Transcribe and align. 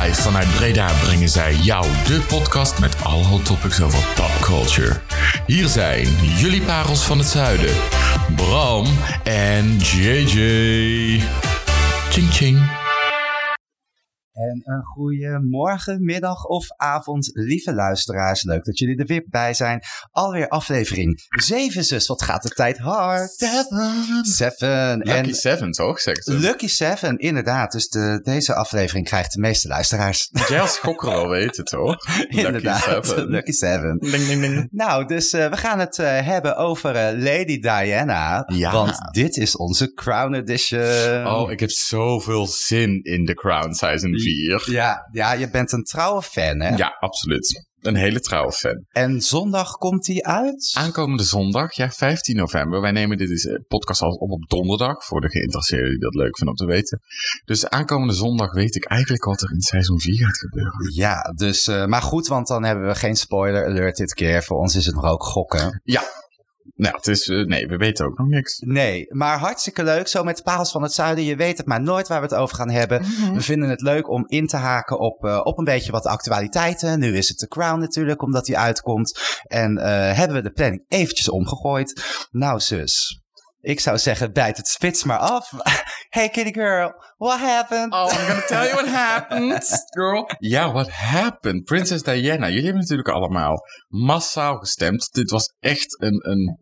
Live 0.00 0.22
vanuit 0.22 0.54
Breda 0.54 0.92
brengen 1.04 1.28
zij 1.28 1.54
jou 1.54 1.86
de 2.06 2.20
podcast 2.28 2.78
met 2.78 3.04
alle 3.04 3.42
topics 3.42 3.80
over 3.80 4.04
popculture. 4.14 5.00
Hier 5.46 5.68
zijn 5.68 6.06
jullie 6.36 6.62
parels 6.62 7.02
van 7.02 7.18
het 7.18 7.26
zuiden, 7.26 7.74
Bram 8.36 8.86
en 9.24 9.78
JJ. 9.78 11.22
Ching 12.10 12.32
ching. 12.32 12.81
En 14.32 14.60
een 14.64 14.82
goede 14.82 15.40
morgen, 15.50 16.04
middag 16.04 16.44
of 16.44 16.66
avond, 16.76 17.30
lieve 17.32 17.74
luisteraars. 17.74 18.42
Leuk 18.42 18.64
dat 18.64 18.78
jullie 18.78 18.96
er 18.96 19.06
weer 19.06 19.24
bij 19.28 19.54
zijn. 19.54 19.82
Alweer 20.10 20.48
aflevering 20.48 21.26
7, 21.28 21.84
zus. 21.84 22.06
Wat 22.06 22.22
gaat 22.22 22.42
de 22.42 22.48
tijd 22.48 22.78
hard? 22.78 23.30
Seven. 23.30 24.24
Seven. 24.24 24.98
Lucky 24.98 25.10
en 25.10 25.34
Seven, 25.34 25.70
toch? 25.70 26.00
Zegt 26.00 26.24
ze. 26.24 26.34
Lucky 26.34 26.66
Seven, 26.66 27.18
inderdaad. 27.18 27.72
Dus 27.72 27.88
de, 27.88 28.20
deze 28.22 28.54
aflevering 28.54 29.06
krijgt 29.06 29.32
de 29.32 29.40
meeste 29.40 29.68
luisteraars. 29.68 30.30
Jij 30.48 30.60
als 30.60 30.78
gokker 30.78 31.08
wel 31.08 31.28
weten, 31.28 31.64
toch? 31.64 31.96
inderdaad, 32.28 32.86
Lucky 32.86 33.08
Seven. 33.08 33.28
Lucky 33.28 33.52
Seven. 33.52 33.98
Ding, 33.98 34.26
ding, 34.26 34.40
ding. 34.40 34.68
Nou, 34.70 35.06
dus 35.06 35.32
eh, 35.32 35.50
we 35.50 35.56
gaan 35.56 35.78
het 35.78 35.98
eh, 35.98 36.26
hebben 36.26 36.56
over 36.56 36.94
eh, 36.94 37.18
Lady 37.18 37.58
Diana. 37.58 38.44
Ja. 38.46 38.72
Want 38.72 38.98
dit 39.10 39.36
is 39.36 39.56
onze 39.56 39.92
Crown 39.92 40.34
Edition. 40.34 41.26
Oh, 41.26 41.50
ik 41.50 41.60
heb 41.60 41.70
zoveel 41.70 42.46
zin 42.46 43.02
in 43.02 43.26
The 43.26 43.34
Crown 43.34 43.72
Season 43.72 44.20
4. 44.22 44.70
Ja, 44.70 45.08
ja, 45.12 45.32
je 45.32 45.50
bent 45.50 45.72
een 45.72 45.84
trouwe 45.84 46.22
fan, 46.22 46.60
hè? 46.60 46.76
Ja, 46.76 46.96
absoluut. 47.00 47.70
Een 47.80 47.96
hele 47.96 48.20
trouwe 48.20 48.52
fan. 48.52 48.84
En 48.88 49.20
zondag 49.20 49.72
komt 49.72 50.04
die 50.04 50.26
uit? 50.26 50.72
Aankomende 50.78 51.22
zondag, 51.22 51.74
ja, 51.74 51.90
15 51.90 52.36
november. 52.36 52.80
Wij 52.80 52.90
nemen 52.90 53.16
dit 53.16 53.30
is, 53.30 53.46
eh, 53.46 53.54
podcast 53.68 54.00
al 54.00 54.10
op 54.10 54.30
op 54.30 54.48
donderdag. 54.48 55.04
Voor 55.04 55.20
de 55.20 55.30
geïnteresseerden 55.30 55.90
die 55.90 55.98
dat 55.98 56.14
leuk 56.14 56.36
vinden 56.36 56.56
om 56.58 56.66
te 56.66 56.72
weten. 56.72 57.00
Dus 57.44 57.68
aankomende 57.68 58.14
zondag 58.14 58.52
weet 58.52 58.74
ik 58.74 58.84
eigenlijk 58.84 59.24
wat 59.24 59.42
er 59.42 59.52
in 59.52 59.60
seizoen 59.60 60.00
4 60.00 60.24
gaat 60.24 60.38
gebeuren. 60.38 60.92
Ja, 60.94 61.32
dus, 61.34 61.66
eh, 61.66 61.86
maar 61.86 62.02
goed, 62.02 62.26
want 62.26 62.46
dan 62.46 62.64
hebben 62.64 62.86
we 62.86 62.94
geen 62.94 63.16
spoiler 63.16 63.66
alert 63.66 63.96
dit 63.96 64.14
keer. 64.14 64.42
Voor 64.42 64.58
ons 64.58 64.76
is 64.76 64.86
het 64.86 64.94
nog 64.94 65.04
ook 65.04 65.24
gokken. 65.24 65.80
Nou, 66.74 66.96
het 66.96 67.06
is, 67.06 67.28
eh, 67.28 67.44
nee, 67.44 67.66
we 67.66 67.76
weten 67.76 68.06
ook 68.06 68.18
nog 68.18 68.26
niks. 68.26 68.58
Nee, 68.58 69.06
maar 69.08 69.38
hartstikke 69.38 69.84
leuk. 69.84 70.08
Zo 70.08 70.24
met 70.24 70.42
Parels 70.42 70.70
van 70.70 70.82
het 70.82 70.92
Zuiden. 70.92 71.24
Je 71.24 71.36
weet 71.36 71.56
het 71.56 71.66
maar 71.66 71.82
nooit 71.82 72.08
waar 72.08 72.20
we 72.20 72.26
het 72.26 72.34
over 72.34 72.56
gaan 72.56 72.70
hebben. 72.70 73.02
We 73.34 73.40
vinden 73.40 73.68
het 73.68 73.80
leuk 73.80 74.10
om 74.10 74.24
in 74.26 74.46
te 74.46 74.56
haken 74.56 74.98
op, 74.98 75.24
eh, 75.24 75.40
op 75.42 75.58
een 75.58 75.64
beetje 75.64 75.92
wat 75.92 76.06
actualiteiten. 76.06 76.98
Nu 76.98 77.16
is 77.16 77.28
het 77.28 77.38
The 77.38 77.48
Crown 77.48 77.80
natuurlijk, 77.80 78.22
omdat 78.22 78.44
die 78.44 78.58
uitkomt. 78.58 79.20
En 79.42 79.78
eh, 79.78 80.16
hebben 80.16 80.36
we 80.36 80.42
de 80.42 80.52
planning 80.52 80.84
eventjes 80.88 81.28
omgegooid. 81.28 82.02
Nou, 82.30 82.60
zus. 82.60 83.21
Ik 83.64 83.80
zou 83.80 83.98
zeggen, 83.98 84.32
bijt 84.32 84.56
het 84.56 84.68
spits 84.68 85.04
maar 85.04 85.18
af. 85.18 85.50
Hey, 86.12 86.28
kitty 86.28 86.52
girl, 86.52 86.92
what 87.16 87.38
happened? 87.40 87.92
Oh, 87.92 88.12
I'm 88.12 88.26
gonna 88.26 88.40
tell 88.46 88.62
you 88.64 88.72
what 88.74 88.86
happened, 88.88 89.86
girl. 89.90 90.30
Ja, 90.38 90.72
what 90.72 90.90
happened? 90.90 91.64
Prinses 91.64 92.02
Diana. 92.02 92.46
Jullie 92.48 92.62
hebben 92.64 92.80
natuurlijk 92.80 93.08
allemaal 93.08 93.56
massaal 93.88 94.56
gestemd. 94.56 95.08
Dit 95.12 95.30
was 95.30 95.54
echt 95.60 96.02
een, 96.02 96.28
een, 96.30 96.58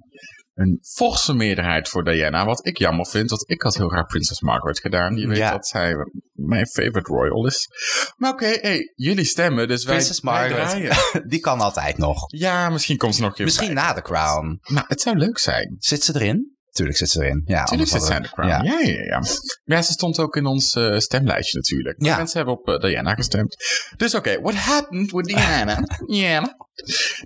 een 0.55 0.79
forse 0.97 1.35
meerderheid 1.35 1.89
voor 1.89 2.05
Diana. 2.05 2.45
Wat 2.45 2.67
ik 2.67 2.79
jammer 2.79 3.07
vind, 3.07 3.31
want 3.31 3.51
ik 3.51 3.63
had 3.63 3.77
heel 3.77 3.89
graag 3.89 4.07
Prinses 4.07 4.41
Margaret 4.41 4.79
gedaan. 4.81 5.17
Je 5.17 5.27
weet 5.27 5.37
Ja. 5.37 5.51
dat 5.51 5.67
zij 5.67 5.95
mijn 6.33 6.67
favorite 6.67 7.13
royal 7.13 7.47
is. 7.47 7.69
Maar 8.17 8.33
oké, 8.33 8.47
hey, 8.61 8.93
jullie 8.95 9.25
stemmen, 9.25 9.69
dus 9.69 9.85
wij, 9.85 9.95
Prinses 9.95 10.21
wij 10.21 10.33
Margaret. 10.51 11.23
Die 11.31 11.41
kan 11.41 11.61
altijd 11.61 11.99
nog. 11.99 12.17
Ja, 12.27 12.69
misschien 12.69 12.97
komt 12.97 13.15
ze 13.15 13.21
nog 13.21 13.31
een 13.31 13.37
keer 13.37 13.45
Misschien 13.45 13.75
bij. 13.75 13.83
na 13.85 13.93
The 13.93 14.03
Crown. 14.03 14.61
Nou, 14.63 14.85
het 14.89 15.01
zou 15.01 15.17
leuk 15.17 15.39
zijn. 15.39 15.77
Zit 15.79 16.05
ze 16.05 16.15
erin? 16.15 16.50
Tuurlijk 16.71 16.99
zit 16.99 17.09
ze 17.09 17.23
erin. 17.25 17.43
Ja, 17.45 17.65
Tuurlijk 17.65 17.91
zit 17.91 18.09
in 18.09 18.23
de 18.23 18.29
crown. 18.29 18.49
Ja. 18.49 18.63
Ja, 18.63 18.81
ja, 18.81 19.03
ja. 19.03 19.23
Ja, 19.65 19.83
ze 19.83 19.93
stond 19.93 20.19
ook 20.19 20.37
in 20.37 20.47
ons 20.47 20.75
eh, 20.75 20.99
stemlijstje 20.99 21.59
natuurlijk. 21.59 22.03
Ja. 22.05 22.17
Mensen 22.17 22.37
hebben 22.37 22.59
op 22.59 22.69
eh, 22.69 22.79
Diana 22.79 23.15
gestemd. 23.15 23.57
Dus 23.97 24.15
oké, 24.15 24.41
what 24.41 24.55
happened 24.55 25.11
with 25.11 25.25
Diana? 25.27 25.83
Diana. 26.07 26.57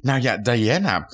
Nou 0.00 0.20
ja, 0.20 0.36
Diana. 0.36 1.06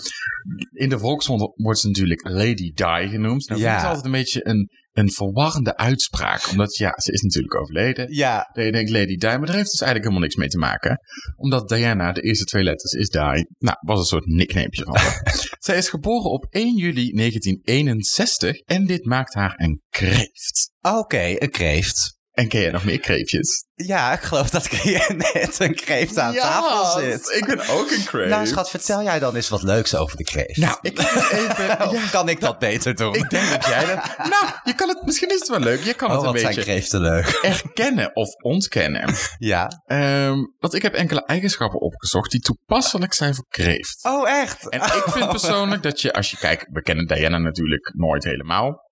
In 0.73 0.89
de 0.89 0.99
volksmond 0.99 1.53
wordt 1.55 1.79
ze 1.79 1.87
natuurlijk 1.87 2.29
Lady 2.29 2.73
Di 2.75 3.09
genoemd. 3.09 3.49
Nou, 3.49 3.61
Ja. 3.61 3.73
ja. 3.73 3.79
is 3.79 3.85
altijd 3.85 4.05
een 4.05 4.11
beetje 4.11 4.47
een, 4.47 4.69
een 5.01 5.11
verwarrende 5.11 5.77
uitspraak. 5.77 6.49
Omdat 6.51 6.77
ja, 6.77 6.93
ze 6.97 7.13
is 7.13 7.23
natuurlijk 7.23 7.61
overleden. 7.61 8.15
Ja, 8.15 8.51
Dat 8.53 8.65
je 8.65 8.73
denkt 8.73 8.91
Lady 8.91 9.17
Di, 9.17 9.27
maar 9.27 9.47
daar 9.47 9.57
heeft 9.57 9.71
dus 9.71 9.81
eigenlijk 9.81 10.03
helemaal 10.03 10.21
niks 10.21 10.37
mee 10.37 10.49
te 10.49 10.59
maken. 10.59 10.99
Omdat 11.37 11.69
Diana, 11.69 12.13
de 12.13 12.21
eerste 12.21 12.45
twee 12.45 12.63
letters 12.63 12.93
is 12.93 13.09
Di. 13.09 13.47
Nou, 13.59 13.77
was 13.81 13.99
een 13.99 14.05
soort 14.05 14.27
nicknameje 14.27 14.85
van 14.85 14.97
haar. 14.97 15.37
Zij 15.59 15.77
is 15.77 15.89
geboren 15.89 16.31
op 16.31 16.47
1 16.51 16.77
juli 16.77 17.13
1961 17.13 18.61
en 18.61 18.87
dit 18.87 19.05
maakt 19.05 19.35
haar 19.35 19.55
een 19.57 19.83
kreeft. 19.91 20.73
oké, 20.81 21.35
een 21.39 21.51
kreeft. 21.51 22.19
En 22.41 22.49
ken 22.49 22.61
jij 22.61 22.71
nog 22.71 22.85
meer 22.85 23.01
kreeftjes? 23.01 23.65
Ja, 23.75 24.13
ik 24.13 24.21
geloof 24.21 24.51
dat 24.51 24.65
ik 24.65 24.73
hier 24.73 25.15
net 25.35 25.61
een 25.61 25.75
kreeft 25.75 26.19
aan 26.19 26.35
tafel 26.35 27.01
zit. 27.01 27.31
ik 27.37 27.47
ben 27.47 27.69
ook 27.69 27.91
een 27.91 28.05
kreeft. 28.11 28.29
Nou, 28.31 28.47
schat, 28.47 28.71
vertel 28.71 29.03
jij 29.03 29.19
dan 29.19 29.37
eens 29.37 29.49
wat 29.49 29.63
leuks 29.63 29.95
over 29.95 30.17
de 30.17 30.25
kreeft. 30.25 30.57
Nou, 30.57 30.79
ik 30.81 30.99
even... 30.99 31.67
Ja, 31.93 32.09
kan 32.11 32.29
ik 32.29 32.41
dat 32.41 32.59
beter 32.59 32.95
doen? 32.95 33.15
ik 33.15 33.31
denk 33.31 33.51
dat 33.51 33.67
jij 33.67 33.87
dat... 33.87 34.17
Nou, 34.19 34.47
je 34.65 34.75
kan 34.75 34.89
het... 34.89 35.03
Misschien 35.05 35.29
is 35.29 35.39
het 35.39 35.49
wel 35.49 35.61
leuk. 35.61 35.81
Je 35.81 35.95
kan 35.95 36.11
oh, 36.11 36.17
het 36.17 36.25
een 36.25 36.33
wat 36.33 36.41
zijn 36.41 36.55
beetje 36.55 36.71
kreeften 36.71 37.01
leuk. 37.01 37.27
erkennen 37.43 38.17
of 38.17 38.29
ontkennen. 38.43 39.15
Ja. 39.39 39.83
Ehm, 39.87 40.37
want 40.59 40.75
ik 40.75 40.83
heb 40.83 40.95
enkele 40.95 41.25
eigenschappen 41.25 41.81
opgezocht 41.81 42.31
die 42.31 42.41
toepasselijk 42.41 43.15
zijn 43.15 43.35
voor 43.35 43.47
kreeft. 43.49 44.05
Oh, 44.05 44.29
echt? 44.29 44.69
En 44.69 44.81
ik 44.81 45.05
vind 45.07 45.29
persoonlijk 45.29 45.83
dat 45.83 46.01
je, 46.01 46.13
als 46.13 46.31
je 46.31 46.37
kijkt, 46.37 46.67
we 46.71 46.83
kennen 46.83 47.07
Diana 47.07 47.39
natuurlijk 47.39 47.93
nooit 47.95 48.25
helemaal. 48.25 48.89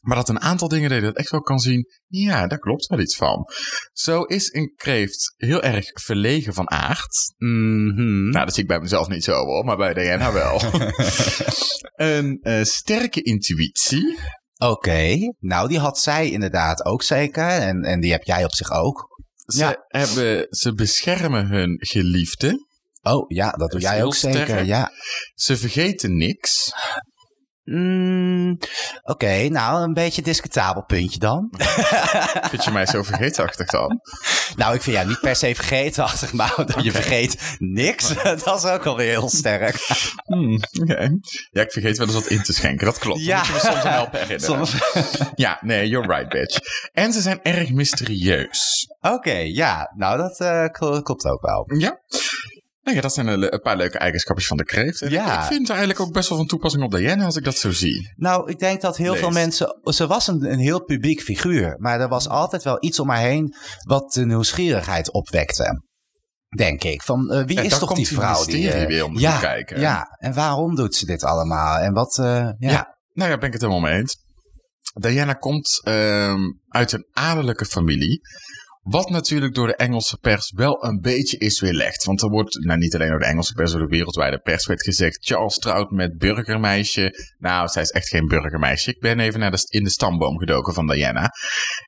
Maar 0.00 0.16
dat 0.16 0.28
een 0.28 0.40
aantal 0.40 0.68
dingen 0.68 0.88
dat 0.88 0.98
je 0.98 1.04
dat 1.04 1.16
echt 1.16 1.30
wel 1.30 1.40
kan 1.40 1.58
zien. 1.58 1.86
Ja, 2.06 2.46
daar 2.46 2.58
klopt 2.58 2.86
wel 2.86 3.00
iets 3.00 3.16
van. 3.16 3.44
Zo 3.92 4.22
is 4.22 4.52
een 4.52 4.72
kreeft 4.76 5.34
heel 5.36 5.62
erg 5.62 5.86
verlegen 5.92 6.54
van 6.54 6.70
aard. 6.70 7.34
Mhm. 7.36 8.28
Nou, 8.28 8.44
dat 8.44 8.54
zie 8.54 8.62
ik 8.62 8.68
bij 8.68 8.80
mezelf 8.80 9.08
niet 9.08 9.24
zo 9.24 9.32
hoor, 9.32 9.64
maar 9.64 9.76
bij 9.76 9.94
Diana 9.94 10.32
wel. 10.32 10.60
een 12.10 12.38
eh, 12.42 12.62
sterke 12.62 13.22
intuïtie. 13.22 14.18
Oké, 14.56 15.16
nou 15.38 15.68
die 15.68 15.78
had 15.78 15.98
zij 15.98 16.30
inderdaad 16.30 16.84
ook 16.84 17.02
zeker. 17.02 17.48
En, 17.48 17.82
en 17.82 18.00
die 18.00 18.10
heb 18.12 18.22
jij 18.22 18.44
op 18.44 18.54
zich 18.54 18.70
ook. 18.72 19.08
Ze, 19.46 19.58
Ja. 19.58 19.84
hebben, 19.86 20.46
ze 20.50 20.74
beschermen 20.74 21.46
hun 21.46 21.76
geliefde. 21.78 22.68
Oh 23.02 23.24
ja, 23.28 23.50
dat 23.50 23.70
doe 23.70 23.80
jij 23.80 24.04
ook 24.04 24.14
zeker. 24.14 24.64
Ja. 24.64 24.90
Ze 25.34 25.56
vergeten 25.56 26.16
niks. 26.16 26.72
Mm, 27.64 28.58
Oké, 29.02 29.48
nou 29.48 29.82
een 29.82 29.92
beetje 29.92 30.22
discutabel 30.22 30.84
puntje 30.84 31.18
dan. 31.18 31.48
Vind 32.50 32.64
je 32.64 32.70
mij 32.70 32.86
zo 32.86 33.02
vergeetachtig 33.02 33.66
dan? 33.66 34.00
nou, 34.56 34.74
ik 34.74 34.82
vind 34.82 34.96
jou 34.96 35.08
niet 35.08 35.20
per 35.20 35.36
se 35.36 35.54
vergeetachtig, 35.54 36.32
maar 36.32 36.54
je 36.82 36.92
vergeet 36.92 37.56
niks. 37.58 38.14
dat 38.44 38.56
is 38.56 38.64
ook 38.64 38.86
alweer 38.86 39.08
heel 39.08 39.28
sterk. 39.28 39.76
Hmm, 40.24 40.58
oké. 40.80 41.08
Ja, 41.50 41.62
ik 41.62 41.72
vergeet 41.72 41.98
wel 41.98 42.06
eens 42.06 42.16
wat 42.16 42.26
in 42.26 42.42
te 42.42 42.52
schenken. 42.52 42.86
Dat 42.86 42.98
klopt. 42.98 43.20
Ja. 43.24 43.26
Ja. 43.26 43.36
Moet 43.38 43.46
je 43.46 43.52
me 43.52 43.58
soms 43.58 43.82
helpen 43.82 44.18
herinneren. 44.20 44.66
Soms- 44.66 45.30
Ja, 45.34 45.58
nee, 45.60 45.88
you're 45.88 46.14
right, 46.16 46.28
bitch. 46.28 46.58
En 46.92 47.12
ze 47.12 47.20
zijn 47.20 47.42
erg 47.42 47.70
mysterieus. 47.70 48.88
Oké, 49.00 49.36
ja, 49.36 49.92
nou 49.96 50.16
dat 50.18 50.40
eh, 50.40 50.64
kl- 50.66 51.00
klopt 51.00 51.24
ook 51.24 51.40
wel. 51.42 51.64
Ja. 51.78 52.00
Nou 52.90 53.02
ja, 53.02 53.08
dat 53.08 53.14
zijn 53.14 53.52
een, 53.52 53.60
paar 53.60 53.76
leuke 53.76 53.98
eigenschappen 53.98 54.44
van 54.44 54.56
de 54.56 54.64
kreeft. 54.64 55.02
En 55.02 55.10
Ja. 55.10 55.40
Ik 55.40 55.46
vind 55.46 55.60
het 55.60 55.70
eigenlijk 55.70 56.00
ook 56.00 56.12
best 56.12 56.28
wel 56.28 56.38
van 56.38 56.46
toepassing 56.46 56.82
op 56.84 56.90
Diana 56.90 57.24
als 57.24 57.36
ik 57.36 57.44
dat 57.44 57.56
zo 57.56 57.70
zie. 57.70 58.12
Nou, 58.16 58.50
ik 58.50 58.58
denk 58.58 58.80
dat 58.80 58.96
heel 58.96 59.10
Lees. 59.10 59.20
veel 59.20 59.30
mensen. 59.30 59.78
Ze 59.82 60.06
was 60.06 60.26
een, 60.26 60.52
een 60.52 60.58
heel 60.58 60.84
publiek 60.84 61.20
figuur, 61.20 61.76
maar 61.78 62.00
er 62.00 62.08
was 62.08 62.28
altijd 62.28 62.62
wel 62.62 62.76
iets 62.80 63.00
om 63.00 63.08
haar 63.08 63.20
heen 63.20 63.54
wat 63.86 64.12
de 64.12 64.26
nieuwsgierigheid 64.26 65.12
opwekte. 65.12 65.82
Denk 66.56 66.84
ik. 66.84 67.02
Van 67.02 67.30
eh, 67.30 67.44
wie 67.44 67.60
is 67.62 67.78
toch 67.78 67.94
die 67.94 68.06
vrouw 68.08 68.44
die. 68.44 68.70
eh, 68.72 68.86
weer 68.86 69.04
om 69.04 69.14
te 69.14 69.20
ja, 69.20 69.38
kijken. 69.38 69.80
Ja, 69.80 70.16
en 70.18 70.34
waarom 70.34 70.74
doet 70.74 70.94
ze 70.94 71.06
dit 71.06 71.24
allemaal? 71.24 71.78
En 71.78 71.92
wat. 71.92 72.18
eh, 72.18 72.24
ja. 72.24 72.54
Ja. 72.58 72.98
Nou 73.12 73.30
ja, 73.30 73.38
ben 73.38 73.46
ik 73.46 73.52
het 73.52 73.62
helemaal 73.62 73.82
mee 73.90 73.98
eens. 74.00 74.16
Diana 75.00 75.32
komt 75.32 75.80
ehm, 75.84 76.40
uit 76.68 76.92
een 76.92 77.06
adellijke 77.12 77.64
familie. 77.64 78.20
Wat 78.80 79.10
natuurlijk 79.10 79.54
door 79.54 79.66
de 79.66 79.76
Engelse 79.76 80.18
pers 80.18 80.52
wel 80.56 80.84
een 80.84 81.00
beetje 81.00 81.38
is 81.38 81.60
weerlegd. 81.60 82.04
Want 82.04 82.22
er 82.22 82.28
wordt, 82.28 82.64
nou 82.64 82.78
niet 82.78 82.94
alleen 82.94 83.08
door 83.08 83.18
de 83.18 83.26
Engelse 83.26 83.54
pers, 83.54 83.70
door 83.70 83.80
de 83.80 83.86
wereldwijde 83.86 84.38
pers 84.38 84.66
werd 84.66 84.82
gezegd... 84.82 85.26
Charles 85.26 85.58
trouwt 85.58 85.90
met 85.90 86.18
burgermeisje. 86.18 87.34
Nou, 87.38 87.68
zij 87.68 87.82
is 87.82 87.90
echt 87.90 88.08
geen 88.08 88.26
burgermeisje. 88.26 88.90
Ik 88.90 89.00
ben 89.00 89.20
even 89.20 89.40
naar 89.40 89.50
de, 89.50 89.66
in 89.68 89.84
de 89.84 89.90
stamboom 89.90 90.38
gedoken 90.38 90.74
van 90.74 90.86
Diana. 90.86 91.30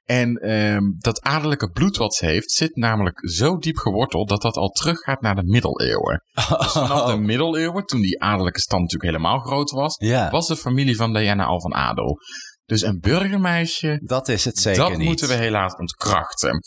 En 0.04 0.34
ehm, 0.34 0.82
dat 0.98 1.22
adellijke 1.22 1.70
bloed 1.70 1.96
wat 1.96 2.14
ze 2.14 2.26
heeft, 2.26 2.50
zit 2.50 2.76
namelijk 2.76 3.28
zo 3.30 3.56
diep 3.56 3.76
geworteld... 3.76 4.28
dat 4.28 4.42
dat 4.42 4.56
al 4.56 4.68
teruggaat 4.68 5.20
naar 5.20 5.34
de 5.34 5.44
middeleeuwen. 5.44 6.22
Dus 6.62 6.72
vanaf 6.72 7.10
de 7.10 7.16
middeleeuwen, 7.16 7.84
toen 7.84 8.00
die 8.00 8.22
adellijke 8.22 8.60
stand 8.60 8.82
natuurlijk 8.82 9.12
helemaal 9.12 9.38
groot 9.38 9.70
was... 9.70 9.96
Was 10.30 10.46
de 10.46 10.56
familie 10.56 10.96
van 10.96 11.12
Diana 11.12 11.44
al 11.44 11.60
van 11.60 11.74
adel. 11.74 12.18
Dus 12.64 12.82
een 12.82 13.00
burgermeisje, 13.00 14.00
dat 14.04 14.28
is 14.28 14.44
het 14.44 14.58
zeker 14.58 14.82
dat 14.82 14.96
niet. 14.96 15.06
moeten 15.06 15.28
we 15.28 15.34
helaas 15.34 15.74
ontkrachten. 15.74 16.60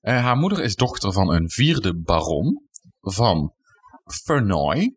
Eh, 0.00 0.22
haar 0.22 0.36
moeder 0.36 0.62
is 0.62 0.74
dochter 0.74 1.12
van 1.12 1.32
een 1.32 1.50
vierde 1.50 2.00
baron 2.00 2.68
van. 3.00 3.54
Verneuil. 4.04 4.94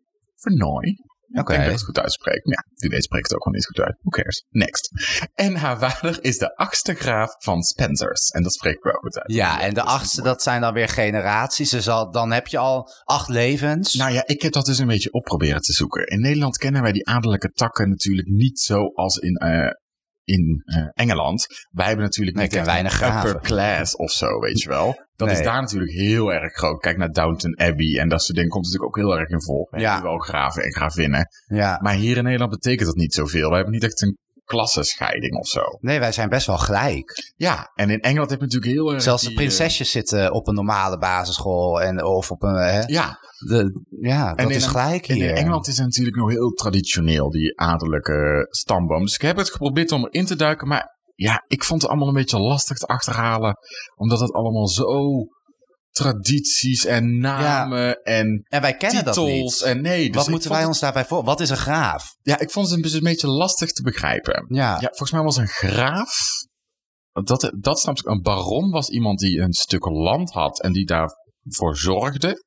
Ik 1.32 1.40
Oké. 1.40 1.52
denk 1.52 1.64
dat 1.64 1.72
ik 1.72 1.78
het 1.78 1.86
goed 1.86 1.98
uitspreek. 1.98 2.44
Maar 2.44 2.54
ja, 2.54 2.72
wie 2.74 2.90
weet 2.90 3.04
spreekt 3.04 3.28
het 3.28 3.34
ook 3.34 3.44
wel 3.44 3.54
niet 3.54 3.66
goed 3.66 3.80
uit. 3.80 3.96
Who 4.00 4.10
cares? 4.10 4.44
Next. 4.48 4.90
En 5.34 5.56
haar 5.56 5.78
vader 5.78 6.24
is 6.24 6.38
de 6.38 6.56
achtste 6.56 6.94
graaf 6.94 7.34
van 7.38 7.62
Spencers. 7.62 8.28
En 8.28 8.42
dat 8.42 8.52
spreek 8.52 8.76
ik 8.76 8.82
wel 8.82 8.92
goed 8.92 9.18
uit. 9.18 9.32
Ja, 9.32 9.60
en 9.60 9.74
de 9.74 9.82
achtste, 9.82 10.22
dat 10.22 10.42
zijn 10.42 10.60
dan 10.60 10.74
weer 10.74 10.88
generaties. 10.88 11.70
Dus 11.70 11.88
al, 11.88 12.10
dan 12.10 12.32
heb 12.32 12.46
je 12.46 12.58
al 12.58 12.88
acht 13.04 13.28
levens. 13.28 13.94
Nou 13.94 14.12
ja, 14.12 14.26
ik 14.26 14.42
heb 14.42 14.52
dat 14.52 14.66
dus 14.66 14.78
een 14.78 14.86
beetje 14.86 15.12
op 15.12 15.22
proberen 15.22 15.60
te 15.60 15.72
zoeken. 15.72 16.06
In 16.06 16.20
Nederland 16.20 16.56
kennen 16.56 16.82
wij 16.82 16.92
die 16.92 17.06
adellijke 17.06 17.50
takken 17.50 17.88
natuurlijk 17.88 18.28
niet 18.28 18.60
zo 18.60 18.86
als 18.86 19.16
in, 19.16 19.34
eh, 19.34 19.70
in 20.30 20.62
eh, 20.64 20.86
Engeland. 21.04 21.46
Wij 21.70 21.86
hebben 21.86 22.04
natuurlijk 22.04 22.36
Nee, 22.36 22.48
niet 22.48 22.64
weinig 22.64 22.92
graven. 22.92 23.30
upper 23.30 23.42
class 23.42 23.96
of 23.96 24.10
zo, 24.10 24.38
weet 24.38 24.60
je 24.60 24.68
wel. 24.68 25.08
Dat 25.16 25.30
is 25.30 25.42
daar 25.42 25.60
natuurlijk 25.60 25.92
heel 25.92 26.32
erg 26.32 26.52
groot. 26.52 26.80
Kijk 26.80 26.96
naar 26.96 27.12
Downton 27.12 27.58
Abbey 27.60 27.98
en 27.98 28.08
dat 28.08 28.22
soort 28.22 28.34
dingen 28.36 28.50
komt 28.50 28.64
natuurlijk 28.64 28.96
ook 28.96 29.02
heel 29.04 29.18
erg 29.18 29.28
in 29.28 29.42
voor. 29.42 29.68
We 29.70 29.80
Ja. 29.80 29.92
hebben 29.92 30.10
wel 30.10 30.18
graven 30.18 30.62
en 30.62 30.72
gravinnen. 30.74 31.28
ja. 31.46 31.78
Maar 31.82 31.94
hier 31.94 32.16
in 32.16 32.24
Nederland 32.24 32.50
betekent 32.50 32.86
dat 32.86 32.96
niet 32.96 33.12
zoveel. 33.14 33.48
We 33.48 33.54
hebben 33.54 33.72
niet 33.72 33.84
echt 33.84 34.02
een 34.02 34.18
klassenscheiding 34.50 35.34
of 35.34 35.46
zo. 35.46 35.62
Nee, 35.80 35.98
wij 35.98 36.12
zijn 36.12 36.28
best 36.28 36.46
wel 36.46 36.58
gelijk. 36.58 37.32
Ja, 37.36 37.70
en 37.74 37.90
in 37.90 38.00
Engeland 38.00 38.30
heb 38.30 38.38
je 38.38 38.44
natuurlijk 38.44 38.72
heel 38.72 38.92
erg... 38.92 39.02
Zelfs 39.02 39.22
de 39.22 39.28
die, 39.28 39.36
eh, 39.36 39.44
prinsesjes 39.44 39.90
zitten 39.90 40.32
op 40.32 40.48
een 40.48 40.54
normale 40.54 40.98
basisschool. 40.98 41.82
En, 41.82 42.04
of 42.04 42.30
op 42.30 42.42
een. 42.42 42.54
Hè, 42.54 42.80
ja, 42.80 43.18
de, 43.38 43.82
ja, 44.00 44.28
dat 44.34 44.46
En 44.46 44.54
is 44.54 44.66
gelijk 44.66 45.06
hier. 45.06 45.28
in 45.30 45.36
Engeland 45.36 45.66
is 45.66 45.76
het 45.76 45.86
natuurlijk 45.86 46.16
nog 46.16 46.30
heel 46.30 46.50
traditioneel, 46.50 47.30
die 47.30 47.60
adellijke 47.60 48.46
stamboom. 48.50 49.04
Dus 49.04 49.14
ik 49.14 49.22
heb 49.22 49.36
het 49.36 49.50
geprobeerd 49.50 49.92
om 49.92 50.06
erin 50.06 50.26
te 50.26 50.36
duiken, 50.36 50.68
maar 50.68 50.98
ja, 51.14 51.44
ik 51.46 51.64
vond 51.64 51.82
het 51.82 51.90
allemaal 51.90 52.08
een 52.08 52.14
beetje 52.14 52.38
lastig 52.38 52.76
te 52.76 52.86
achterhalen. 52.86 53.56
Omdat 53.94 54.20
het 54.20 54.32
allemaal 54.32 54.68
zo 54.68 55.26
tradities 55.90 56.84
en 56.84 57.18
namen 57.18 58.02
en 58.02 58.42
En 58.48 58.60
wij 58.60 58.76
kennen 58.76 59.04
dat 59.04 59.14
titels 59.14 59.58
niet. 59.58 59.68
en 59.68 59.80
nee. 59.82 60.06
Dus 60.06 60.16
Wat 60.16 60.28
moeten 60.28 60.50
wij 60.50 60.58
het- 60.58 60.68
ons 60.68 60.78
daarbij 60.80 61.04
voor? 61.04 61.24
Wat 61.24 61.40
is 61.40 61.50
een 61.50 61.56
graaf? 61.56 62.14
Ja, 62.22 62.38
ik 62.38 62.50
vond 62.50 62.70
het 62.70 62.94
een 62.94 63.00
beetje 63.02 63.28
lastig 63.28 63.72
te 63.72 63.82
begrijpen. 63.82 64.44
Ja. 64.48 64.72
Ja, 64.72 64.86
volgens 64.88 65.10
mij 65.12 65.22
was 65.22 65.36
een 65.36 65.48
graaf. 65.48 66.28
Dat, 67.12 67.52
dat 67.58 67.80
snap 67.80 67.98
ik. 67.98 68.06
Een 68.06 68.22
baron 68.22 68.70
was 68.70 68.88
iemand 68.88 69.18
die 69.18 69.38
een 69.40 69.52
stuk 69.52 69.84
land 69.84 70.30
had 70.32 70.60
en 70.62 70.72
die 70.72 70.86
daarvoor 70.86 71.76
zorgde. 71.76 72.44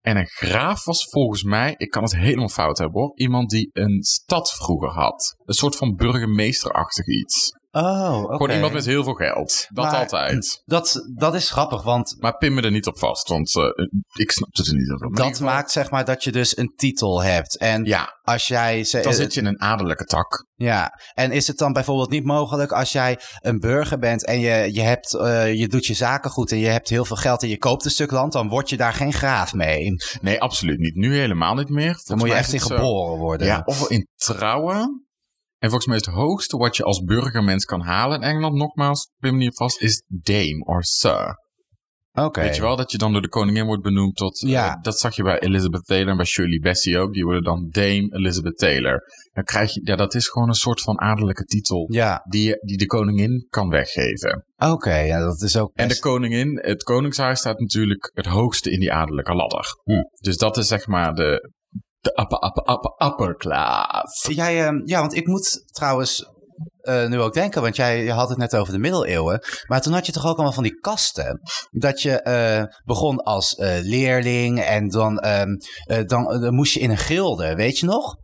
En 0.00 0.16
een 0.16 0.26
graaf 0.26 0.84
was 0.84 1.04
volgens 1.10 1.42
mij, 1.42 1.74
ik 1.76 1.90
kan 1.90 2.02
het 2.02 2.16
helemaal 2.16 2.48
fout 2.48 2.78
hebben 2.78 3.00
hoor, 3.00 3.12
iemand 3.18 3.50
die 3.50 3.68
een 3.72 4.02
stad 4.02 4.52
vroeger 4.52 4.90
had. 4.90 5.34
Een 5.44 5.54
soort 5.54 5.76
van 5.76 5.94
burgemeesterachtig 5.94 7.06
iets. 7.06 7.50
Oh, 7.76 8.22
oké. 8.22 8.32
Gewoon 8.32 8.50
iemand 8.50 8.72
met 8.72 8.84
heel 8.84 9.04
veel 9.04 9.14
geld. 9.14 9.66
Dat 9.68 9.84
Maar- 9.84 9.96
altijd. 9.96 10.62
Dat, 10.64 10.94
dat 11.16 11.34
is 11.34 11.50
grappig, 11.50 11.82
want 11.82 12.16
Maar 12.18 12.36
pin 12.36 12.54
me 12.54 12.62
er 12.62 12.70
niet 12.70 12.86
op 12.86 12.98
vast, 12.98 13.28
want 13.28 13.56
eh, 13.56 13.64
ik 14.14 14.30
snap 14.30 14.48
het 14.56 14.66
er 14.66 14.74
niet 14.74 14.92
op. 14.92 15.16
Dat 15.16 15.40
maakt 15.40 15.70
zeg 15.70 15.90
maar 15.90 16.04
dat 16.04 16.24
je 16.24 16.32
dus 16.32 16.56
een 16.56 16.72
titel 16.76 17.22
hebt. 17.22 17.58
En 17.58 17.84
Ja, 17.84 18.18
als 18.22 18.46
jij... 18.48 18.84
ze- 18.84 19.00
dan 19.00 19.14
zit 19.14 19.34
je 19.34 19.40
in 19.40 19.46
een 19.46 19.60
adellijke 19.60 20.04
tak. 20.04 20.46
Ja, 20.54 20.90
en 21.14 21.30
is 21.30 21.46
het 21.46 21.58
dan 21.58 21.72
bijvoorbeeld 21.72 22.10
niet 22.10 22.24
mogelijk 22.24 22.72
als 22.72 22.92
jij 22.92 23.18
een 23.40 23.58
burger 23.58 23.98
bent 23.98 24.24
en 24.24 24.40
je, 24.40 24.72
je, 24.72 24.82
hebt, 24.82 25.14
eh, 25.14 25.54
je 25.54 25.68
doet 25.68 25.86
je 25.86 25.94
zaken 25.94 26.30
goed 26.30 26.52
en 26.52 26.58
je 26.58 26.68
hebt 26.68 26.88
heel 26.88 27.04
veel 27.04 27.16
geld 27.16 27.42
en 27.42 27.48
je 27.48 27.58
koopt 27.58 27.84
een 27.84 27.90
stuk 27.90 28.10
land, 28.10 28.32
dan 28.32 28.48
word 28.48 28.68
je 28.70 28.76
daar 28.76 28.92
geen 28.92 29.12
graaf 29.12 29.54
mee. 29.54 29.90
Nee, 30.20 30.40
absoluut 30.40 30.78
niet. 30.78 30.94
Nu 30.94 31.16
helemaal 31.16 31.54
niet 31.54 31.68
meer. 31.68 31.84
Volgens 31.84 32.04
Dan 32.06 32.18
moet 32.18 32.28
je 32.28 32.34
echt 32.34 32.52
in 32.52 32.60
geboren 32.60 33.18
worden. 33.18 33.46
Ja, 33.46 33.62
ofwel 33.64 33.88
in 33.88 34.08
trouwen. 34.16 35.05
En 35.58 35.68
volgens 35.68 35.86
mij 35.86 35.96
is 35.96 36.06
het 36.06 36.14
hoogste 36.14 36.56
wat 36.56 36.76
je 36.76 36.82
als 36.82 37.00
burgermens 37.04 37.64
kan 37.64 37.80
halen 37.80 38.20
in 38.20 38.28
Engeland, 38.28 38.54
nogmaals, 38.54 39.10
me 39.18 39.30
niet 39.32 39.48
op 39.48 39.56
vast, 39.56 39.80
is 39.80 40.02
dame 40.08 40.64
or 40.64 40.84
sir. 40.84 41.44
Oké. 42.18 42.40
Weet 42.40 42.56
je 42.56 42.62
wel, 42.62 42.76
dat 42.76 42.90
je 42.92 42.98
dan 42.98 43.12
door 43.12 43.22
de 43.22 43.28
koningin 43.28 43.66
wordt 43.66 43.82
benoemd 43.82 44.16
tot... 44.16 44.42
eh, 44.42 44.50
Ja. 44.50 44.78
dat 44.82 44.98
zag 44.98 45.16
je 45.16 45.22
bij 45.22 45.38
Elizabeth 45.40 45.84
Taylor 45.84 46.08
en 46.08 46.16
bij 46.16 46.24
Shirley 46.26 46.58
Bassey 46.58 46.98
ook. 46.98 47.12
Die 47.12 47.24
worden 47.24 47.42
dan 47.42 47.68
dame 47.70 48.08
Elizabeth 48.10 48.56
Taylor. 48.58 49.02
Dan 49.32 49.44
krijg 49.44 49.72
je... 49.74 49.80
Ja, 49.84 49.96
dat 49.96 50.14
is 50.14 50.28
gewoon 50.28 50.48
een 50.48 50.54
soort 50.54 50.80
van 50.80 51.00
adellijke 51.00 51.44
titel 51.44 51.86
Ja, 51.92 52.20
die, 52.28 52.56
die 52.66 52.76
de 52.76 52.86
koningin 52.86 53.46
kan 53.48 53.68
weggeven. 53.68 54.44
oké. 54.56 54.94
Ja, 54.96 55.18
dat 55.18 55.40
is 55.42 55.56
ook 55.56 55.70
En 55.74 55.88
de 55.88 55.98
koningin, 55.98 56.58
het 56.62 56.82
koningshuis 56.82 57.38
staat 57.38 57.58
natuurlijk 57.60 58.10
het 58.14 58.26
hoogste 58.26 58.70
in 58.70 58.80
die 58.80 58.92
adellijke 58.92 59.34
ladder. 59.34 59.64
Hm. 59.84 60.02
Dus 60.20 60.36
dat 60.36 60.56
is 60.56 60.66
zeg 60.66 60.86
maar 60.86 61.14
de, 61.14 61.50
de 62.06 62.20
upper, 62.22 62.44
upper, 62.44 62.74
upper, 62.74 63.06
upper 63.06 63.36
class. 63.36 64.26
Jij, 64.26 64.64
ehm, 64.64 64.80
ja, 64.84 65.00
want 65.00 65.14
ik 65.14 65.26
moet 65.26 65.62
trouwens 65.72 66.34
eh, 66.80 67.06
nu 67.06 67.20
ook 67.20 67.34
denken, 67.34 67.62
want 67.62 67.76
jij 67.76 68.04
je 68.04 68.12
had 68.12 68.28
het 68.28 68.38
net 68.38 68.56
over 68.56 68.72
de 68.72 68.78
middeleeuwen. 68.78 69.40
Maar 69.66 69.80
toen 69.80 69.92
had 69.92 70.06
je 70.06 70.12
toch 70.12 70.26
ook 70.26 70.34
allemaal 70.34 70.52
van 70.52 70.62
die 70.62 70.80
kasten. 70.80 71.40
Dat 71.70 72.02
je 72.02 72.20
eh, 72.22 72.64
begon 72.84 73.22
als 73.22 73.54
eh, 73.54 73.78
leerling 73.82 74.60
en 74.60 74.88
dan, 74.88 75.18
ehm, 75.18 75.48
eh, 75.84 76.04
dan, 76.06 76.40
dan 76.40 76.54
moest 76.54 76.72
je 76.74 76.80
in 76.80 76.90
een 76.90 76.96
gilde, 76.96 77.54
weet 77.54 77.78
je 77.78 77.86
nog? 77.86 78.14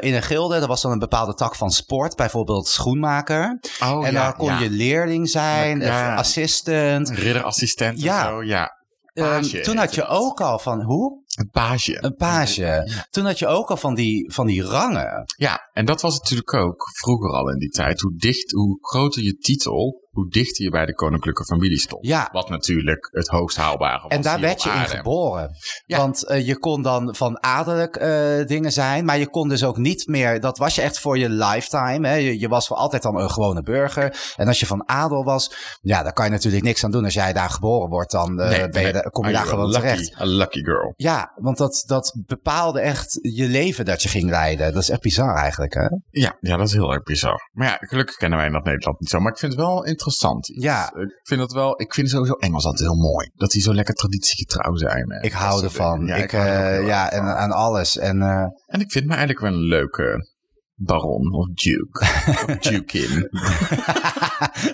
In 0.00 0.14
een 0.14 0.22
gilde, 0.22 0.58
dat 0.58 0.68
was 0.68 0.82
dan 0.82 0.92
een 0.92 0.98
bepaalde 0.98 1.34
tak 1.34 1.54
van 1.54 1.70
sport, 1.70 2.16
bijvoorbeeld 2.16 2.68
schoenmaker. 2.68 3.60
Oh, 3.82 4.06
en 4.06 4.14
dan 4.14 4.36
kon 4.36 4.58
je 4.58 4.70
leerling 4.70 5.28
zijn, 5.28 5.80
Ja. 5.80 6.14
assistent. 6.14 7.10
Ridderassistent 7.10 8.02
Ja. 8.02 8.24
zo, 8.24 8.42
ja. 8.44 8.70
Ehm, 9.12 9.62
toen 9.62 9.76
had 9.76 9.94
je 9.94 10.06
ook 10.06 10.40
al 10.40 10.58
van, 10.58 10.82
hoe? 10.82 11.21
Een 11.38 11.50
page. 11.50 12.04
Een 12.04 12.14
page. 12.14 13.06
Toen 13.10 13.24
had 13.24 13.38
je 13.38 13.46
ook 13.46 13.70
al 13.70 13.76
van 13.76 13.94
die, 13.94 14.32
van 14.32 14.46
die 14.46 14.62
rangen. 14.62 15.24
Ja, 15.36 15.70
en 15.72 15.84
dat 15.84 16.00
was 16.00 16.18
natuurlijk 16.18 16.54
ook 16.54 16.90
vroeger 16.94 17.30
al 17.30 17.50
in 17.50 17.58
die 17.58 17.70
tijd. 17.70 18.00
Hoe 18.00 18.16
dicht, 18.16 18.50
hoe 18.50 18.78
groter 18.80 19.22
je 19.22 19.36
titel, 19.36 20.01
hoe 20.12 20.28
dichter 20.30 20.64
je 20.64 20.70
bij 20.70 20.86
de 20.86 20.94
koninklijke 20.94 21.44
familie 21.44 21.78
stond. 21.78 22.06
Ja. 22.06 22.28
Wat 22.32 22.48
natuurlijk 22.48 23.08
het 23.12 23.28
hoogst 23.28 23.56
haalbare 23.56 24.02
was. 24.02 24.10
En 24.12 24.22
daar 24.22 24.40
werd 24.40 24.62
je 24.62 24.70
in 24.70 24.86
geboren. 24.88 25.50
Ja. 25.86 25.96
Want 25.96 26.26
eh, 26.26 26.46
je 26.46 26.58
kon 26.58 26.82
dan 26.82 27.14
van 27.14 27.42
adellijk 27.42 27.96
eh, 27.96 28.46
dingen 28.46 28.72
zijn, 28.72 29.04
maar 29.04 29.18
je 29.18 29.28
kon 29.28 29.48
dus 29.48 29.64
ook 29.64 29.76
niet 29.76 30.06
meer. 30.06 30.40
Dat 30.40 30.58
was 30.58 30.74
je 30.74 30.82
echt 30.82 30.98
voor 31.00 31.18
je 31.18 31.28
lifetime. 31.28 32.08
Hè? 32.08 32.14
Je, 32.14 32.38
je 32.38 32.48
was 32.48 32.66
voor 32.66 32.76
altijd 32.76 33.02
dan 33.02 33.16
een 33.20 33.30
gewone 33.30 33.62
burger. 33.62 34.32
En 34.36 34.46
als 34.48 34.60
je 34.60 34.66
van 34.66 34.88
adel 34.88 35.24
was, 35.24 35.52
ja, 35.80 36.02
daar 36.02 36.12
kan 36.12 36.24
je 36.24 36.30
natuurlijk 36.30 36.62
niks 36.64 36.84
aan 36.84 36.90
doen. 36.90 37.04
Als 37.04 37.14
jij 37.14 37.32
daar 37.32 37.50
geboren 37.50 37.88
wordt, 37.88 38.10
dan 38.10 38.40
eh, 38.40 38.48
Nee, 38.48 38.68
ben 38.68 38.80
je, 38.80 38.84
nee, 38.84 38.92
daar- 38.92 39.10
kom 39.10 39.26
je 39.26 39.32
daar 39.32 39.46
gewoon 39.46 39.68
lucky, 39.68 39.80
terecht. 39.80 40.20
A 40.20 40.24
lucky 40.24 40.62
girl. 40.62 40.92
Ja, 40.96 41.32
want 41.36 41.56
dat, 41.58 41.84
dat 41.86 42.16
bepaalde 42.26 42.80
echt 42.80 43.18
je 43.22 43.46
leven 43.48 43.84
dat 43.84 44.02
je 44.02 44.08
ging 44.08 44.30
leiden. 44.30 44.72
Dat 44.72 44.82
is 44.82 44.90
echt 44.90 45.00
bizar 45.00 45.36
eigenlijk, 45.36 45.74
hè? 45.74 45.86
Ja, 46.10 46.36
ja, 46.40 46.56
dat 46.56 46.66
is 46.66 46.72
heel 46.72 46.92
erg 46.92 47.02
bizar. 47.02 47.48
Maar 47.52 47.66
ja, 47.66 47.76
gelukkig 47.80 48.16
kennen 48.16 48.38
wij 48.38 48.48
dat 48.48 48.64
Nederland 48.64 49.00
niet 49.00 49.08
zo. 49.08 49.20
Maar 49.20 49.32
ik 49.32 49.38
vind 49.38 49.52
het 49.52 49.60
wel 49.60 49.70
interessant. 49.76 50.00
Iets. 50.06 50.62
Ja. 50.64 50.94
Ik 50.94 51.20
vind 51.22 51.40
het 51.40 51.52
wel, 51.52 51.80
ik 51.80 51.94
vind 51.94 52.08
sowieso 52.10 52.32
Engels 52.34 52.64
altijd 52.64 52.88
heel 52.88 52.98
mooi. 53.00 53.30
Dat 53.34 53.50
die 53.50 53.62
zo 53.62 53.74
lekker 53.74 53.94
traditiegetrouw 53.94 54.76
zijn. 54.76 55.12
hè. 55.12 55.20
Ik 55.20 55.32
hou 55.32 55.52
Dat 55.54 55.62
ervan. 55.62 55.98
dingen. 56.00 56.22
ik, 56.22 56.32
eh, 56.32 56.86
ja, 56.86 57.10
en 57.10 57.22
aan 57.22 57.50
alles. 57.52 57.98
En 57.98 58.22
eh, 58.22 58.44
En 58.66 58.80
ik 58.80 58.90
vind 58.92 59.04
me 59.04 59.10
eigenlijk 59.14 59.40
wel 59.40 59.52
een 59.52 59.66
leuke 59.66 60.31
baron 60.74 61.32
of 61.34 61.46
duke. 61.54 62.00
of 62.48 62.56
dukin. 62.58 63.28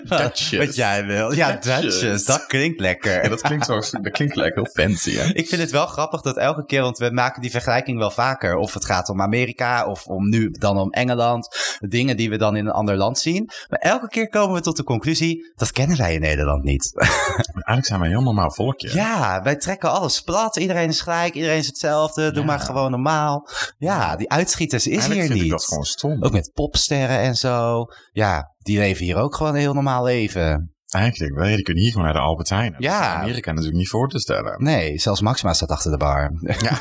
Duchess. 0.03 0.57
wat 0.57 0.75
jij 0.75 1.05
wil. 1.05 1.33
Ja, 1.33 1.51
Duchess. 1.51 1.99
Duchess. 1.99 2.25
Dat 2.25 2.45
klinkt 2.45 2.79
lekker. 2.79 3.23
Ja, 3.23 3.29
dat 3.29 3.41
klinkt, 3.41 3.65
zo, 3.65 3.79
dat 4.01 4.11
klinkt 4.11 4.33
gelijk 4.33 4.55
heel 4.55 4.65
fancy, 4.73 5.15
hè? 5.15 5.25
Ik 5.33 5.47
vind 5.47 5.61
het 5.61 5.71
wel 5.71 5.85
grappig 5.85 6.21
dat 6.21 6.37
elke 6.37 6.65
keer, 6.65 6.81
want 6.81 6.97
we 6.97 7.11
maken 7.11 7.41
die 7.41 7.51
vergelijking 7.51 7.97
wel 7.97 8.11
vaker. 8.11 8.55
Of 8.55 8.73
het 8.73 8.85
gaat 8.85 9.09
om 9.09 9.21
Amerika 9.21 9.85
of 9.85 10.05
om 10.05 10.29
nu 10.29 10.49
dan 10.51 10.77
om 10.77 10.89
Engeland. 10.91 11.47
Dingen 11.79 12.17
die 12.17 12.29
we 12.29 12.37
dan 12.37 12.55
in 12.55 12.65
een 12.65 12.71
ander 12.71 12.97
land 12.97 13.19
zien. 13.19 13.49
Maar 13.69 13.79
elke 13.79 14.07
keer 14.07 14.29
komen 14.29 14.55
we 14.55 14.61
tot 14.61 14.77
de 14.77 14.83
conclusie, 14.83 15.51
dat 15.55 15.71
kennen 15.71 15.97
wij 15.97 16.13
in 16.13 16.21
Nederland 16.21 16.63
niet. 16.63 16.93
Eigenlijk 16.95 17.85
zijn 17.85 17.99
wij 17.99 18.09
een 18.09 18.15
heel 18.15 18.23
normaal 18.23 18.51
volkje. 18.51 18.93
Ja, 18.93 19.41
wij 19.43 19.55
trekken 19.55 19.91
alles 19.91 20.21
plat. 20.21 20.55
Iedereen 20.55 20.89
is 20.89 21.01
gelijk, 21.01 21.33
iedereen 21.33 21.57
is 21.57 21.67
hetzelfde. 21.67 22.31
Doe 22.31 22.39
Ja. 22.41 22.45
maar 22.47 22.59
gewoon 22.59 22.91
normaal. 22.91 23.47
Ja, 23.77 24.15
die 24.15 24.29
uitschieters 24.29 24.87
is 24.87 24.97
Eigenlijk 24.97 25.33
hier 25.33 25.43
niet. 25.43 25.51
Stom. 25.99 26.23
Ook 26.23 26.31
met 26.31 26.51
popsterren 26.53 27.19
en 27.19 27.35
zo. 27.35 27.85
Ja, 28.11 28.53
die 28.57 28.77
leven 28.79 29.05
hier 29.05 29.15
ook 29.15 29.35
gewoon 29.35 29.53
een 29.53 29.59
heel 29.59 29.73
normaal 29.73 30.03
leven. 30.03 30.73
Eigenlijk 30.89 31.35
wel. 31.35 31.45
Die 31.55 31.61
kunnen 31.61 31.83
hier 31.83 31.91
gewoon 31.91 32.05
naar 32.07 32.15
de 32.15 32.21
Albert 32.21 32.49
Heijn. 32.49 32.71
Dat 32.71 32.81
Ja. 32.83 32.99
is 33.13 33.21
Amerika 33.21 33.49
natuurlijk 33.51 33.77
niet 33.77 33.89
voor 33.89 34.09
te 34.09 34.19
stellen. 34.19 34.63
Nee, 34.63 34.99
zelfs 34.99 35.21
Maxima 35.21 35.53
staat 35.53 35.69
achter 35.69 35.91
de 35.91 35.97
bar. 35.97 36.31
Ja. 36.41 36.77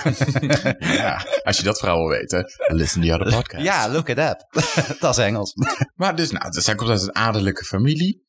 ja. 1.02 1.26
Als 1.42 1.56
je 1.56 1.62
dat 1.62 1.78
vooral 1.78 1.98
wil 1.98 2.18
weten, 2.18 2.44
listen 2.66 3.00
to 3.02 3.06
the 3.08 3.14
other 3.14 3.34
podcast. 3.36 3.64
Ja, 3.64 3.88
look 3.88 4.08
it 4.08 4.18
up. 4.18 4.46
dat 5.00 5.18
is 5.18 5.24
Engels. 5.24 5.52
Maar 5.94 6.16
dus, 6.16 6.30
nou, 6.30 6.50
dus 6.50 6.64
zij 6.64 6.74
komt 6.74 6.90
uit 6.90 7.02
een 7.02 7.14
adellijke 7.14 7.64
familie. 7.64 8.26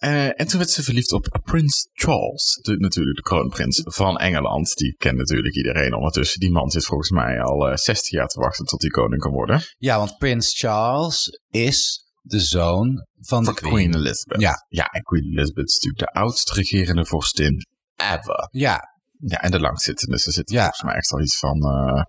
Eh, 0.00 0.40
en 0.40 0.46
toen 0.46 0.58
werd 0.58 0.70
ze 0.70 0.82
verliefd 0.82 1.12
op 1.12 1.40
Prins 1.44 1.88
Charles, 1.92 2.58
de, 2.62 2.76
natuurlijk 2.78 3.16
de 3.16 3.22
kroonprins 3.22 3.80
van 3.84 4.16
Engeland. 4.18 4.74
Die 4.74 4.94
kent 4.96 5.16
natuurlijk 5.16 5.54
iedereen 5.56 5.94
ondertussen. 5.94 6.40
Die 6.40 6.50
man 6.50 6.70
zit 6.70 6.84
volgens 6.84 7.10
mij 7.10 7.40
al 7.42 7.68
eh 7.68 7.76
60 7.76 8.10
jaar 8.10 8.26
te 8.26 8.40
wachten 8.40 8.64
tot 8.64 8.80
hij 8.80 8.90
koning 8.90 9.20
kan 9.22 9.32
worden. 9.32 9.62
Ja, 9.76 9.98
want 9.98 10.18
Prins 10.18 10.58
Charles 10.58 11.40
is 11.48 12.04
de 12.22 12.40
zoon 12.40 13.06
van 13.20 13.38
de 13.38 13.44
Van 13.44 13.54
queen. 13.54 13.72
Queen 13.72 13.94
Elizabeth. 13.94 14.40
Ja. 14.40 14.54
ja, 14.68 14.84
en 14.86 15.02
Queen 15.02 15.24
Elizabeth 15.24 15.68
is 15.68 15.74
natuurlijk 15.74 16.12
de 16.12 16.20
oudst 16.20 16.50
regerende 16.52 17.06
vorstin 17.06 17.56
ever. 17.96 18.48
Ja, 18.50 18.80
Ja, 19.18 19.36
en 19.40 19.50
de 19.50 19.60
langzittende. 19.60 20.18
Ze 20.18 20.30
zit 20.30 20.50
Ja. 20.50 20.60
volgens 20.62 20.82
mij 20.82 20.94
echt 20.94 21.10
al 21.12 21.20
iets 21.20 21.38
van 21.38 21.60
eh 21.62 22.02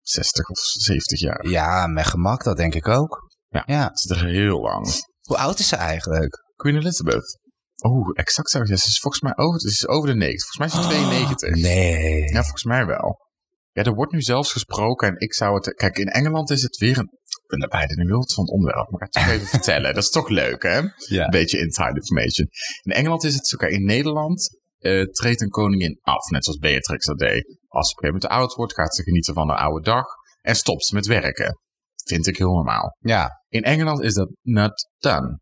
60 0.00 0.48
of 0.48 0.58
70 0.58 1.20
jaar. 1.20 1.46
ja, 1.48 1.86
met 1.86 2.06
gemak, 2.06 2.44
dat 2.44 2.56
denk 2.56 2.74
ik 2.74 2.88
ook. 2.88 3.32
Ja. 3.48 3.62
ja. 3.66 3.88
Het 3.88 4.00
zit 4.00 4.10
er 4.10 4.24
heel 4.24 4.60
lang. 4.60 4.86
Hoe 5.22 5.36
oud 5.38 5.58
is 5.58 5.68
ze 5.68 5.76
eigenlijk? 5.76 6.46
Queen 6.62 6.76
Elizabeth. 6.76 7.38
Oh, 7.76 8.10
exact 8.12 8.50
zou 8.50 8.62
ik 8.62 8.68
zeggen. 8.68 8.86
Ze 8.86 8.92
is 8.94 9.00
volgens 9.00 9.22
mij 9.22 9.36
over, 9.36 9.60
ze 9.60 9.68
is 9.68 9.88
over 9.88 10.08
de 10.08 10.14
90. 10.14 10.46
Volgens 10.48 10.58
mij 10.58 10.82
is 10.82 10.86
ze 10.86 10.92
92. 10.92 11.50
Nee. 11.50 12.22
Ja, 12.32 12.40
volgens 12.42 12.64
mij 12.64 12.86
wel. 12.86 13.26
Ja, 13.72 13.82
er 13.82 13.94
wordt 13.94 14.12
nu 14.12 14.20
zelfs 14.20 14.52
gesproken 14.52 15.08
en 15.08 15.18
ik 15.18 15.34
zou 15.34 15.54
het... 15.54 15.74
Kijk, 15.74 15.98
in 15.98 16.06
Engeland 16.06 16.50
is 16.50 16.62
het 16.62 16.76
weer 16.76 16.98
een... 16.98 17.10
Ik 17.48 17.58
ben 17.58 17.68
bijna 17.68 17.88
in 17.88 17.96
de 17.96 18.04
wereld 18.04 18.34
van 18.34 18.44
het 18.44 18.52
onderwerp, 18.52 18.90
maar 18.90 19.00
ik 19.00 19.14
ga 19.14 19.20
het 19.20 19.28
toch 19.28 19.34
even 19.34 19.46
vertellen. 19.58 19.94
Dat 19.94 20.02
is 20.02 20.10
toch 20.10 20.28
leuk, 20.28 20.62
hè? 20.62 20.78
Ja. 21.16 21.24
Een 21.24 21.30
beetje 21.30 21.58
inside 21.58 21.94
information. 21.94 22.48
In 22.82 22.92
Engeland 22.92 23.24
is 23.24 23.34
het 23.34 23.46
zo, 23.46 23.56
kijk, 23.56 23.72
in 23.72 23.84
Nederland 23.84 24.58
eh, 24.78 25.02
treedt 25.02 25.40
een 25.40 25.48
koningin 25.48 25.98
af, 26.00 26.30
net 26.30 26.44
zoals 26.44 26.58
Beatrix 26.58 27.06
dat 27.06 27.18
deed. 27.18 27.58
Als 27.68 27.88
ze 27.88 27.94
op 27.96 28.02
een 28.02 28.08
gegeven 28.08 28.28
moment 28.28 28.40
oud 28.40 28.54
wordt, 28.54 28.74
gaat 28.74 28.94
ze 28.94 29.02
genieten 29.02 29.34
van 29.34 29.48
haar 29.48 29.58
oude 29.58 29.84
dag 29.84 30.04
en 30.40 30.56
stopt 30.56 30.84
ze 30.84 30.94
met 30.94 31.06
werken. 31.06 31.58
Vind 32.04 32.26
ik 32.26 32.36
heel 32.36 32.52
normaal. 32.52 32.96
Ja, 32.98 33.42
In 33.48 33.62
Engeland 33.62 34.02
is 34.02 34.14
dat 34.14 34.30
not 34.42 34.88
done. 34.98 35.38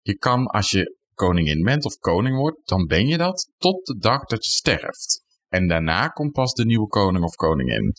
Je 0.00 0.16
kan, 0.16 0.46
als 0.46 0.70
je 0.70 0.96
koningin 1.14 1.62
bent 1.62 1.84
of 1.84 1.98
koning 1.98 2.36
wordt, 2.36 2.68
dan 2.68 2.86
ben 2.86 3.06
je 3.06 3.16
dat 3.16 3.48
tot 3.56 3.86
de 3.86 3.96
dag 3.98 4.24
dat 4.24 4.44
je 4.44 4.50
sterft. 4.50 5.22
En 5.48 5.68
daarna 5.68 6.08
komt 6.08 6.32
pas 6.32 6.52
de 6.52 6.64
nieuwe 6.64 6.88
koning 6.88 7.24
of 7.24 7.34
koningin. 7.34 7.92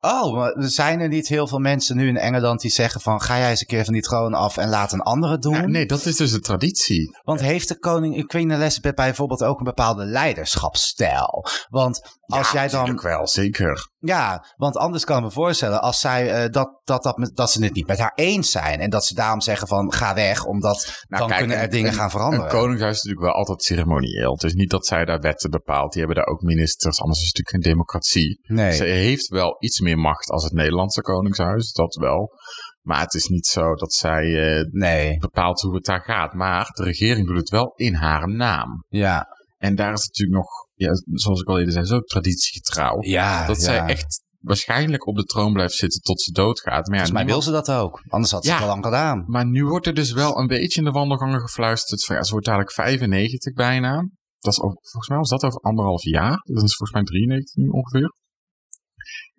Oh, 0.00 0.34
maar 0.34 0.54
zijn 0.58 1.00
er 1.00 1.08
niet 1.08 1.28
heel 1.28 1.46
veel 1.46 1.58
mensen 1.58 1.96
nu 1.96 2.08
in 2.08 2.16
Engeland 2.16 2.60
die 2.60 2.70
zeggen 2.70 3.00
van... 3.00 3.20
ga 3.20 3.38
jij 3.38 3.50
eens 3.50 3.60
een 3.60 3.66
keer 3.66 3.84
van 3.84 3.92
die 3.92 4.02
troon 4.02 4.34
af 4.34 4.56
en 4.56 4.68
laat 4.68 4.92
een 4.92 5.00
andere 5.00 5.38
doen? 5.38 5.54
Ja, 5.54 5.66
nee, 5.66 5.86
dat 5.86 6.04
is 6.04 6.16
dus 6.16 6.30
de 6.30 6.40
traditie. 6.40 7.18
Want 7.22 7.40
heeft 7.40 7.68
de 7.68 7.78
koning, 7.78 8.26
Queen 8.26 8.50
Elizabeth 8.50 8.94
bijvoorbeeld 8.94 9.44
ook 9.44 9.58
een 9.58 9.64
bepaalde 9.64 10.04
leiderschapsstijl? 10.04 11.44
Want 11.68 12.00
als 12.20 12.50
Ja, 12.50 12.52
jij 12.52 12.68
dan... 12.68 12.80
natuurlijk 12.80 13.16
wel, 13.16 13.26
zeker. 13.26 13.90
Ja, 14.00 14.44
want 14.56 14.76
anders 14.76 15.04
kan 15.04 15.16
ik 15.18 15.22
me 15.22 15.30
voorstellen 15.30 15.80
als 15.82 16.00
zij 16.00 16.30
eh, 16.30 16.50
dat, 16.50 16.80
dat, 16.84 17.02
dat, 17.02 17.30
dat 17.34 17.50
ze 17.50 17.64
het 17.64 17.74
niet 17.74 17.86
met 17.86 17.98
haar 17.98 18.12
eens 18.14 18.50
zijn. 18.50 18.80
En 18.80 18.90
dat 18.90 19.04
ze 19.04 19.14
daarom 19.14 19.40
zeggen 19.40 19.68
van 19.68 19.92
ga 19.92 20.14
weg, 20.14 20.44
omdat 20.44 20.76
Nou, 21.08 21.20
dan 21.22 21.26
kijk, 21.28 21.38
kunnen 21.40 21.56
er 21.56 21.62
een- 21.64 21.70
dingen 21.70 21.92
gaan 21.92 22.10
veranderen. 22.10 22.44
Een 22.44 22.50
koningshuis 22.50 22.96
is 22.96 23.02
natuurlijk 23.02 23.30
wel 23.30 23.38
altijd 23.40 23.62
ceremonieel. 23.62 24.32
Het 24.32 24.42
is 24.42 24.52
niet 24.54 24.70
dat 24.70 24.86
zij 24.86 25.04
daar 25.04 25.20
wetten 25.20 25.50
bepaalt. 25.50 25.92
Die 25.92 26.02
hebben 26.04 26.24
daar 26.24 26.32
ook 26.34 26.42
ministers. 26.42 27.00
Anders 27.00 27.20
is 27.22 27.26
het 27.26 27.36
natuurlijk 27.36 27.64
geen 27.64 27.72
democratie. 27.74 28.38
nee. 28.42 28.72
Ze 28.72 28.84
heeft 28.84 29.28
wel 29.28 29.56
iets 29.58 29.80
meer 29.80 29.98
macht 29.98 30.30
als 30.30 30.44
het 30.44 30.52
Nederlandse 30.52 31.00
koningshuis. 31.00 31.72
Dat 31.72 31.94
wel. 31.94 32.32
Maar 32.80 33.00
het 33.00 33.14
is 33.14 33.26
niet 33.28 33.46
zo 33.46 33.74
dat 33.74 33.92
zij 33.92 34.56
eh, 34.58 34.64
nee, 34.70 35.18
bepaalt 35.18 35.60
hoe 35.60 35.74
het 35.74 35.84
daar 35.84 36.02
gaat. 36.02 36.32
Maar 36.34 36.70
de 36.72 36.84
regering 36.84 37.26
doet 37.26 37.36
het 37.36 37.50
wel 37.50 37.72
in 37.76 37.94
haar 37.94 38.28
naam. 38.28 38.84
ja. 38.88 39.26
En 39.58 39.74
daar 39.74 39.92
is 39.92 40.00
het 40.02 40.08
natuurlijk 40.08 40.38
nog, 40.38 40.48
ja, 40.78 40.90
zoals 41.12 41.40
ik 41.40 41.48
al 41.48 41.58
eerder 41.58 41.72
zei, 41.72 41.84
zo 41.84 42.00
traditiegetrouw. 42.00 43.02
Ja, 43.02 43.46
dat 43.46 43.56
ja. 43.56 43.62
zij 43.62 43.86
echt 43.86 44.22
waarschijnlijk 44.38 45.06
op 45.06 45.16
de 45.16 45.24
troon 45.24 45.52
blijft 45.52 45.74
zitten 45.74 46.00
tot 46.00 46.20
ze 46.20 46.32
doodgaat. 46.32 46.86
Maar 46.86 46.98
ja, 46.98 47.04
Volgens 47.04 47.12
mij 47.12 47.24
wil 47.26 47.42
ze 47.42 47.50
dat 47.50 47.70
ook. 47.70 48.02
Anders 48.08 48.32
had 48.32 48.44
ze 48.44 48.48
Ja. 48.50 48.54
het 48.54 48.64
al 48.64 48.70
lang 48.70 48.84
gedaan. 48.84 49.24
Maar 49.26 49.46
nu 49.46 49.64
wordt 49.64 49.86
er 49.86 49.94
dus 49.94 50.12
wel 50.12 50.38
een 50.38 50.46
beetje 50.46 50.78
in 50.78 50.84
de 50.84 50.90
wandelgangen 50.90 51.40
gefluisterd. 51.40 52.04
Van, 52.04 52.16
ja, 52.16 52.22
ze 52.22 52.30
wordt 52.30 52.46
dadelijk 52.46 52.72
95 52.72 53.52
bijna. 53.52 54.08
Dat 54.38 54.52
is 54.52 54.60
over, 54.60 54.78
volgens 54.80 55.08
mij 55.08 55.18
was 55.18 55.28
dat 55.28 55.44
over 55.44 55.60
anderhalf 55.60 56.02
jaar. 56.02 56.40
Dat 56.42 56.62
is 56.62 56.76
volgens 56.76 56.92
mij 56.92 57.02
93 57.02 57.56
nu 57.56 57.68
ongeveer. 57.68 58.12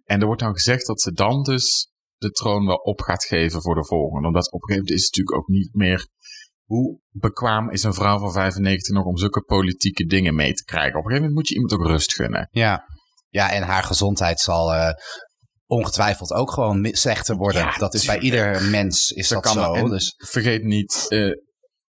En 0.03 0.19
er 0.19 0.25
wordt 0.25 0.41
dan 0.41 0.53
gezegd 0.53 0.87
dat 0.87 1.01
ze 1.01 1.11
dan 1.11 1.43
dus 1.43 1.91
de 2.17 2.31
troon 2.31 2.65
wel 2.65 2.75
op 2.75 3.01
gaat 3.01 3.23
geven 3.25 3.61
voor 3.61 3.75
de 3.75 3.85
volgende. 3.85 4.27
Omdat 4.27 4.51
op 4.51 4.61
een 4.61 4.67
gegeven 4.67 4.85
moment 4.85 4.99
is 4.99 5.05
het 5.05 5.15
natuurlijk 5.15 5.37
ook 5.37 5.47
niet 5.47 5.73
meer... 5.73 6.07
Hoe 6.69 6.99
bekwaam 7.11 7.69
is 7.69 7.83
een 7.83 7.93
vrouw 7.93 8.19
van 8.19 8.31
95 8.31 8.93
nog 8.95 9.05
om 9.05 9.17
zulke 9.17 9.41
politieke 9.41 10.05
dingen 10.05 10.35
mee 10.35 10.53
te 10.53 10.63
krijgen? 10.63 10.99
Op 10.99 11.05
een 11.05 11.11
gegeven 11.11 11.21
moment 11.21 11.33
moet 11.33 11.47
je 11.47 11.53
iemand 11.53 11.73
ook 11.73 11.87
rust 11.87 12.13
gunnen. 12.13 12.47
Ja. 12.51 12.85
ja, 13.29 13.51
en 13.51 13.63
haar 13.63 13.83
gezondheid 13.83 14.39
zal 14.39 14.73
eh, 14.73 14.93
ongetwijfeld 15.65 16.33
ook 16.33 16.51
gewoon 16.51 16.87
slechter 16.91 17.35
worden. 17.35 17.61
Ja, 17.61 17.77
dat 17.77 17.93
is 17.93 18.05
bij 18.05 18.19
ieder 18.19 18.63
mens 18.63 19.09
is 19.09 19.27
dat 19.27 19.41
kan 19.41 19.53
zo. 19.53 19.89
Dus 19.89 20.13
Vergeet 20.17 20.63
niet, 20.63 21.05
eh, 21.07 21.31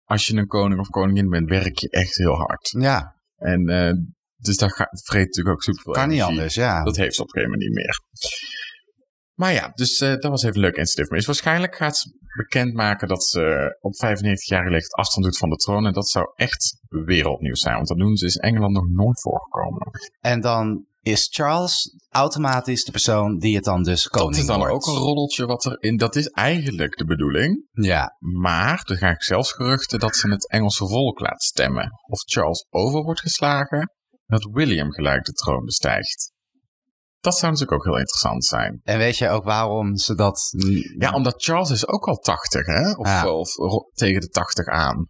als 0.05 0.27
je 0.27 0.37
een 0.37 0.47
koning 0.47 0.81
of 0.81 0.89
koningin 0.89 1.29
bent, 1.29 1.49
werk 1.49 1.79
je 1.79 1.91
echt 1.91 2.17
heel 2.17 2.35
hard. 2.35 2.75
ja, 2.79 3.15
En 3.37 3.69
eh, 3.69 3.93
dus 4.37 4.57
dat 4.57 4.73
gaat, 4.73 5.03
vreet 5.05 5.27
natuurlijk 5.27 5.55
ook 5.55 5.63
superveel 5.63 5.93
kan 5.93 6.09
niet 6.09 6.23
anders. 6.23 6.55
Ja. 6.55 6.83
Dat 6.83 6.97
heeft 6.97 7.15
ze 7.15 7.23
op 7.23 7.27
een 7.27 7.33
gegeven 7.33 7.59
moment 7.59 7.69
niet 7.69 7.85
meer. 7.85 8.01
Maar 9.35 9.53
ja, 9.53 9.71
dus 9.75 9.99
dat 9.99 10.23
was 10.23 10.43
even 10.43 10.61
leuk 10.61 10.77
incident. 10.77 11.11
Maar 11.11 11.19
is 11.19 11.27
waarschijnlijk 11.27 11.77
gaat 11.77 11.97
ze 11.97 12.11
bekendmaken 12.39 13.09
dat 13.09 13.25
ze 13.25 13.77
op 13.81 13.95
95-jarige 13.95 14.71
leeftijd 14.71 14.93
afstand 14.93 15.27
doet 15.27 15.39
van 15.39 15.51
de 15.51 15.57
troon. 15.57 15.87
En 15.87 15.93
dat 15.93 16.09
zou 16.09 16.33
echt 16.35 16.79
wereldnieuws 16.89 17.61
zijn. 17.61 17.75
Want 17.75 17.89
dat 17.89 17.99
doen 17.99 18.17
ze 18.17 18.27
is 18.27 18.37
Engeland 18.37 18.73
nog 18.73 18.89
nooit 18.89 19.21
voorgekomen. 19.21 19.91
En 20.21 20.41
dan 20.41 20.87
is 21.01 21.29
Charles 21.31 21.97
automatisch 22.11 22.85
de 22.85 22.91
persoon 22.91 23.39
die 23.39 23.55
het 23.55 23.65
dan 23.65 23.83
dus 23.83 24.09
koning 24.09 24.31
dat 24.33 24.41
is 24.41 24.47
dan 24.47 24.59
wordt. 24.59 24.73
ook 24.73 24.87
een 24.87 25.03
roddeltje 25.03 25.47
wat 25.47 25.67
erin... 25.67 25.97
Dat 25.97 26.17
is 26.17 26.29
eigenlijk 26.29 26.97
de 26.97 27.05
bedoeling. 27.05 27.67
Ja, 27.71 28.17
Maar 28.19 28.83
er 28.85 28.97
gaan 28.97 29.15
zelfs 29.19 29.53
geruchten 29.53 29.99
dat 29.99 30.17
ze 30.17 30.31
het 30.31 30.51
Engelse 30.51 30.87
volk 30.87 31.21
laat 31.21 31.43
stemmen. 31.43 31.93
Of 32.07 32.21
Charles 32.25 32.67
over 32.71 33.03
wordt 33.03 33.21
geslagen. 33.21 33.79
En 33.79 34.39
dat 34.39 34.49
William 34.53 34.93
gelijk 34.93 35.25
de 35.25 35.33
troon 35.33 35.65
bestijgt. 35.65 36.33
Dat 37.21 37.37
zou 37.39 37.53
natuurlijk 37.53 37.79
ook 37.81 37.85
heel 37.87 37.99
interessant 37.99 38.45
zijn. 38.45 38.81
en 38.83 38.99
weet 38.99 39.19
je 39.19 39.29
ook 39.29 39.45
waarom 39.45 39.97
ze 39.97 40.15
dat... 40.15 40.41
Ja, 40.99 41.13
omdat 41.13 41.43
Charles 41.43 41.71
is 41.71 41.89
ook 41.89 42.07
al 42.09 42.17
80, 42.17 42.67
hè? 42.67 42.91
Of, 42.93 43.07
Ja. 43.07 43.29
of 43.31 43.49
tegen 43.95 44.21
de 44.21 44.29
80 44.29 44.67
aan. 44.67 45.07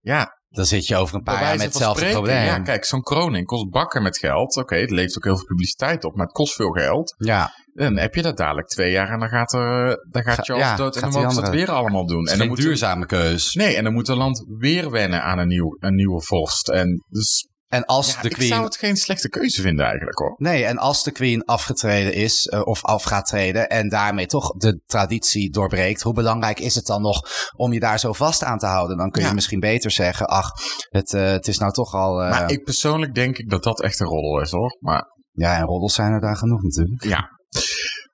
Ja, 0.00 0.38
Dan 0.48 0.64
zit 0.64 0.86
je 0.86 0.96
over 0.96 1.14
een 1.14 1.22
paar 1.22 1.42
jaar 1.42 1.56
met 1.56 1.64
hetzelfde 1.64 2.10
probleem. 2.10 2.44
Ja, 2.44 2.58
kijk, 2.60 2.84
zo'n 2.84 3.02
kroning 3.02 3.46
kost 3.46 3.70
bakken 3.70 4.02
met 4.02 4.18
geld. 4.18 4.56
Oké, 4.56 4.76
het 4.76 4.90
levert 4.90 5.16
ook 5.16 5.24
heel 5.24 5.36
veel 5.36 5.46
publiciteit 5.46 6.04
op, 6.04 6.14
maar 6.16 6.24
het 6.26 6.34
kost 6.34 6.54
veel 6.54 6.70
geld. 6.70 7.14
ja. 7.18 7.50
Dan 7.74 7.96
heb 7.98 8.14
je 8.14 8.22
dat 8.22 8.36
dadelijk 8.36 8.68
twee 8.68 8.90
jaar 8.90 9.08
en 9.08 9.18
dan 9.18 9.28
gaat, 9.28 9.52
er, 9.52 9.86
dan 10.10 10.22
gaat 10.22 10.34
Ga- 10.34 10.42
Charles 10.42 10.64
ja, 10.64 10.76
dood 10.76 10.94
en 10.96 11.00
dan 11.00 11.10
mogen 11.12 11.30
ze 11.32 11.40
het 11.40 11.50
weer 11.50 11.70
allemaal 11.70 12.06
doen. 12.06 12.18
En 12.18 12.26
En 12.26 12.32
een 12.32 12.38
dan 12.38 12.48
moet 12.48 12.56
duurzame 12.56 13.06
keus. 13.06 13.54
Nee, 13.54 13.76
en 13.76 13.84
dan 13.84 13.92
moet 13.92 14.06
het 14.06 14.16
land 14.16 14.44
weer 14.58 14.90
wennen 14.90 15.22
aan 15.22 15.38
een, 15.38 15.48
nieuw, 15.48 15.76
een 15.78 15.94
nieuwe 15.94 16.22
vorst. 16.22 16.68
En 16.68 17.04
dus 17.08 17.48
En 17.74 17.84
als 17.84 18.14
ja, 18.14 18.20
de 18.20 18.28
ik 18.28 18.34
queen... 18.34 18.48
zou 18.48 18.64
het 18.64 18.76
geen 18.76 18.96
slechte 18.96 19.28
keuze 19.28 19.62
vinden 19.62 19.84
eigenlijk 19.86 20.18
hoor. 20.18 20.34
Nee, 20.36 20.64
en 20.64 20.78
als 20.78 21.02
de 21.02 21.10
queen 21.12 21.44
afgetreden 21.44 22.14
is, 22.14 22.46
eh, 22.46 22.60
of 22.66 22.84
af 22.84 23.02
gaat 23.02 23.26
treden, 23.26 23.68
en 23.70 23.88
daarmee 23.88 24.26
toch 24.26 24.50
de 24.56 24.80
traditie 24.86 25.50
doorbreekt, 25.50 26.02
hoe 26.02 26.12
belangrijk 26.14 26.60
is 26.60 26.74
het 26.74 26.86
dan 26.86 27.02
nog 27.02 27.20
om 27.56 27.72
je 27.72 27.80
daar 27.80 27.98
zo 27.98 28.12
vast 28.12 28.42
aan 28.42 28.58
te 28.58 28.66
houden? 28.66 28.96
Dan 28.96 29.10
kun 29.10 29.22
je 29.22 29.28
Ja. 29.28 29.34
misschien 29.34 29.60
beter 29.60 29.90
zeggen, 29.90 30.26
ach, 30.26 30.50
het, 30.88 31.14
eh, 31.14 31.30
het 31.30 31.48
is 31.48 31.58
nou 31.58 31.72
toch 31.72 31.94
al... 31.94 32.22
eh, 32.22 32.30
Maar 32.30 32.50
ik 32.50 32.64
persoonlijk 32.64 33.14
denk 33.14 33.38
ik 33.38 33.50
dat 33.50 33.62
dat 33.62 33.82
echt 33.82 34.00
een 34.00 34.06
roddel 34.06 34.40
is 34.40 34.50
hoor. 34.50 34.76
Maar 34.80 35.12
Ja, 35.32 35.56
en 35.56 35.64
roddels 35.64 35.94
zijn 35.94 36.12
er 36.12 36.20
daar 36.20 36.36
genoeg 36.36 36.62
natuurlijk. 36.62 37.04
Ja. 37.04 37.28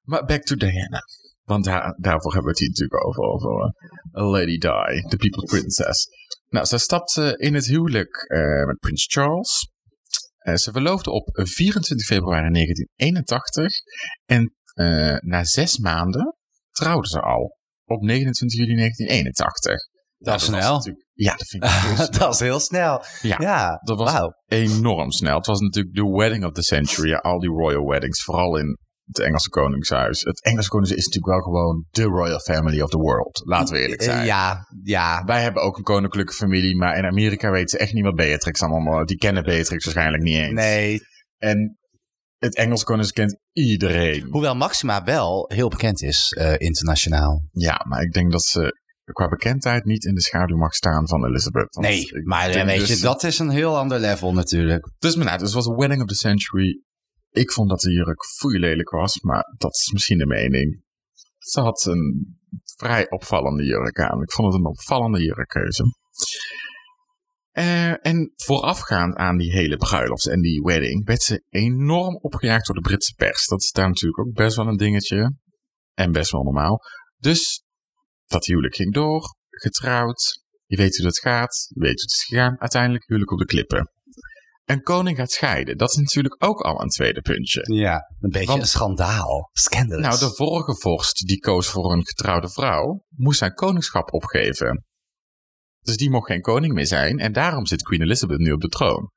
Maar 0.02 0.25
back 0.25 0.43
to 0.43 0.55
Diana. 0.57 1.00
Want 1.50 1.64
daar, 1.64 1.97
daarvoor 2.00 2.33
hebben 2.33 2.52
we 2.52 2.59
het 2.59 2.59
hier 2.59 2.69
natuurlijk 2.69 3.07
over. 3.07 3.23
Over 3.23 3.75
eh, 4.12 4.30
Lady 4.30 4.59
Di, 4.59 5.09
the 5.09 5.16
People's 5.16 5.50
Princess. 5.50 6.07
Nou, 6.49 6.66
ze 6.66 6.78
stapte 6.78 7.35
in 7.37 7.54
het 7.54 7.66
huwelijk 7.66 8.14
eh, 8.26 8.66
met 8.66 8.78
Prins 8.78 9.07
Charles. 9.12 9.69
Eh, 10.38 10.54
ze 10.54 10.73
verloofde 10.73 11.11
op 11.11 11.28
24 11.33 12.07
februari 12.07 12.50
1981. 12.52 13.73
En 14.26 14.54
eh, 14.75 15.16
na 15.21 15.45
zes 15.45 15.78
maanden 15.78 16.37
trouwde 16.71 17.09
ze 17.09 17.21
al. 17.21 17.57
Op 17.85 18.02
29 18.02 18.59
juli 18.59 18.75
1981. 18.76 19.75
Dat 20.19 20.40
is 20.40 20.49
was 20.49 20.59
snel. 20.59 20.75
natuurlijk- 20.75 21.07
Ja, 21.12 21.35
dat 21.37 21.47
vind 21.47 21.64
ik 21.64 21.71
heel 21.71 21.97
snel. 22.07 22.19
dat 22.19 22.35
is 22.35 22.40
heel 22.40 22.61
snel. 22.61 23.02
Ja, 23.23 23.37
Ja, 23.40 23.80
dat 23.85 23.99
was 23.99 24.33
enorm 24.47 25.11
snel. 25.11 25.37
Het 25.37 25.47
was 25.47 25.61
natuurlijk 25.61 25.95
de 25.97 26.11
wedding 26.11 26.45
of 26.45 26.52
the 26.52 26.62
century. 26.62 27.09
Ja, 27.09 27.16
al 27.19 27.38
die 27.38 27.50
royal 27.50 27.85
weddings, 27.88 28.23
vooral 28.25 28.57
in 28.59 28.78
het 29.12 29.26
Engelse 29.26 29.49
Koningshuis. 29.49 30.23
Het 30.23 30.45
Engelse 30.45 30.69
Koningshuis 30.69 31.00
is 31.07 31.07
natuurlijk 31.12 31.35
wel 31.35 31.52
gewoon 31.52 31.87
de 31.90 32.02
royal 32.02 32.38
family 32.38 32.81
of 32.81 32.90
the 32.90 32.99
world. 32.99 33.43
Laten 33.45 33.75
we 33.75 33.81
eerlijk 33.81 34.02
zijn. 34.02 34.21
Eh, 34.21 34.26
ja, 34.26 34.67
ja. 34.83 35.25
Wij 35.25 35.43
hebben 35.43 35.62
ook 35.62 35.76
een 35.76 35.83
koninklijke 35.83 36.33
familie, 36.33 36.76
maar 36.76 36.97
in 36.97 37.05
Amerika 37.05 37.50
weten 37.50 37.69
ze 37.69 37.79
echt 37.79 37.93
niet 37.93 38.05
wat 38.05 38.14
Beatrix 38.14 38.62
allemaal... 38.62 39.05
Die 39.07 39.17
kennen 39.17 39.45
Beatrix 39.45 39.85
waarschijnlijk 39.85 40.23
niet 40.23 40.37
eens. 40.37 40.52
Nee, 40.52 41.00
En 41.38 41.79
het 42.38 42.57
Engelse 42.57 42.85
Koningshuis 42.85 43.29
kent 43.29 43.40
iedereen. 43.52 44.26
hoewel 44.31 44.55
Maxima 44.55 45.05
wel 45.05 45.45
heel 45.55 45.69
bekend 45.69 46.02
is 46.02 46.31
eh, 46.31 46.55
internationaal. 46.59 47.43
Ja, 47.50 47.85
maar 47.88 48.02
ik 48.02 48.12
denk 48.12 48.33
dat 48.33 48.43
ze 48.43 48.79
qua 49.12 49.29
bekendheid 49.29 49.85
niet 49.85 50.05
in 50.05 50.14
de 50.14 50.21
schaduw 50.21 50.57
mag 50.57 50.75
staan 50.75 51.09
van 51.09 51.26
Elizabeth. 51.26 51.75
Nee, 51.75 52.07
maar 52.25 52.64
weet 52.64 52.79
dus- 52.79 52.97
je, 52.97 53.02
dat 53.02 53.23
is 53.23 53.38
een 53.38 53.50
heel 53.50 53.79
ander 53.79 53.99
level 53.99 54.33
natuurlijk. 54.33 54.90
Dus, 54.99 55.17
maar 55.17 55.25
nou, 55.25 55.38
dus 55.38 55.47
het 55.47 55.57
was 55.57 55.67
de 55.67 55.75
wedding 55.75 56.02
of 56.02 56.09
the 56.09 56.14
century. 56.14 56.83
Ik 57.31 57.53
vond 57.53 57.69
dat 57.69 57.81
de 57.81 57.93
jurk 57.93 58.23
lelijk 58.41 58.91
was, 58.91 59.21
maar 59.21 59.55
dat 59.57 59.75
is 59.75 59.91
misschien 59.93 60.19
de 60.19 60.27
mening. 60.27 60.83
Ze 61.39 61.61
had 61.61 61.85
een 61.85 62.39
vrij 62.77 63.11
opvallende 63.11 63.65
jurk 63.65 64.01
aan. 64.01 64.23
Ik 64.23 64.33
vond 64.33 64.53
het 64.53 64.61
een 64.61 64.69
opvallende 64.69 65.23
jurkkeuze. 65.23 65.85
Eh, 67.51 68.07
en 68.07 68.33
voorafgaand 68.37 69.17
aan 69.17 69.37
die 69.37 69.53
hele 69.53 69.77
bruiloft 69.77 70.29
en 70.29 70.41
die 70.41 70.63
wedding 70.63 71.07
werd 71.07 71.23
ze 71.23 71.45
enorm 71.49 72.17
opgejaagd 72.17 72.67
door 72.67 72.75
de 72.75 72.81
Britse 72.81 73.15
pers. 73.15 73.47
Dat 73.47 73.61
is 73.61 73.71
daar 73.71 73.89
natuurlijk 73.89 74.19
ook 74.19 74.35
best 74.35 74.57
wel 74.57 74.67
een 74.67 74.77
dingetje. 74.77 75.35
En 75.95 76.13
best 76.13 76.31
wel 76.31 76.43
normaal. 76.43 76.81
Dus 77.17 77.65
dat 78.27 78.47
huwelijk 78.47 78.75
ging 78.75 78.95
door, 78.95 79.35
getrouwd. 79.49 80.43
Je 80.67 80.77
weet 80.77 80.97
hoe 80.97 81.07
dat 81.07 81.19
gaat, 81.19 81.67
je 81.75 81.81
weet 81.81 82.01
hoe 82.01 82.03
het 82.03 82.11
is 82.11 82.25
gegaan. 82.25 82.61
Uiteindelijk 82.61 83.05
huwelijk 83.07 83.33
op 83.33 83.39
de 83.39 83.45
klippen. 83.45 83.91
Een 84.71 84.83
koning 84.83 85.17
gaat 85.17 85.31
scheiden. 85.31 85.77
Dat 85.77 85.91
is 85.91 85.97
natuurlijk 85.97 86.45
ook 86.45 86.61
al 86.61 86.83
een 86.83 86.89
tweede 86.89 87.21
puntje. 87.21 87.75
Ja, 87.75 87.95
een 88.21 88.31
beetje 88.31 88.47
Want- 88.47 88.61
een 88.61 88.69
schandaal. 88.69 89.50
Scandalous. 89.53 90.07
Nou, 90.07 90.31
de 90.31 90.37
vorige 90.37 90.77
vorst 90.77 91.27
die 91.27 91.39
koos 91.39 91.69
voor 91.69 91.93
een 91.93 92.07
getrouwde 92.07 92.49
vrouw, 92.49 93.05
moest 93.09 93.39
zijn 93.39 93.55
koningschap 93.55 94.12
opgeven. 94.12 94.85
Dus 95.81 95.97
die 95.97 96.11
mocht 96.11 96.27
geen 96.27 96.41
koning 96.41 96.73
meer 96.73 96.87
zijn 96.87 97.19
en 97.19 97.33
daarom 97.33 97.67
zit 97.67 97.83
Queen 97.83 98.03
Elizabeth 98.03 98.39
nu 98.39 98.53
op 98.53 98.61
de 98.61 98.69
troon. 98.69 99.11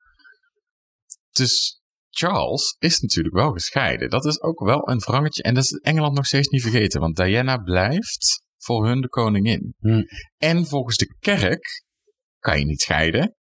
Dus 1.30 1.80
Charles 2.10 2.76
is 2.78 3.00
natuurlijk 3.00 3.34
wel 3.34 3.52
gescheiden. 3.52 4.10
Dat 4.10 4.24
is 4.24 4.40
ook 4.40 4.60
wel 4.60 4.88
een 4.88 4.98
wrangetje. 4.98 5.42
En 5.42 5.54
dat 5.54 5.64
is 5.64 5.70
Engeland 5.70 6.14
nog 6.14 6.26
steeds 6.26 6.48
niet 6.48 6.62
vergeten. 6.62 7.00
Want 7.00 7.16
Diana 7.16 7.56
blijft 7.56 8.42
voor 8.56 8.86
hun 8.86 9.00
de 9.00 9.08
koningin. 9.08 9.74
Hm. 9.78 10.02
En 10.36 10.66
volgens 10.66 10.96
de 10.96 11.16
kerk 11.18 11.84
kan 12.38 12.58
je 12.58 12.64
niet 12.64 12.80
scheiden. 12.80 13.36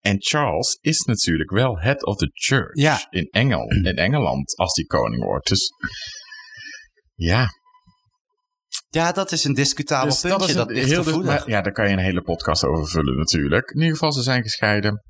En 0.00 0.16
Charles 0.18 0.78
is 0.80 1.00
natuurlijk 1.00 1.50
wel 1.50 1.78
head 1.78 2.04
of 2.04 2.16
the 2.16 2.30
church 2.32 2.74
Ja. 2.74 3.06
in, 3.10 3.28
Engel, 3.30 3.70
in 3.84 3.96
Engeland 3.96 4.56
als 4.56 4.74
die 4.74 4.86
koning 4.86 5.22
wordt. 5.24 5.48
Dus 5.48 5.70
ja, 7.14 7.46
Ja, 8.88 9.12
dat 9.12 9.32
is 9.32 9.44
een 9.44 9.54
discutabel 9.54 10.08
dus 10.10 10.20
puntje. 10.20 10.54
Dat, 10.54 10.70
ligt 10.70 10.88
heel 10.88 11.02
gevoelig. 11.02 11.46
ja, 11.46 11.60
daar 11.60 11.72
kan 11.72 11.86
je 11.86 11.92
een 11.92 11.98
hele 11.98 12.22
podcast 12.22 12.64
over 12.64 12.86
vullen 12.88 13.16
natuurlijk. 13.16 13.70
In 13.70 13.76
ieder 13.80 13.92
geval, 13.92 14.12
ze 14.12 14.22
zijn 14.22 14.42
gescheiden. 14.42 15.02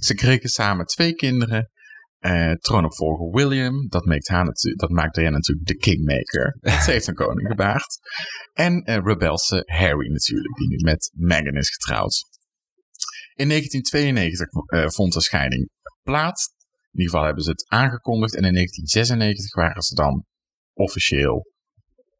Ze 0.00 0.14
kregen 0.14 0.48
samen 0.48 0.86
twee 0.86 1.12
kinderen. 1.14 1.70
Eh 2.18 2.52
troonopvolger 2.52 3.30
William, 3.30 3.88
dat 3.88 4.04
maakt, 4.04 4.28
haar 4.28 4.44
dat 4.76 4.90
maakt 4.90 5.14
Diana 5.14 5.36
natuurlijk 5.36 5.66
de 5.68 5.76
kingmaker. 5.76 6.58
Ze 6.60 6.90
heeft 6.90 7.06
een 7.06 7.14
koning 7.24 7.48
gebaard. 7.48 7.98
En 8.52 8.82
eh, 8.82 8.98
rebelse 9.04 9.62
Harry 9.66 10.10
natuurlijk, 10.10 10.56
die 10.56 10.68
nu 10.68 10.76
met 10.76 11.10
Meghan 11.14 11.54
is 11.56 11.70
getrouwd. 11.70 12.24
In 13.38 13.48
1992 13.48 14.48
eh, 14.66 14.88
vond 14.88 15.12
de 15.12 15.20
scheiding 15.20 15.70
plaats. 16.02 16.52
In 16.92 16.98
ieder 16.98 17.10
geval 17.10 17.26
hebben 17.26 17.44
ze 17.44 17.50
het 17.50 17.64
aangekondigd. 17.68 18.34
En 18.34 18.44
in 18.44 18.54
1996 18.54 19.54
waren 19.54 19.82
ze 19.82 19.94
dan 19.94 20.24
officieel 20.72 21.46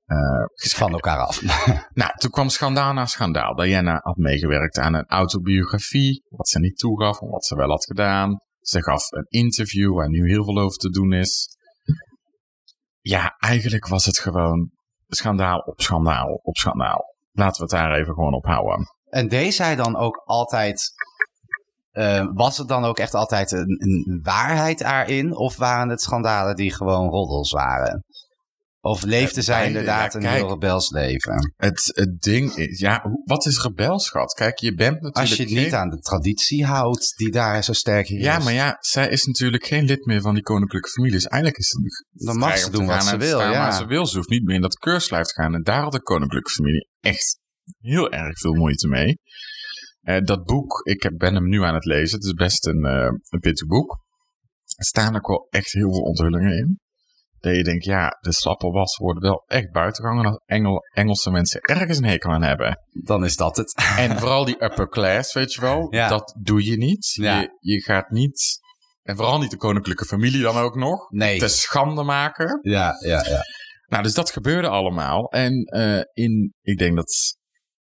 eh 0.04 0.46
van 0.76 0.92
elkaar 0.92 1.18
af. 1.18 1.42
nou, 2.00 2.10
toen 2.14 2.30
kwam 2.30 2.48
schandaal 2.48 2.92
na 2.92 3.06
schandaal. 3.06 3.54
Diana 3.54 4.00
had 4.02 4.16
meegewerkt 4.16 4.78
aan 4.78 4.94
een 4.94 5.06
autobiografie, 5.06 6.22
wat 6.28 6.48
ze 6.48 6.58
niet 6.58 6.78
toegaf, 6.78 7.18
wat 7.18 7.44
ze 7.44 7.56
wel 7.56 7.68
had 7.68 7.84
gedaan. 7.84 8.40
Ze 8.60 8.82
gaf 8.82 9.10
een 9.10 9.26
interview 9.28 9.94
waar 9.94 10.08
nu 10.08 10.28
heel 10.28 10.44
veel 10.44 10.58
over 10.58 10.78
te 10.78 10.90
doen 10.90 11.12
is. 11.12 11.48
Ja, 13.00 13.36
eigenlijk 13.38 13.86
was 13.86 14.04
het 14.04 14.18
gewoon 14.18 14.70
schandaal 15.06 15.58
op 15.58 15.80
schandaal 15.80 16.40
op 16.42 16.56
schandaal. 16.56 17.04
Laten 17.32 17.56
we 17.56 17.62
het 17.62 17.82
daar 17.82 17.98
even 17.98 18.14
gewoon 18.14 18.34
op 18.34 18.44
houden. 18.44 18.86
En 19.08 19.28
deed 19.28 19.54
zij 19.54 19.76
dan 19.76 19.96
ook 19.96 20.22
altijd. 20.24 20.92
Eh, 21.98 22.26
was 22.34 22.58
het 22.58 22.68
dan 22.68 22.84
ook 22.84 22.98
echt 22.98 23.14
altijd 23.14 23.52
een, 23.52 23.76
een 23.78 24.20
waarheid 24.22 24.78
daarin? 24.78 25.36
Of 25.36 25.56
waren 25.56 25.88
het 25.88 26.00
schandalen 26.00 26.56
die 26.56 26.74
gewoon 26.74 27.08
roddels 27.08 27.50
waren? 27.50 28.04
Of 28.80 29.02
leefde 29.02 29.40
Eh, 29.40 29.46
zij 29.46 29.66
inderdaad 29.66 30.12
ja, 30.12 30.18
een 30.18 30.26
heel 30.26 30.48
rebels 30.48 30.90
leven? 30.90 31.52
Het, 31.56 31.90
het 31.94 32.20
ding 32.20 32.54
is, 32.54 32.78
ja, 32.78 33.04
wat 33.24 33.46
is 33.46 33.62
rebelschap? 33.62 34.28
Kijk, 34.28 34.58
je 34.58 34.74
bent 34.74 35.00
natuurlijk 35.00 35.16
Als 35.16 35.36
je 35.36 35.42
het 35.42 35.52
niet 35.52 35.72
aan 35.72 35.90
de 35.90 35.98
traditie 35.98 36.64
houdt 36.64 37.16
die 37.16 37.30
daar 37.30 37.64
zo 37.64 37.72
sterk 37.72 38.08
in 38.08 38.16
is. 38.16 38.24
Ja, 38.24 38.38
maar 38.38 38.52
ja, 38.52 38.76
zij 38.80 39.08
is 39.08 39.24
natuurlijk 39.24 39.64
geen 39.64 39.84
lid 39.84 40.04
meer 40.06 40.20
van 40.20 40.34
die 40.34 40.42
koninklijke 40.42 40.88
familie. 40.88 41.14
Dus 41.14 41.26
eigenlijk 41.26 41.62
is 41.62 41.70
het 41.70 42.26
Dan 42.26 42.38
mag 42.38 42.58
ze 42.58 42.70
doen 42.70 42.86
wat 42.86 43.04
ze 43.04 43.16
wil, 43.16 43.40
ja. 43.40 43.50
waar 43.50 43.72
ze 43.72 43.86
wil. 43.86 44.06
Ze 44.06 44.16
hoeft 44.16 44.28
niet 44.28 44.44
meer 44.44 44.54
in 44.54 44.62
dat 44.62 44.78
keurslijf 44.78 45.26
te 45.26 45.42
gaan. 45.42 45.54
En 45.54 45.62
daar 45.62 45.82
had 45.82 45.92
de 45.92 46.02
koninklijke 46.02 46.50
familie 46.50 46.88
echt 47.00 47.38
heel 47.78 48.10
erg 48.12 48.38
veel 48.38 48.54
moeite 48.54 48.88
mee. 48.88 49.18
Eh, 50.08 50.22
dat 50.22 50.44
boek, 50.44 50.80
ik 50.86 51.02
heb, 51.02 51.12
ben 51.18 51.34
hem 51.34 51.48
nu 51.48 51.62
aan 51.62 51.74
het 51.74 51.84
lezen. 51.84 52.16
Het 52.18 52.26
is 52.26 52.32
best 52.32 52.66
een, 52.66 52.84
eh 52.84 53.10
een 53.28 53.40
pittig 53.40 53.66
boek. 53.66 53.98
Er 54.76 54.84
staan 54.84 55.16
ook 55.16 55.26
wel 55.26 55.46
echt 55.50 55.72
heel 55.72 55.90
veel 55.92 56.02
onthullingen 56.02 56.56
in. 56.56 56.80
Dat 57.38 57.56
je 57.56 57.62
denkt, 57.64 57.84
ja, 57.84 58.18
de 58.20 58.32
slappe 58.32 58.70
was 58.70 58.96
worden 58.96 59.22
wel 59.22 59.42
echt 59.46 59.70
buitengehangen 59.70 60.26
als 60.26 60.40
Engel, 60.44 60.80
Engelse 60.94 61.30
mensen 61.30 61.60
ergens 61.60 61.98
een 61.98 62.04
hekel 62.04 62.30
aan 62.30 62.42
hebben. 62.42 62.78
Dan 63.04 63.24
is 63.24 63.36
dat 63.36 63.56
het. 63.56 63.74
En 63.98 64.18
vooral 64.18 64.44
die 64.44 64.64
upper 64.64 64.88
class, 64.88 65.32
weet 65.34 65.52
je 65.52 65.60
wel, 65.60 65.94
Ja. 65.94 66.08
dat 66.08 66.36
doe 66.42 66.64
je 66.64 66.76
niet. 66.76 67.06
Ja. 67.06 67.40
Je, 67.40 67.56
je 67.60 67.82
gaat 67.82 68.10
niet, 68.10 68.58
en 69.02 69.16
vooral 69.16 69.38
niet 69.38 69.50
de 69.50 69.56
koninklijke 69.56 70.04
familie 70.04 70.42
dan 70.42 70.56
ook 70.56 70.74
nog, 70.76 71.10
Nee. 71.10 71.38
te 71.38 71.48
schande 71.48 72.02
maken. 72.02 72.58
Ja, 72.62 72.94
ja, 73.04 73.24
ja. 73.28 73.40
Nou, 73.86 74.02
dus 74.02 74.14
dat 74.14 74.30
gebeurde 74.30 74.68
allemaal. 74.68 75.30
En 75.30 75.62
eh, 75.64 76.00
in, 76.12 76.54
ik 76.62 76.78
denk 76.78 76.96
dat 76.96 77.36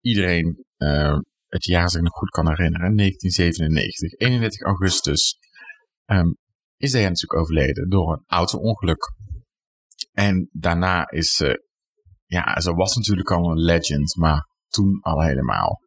iedereen 0.00 0.64
het 1.50 1.64
jaar 1.64 1.90
zich 1.90 2.00
nog 2.00 2.12
goed 2.12 2.30
kan 2.30 2.48
herinneren, 2.48 2.96
1997, 2.96 4.18
31 4.18 4.60
augustus, 4.60 5.38
ehm, 6.04 6.32
is 6.76 6.92
hij 6.92 7.02
natuurlijk 7.02 7.40
overleden 7.40 7.88
door 7.88 8.12
een 8.12 8.24
auto-ongeluk. 8.26 9.12
En 10.12 10.48
daarna 10.52 11.10
is 11.10 11.34
ze, 11.34 11.68
ja, 12.26 12.60
ze 12.60 12.72
was 12.72 12.96
natuurlijk 12.96 13.30
al 13.30 13.50
een 13.50 13.60
legend, 13.60 14.16
maar 14.16 14.48
toen 14.68 15.00
al 15.00 15.22
helemaal. 15.22 15.80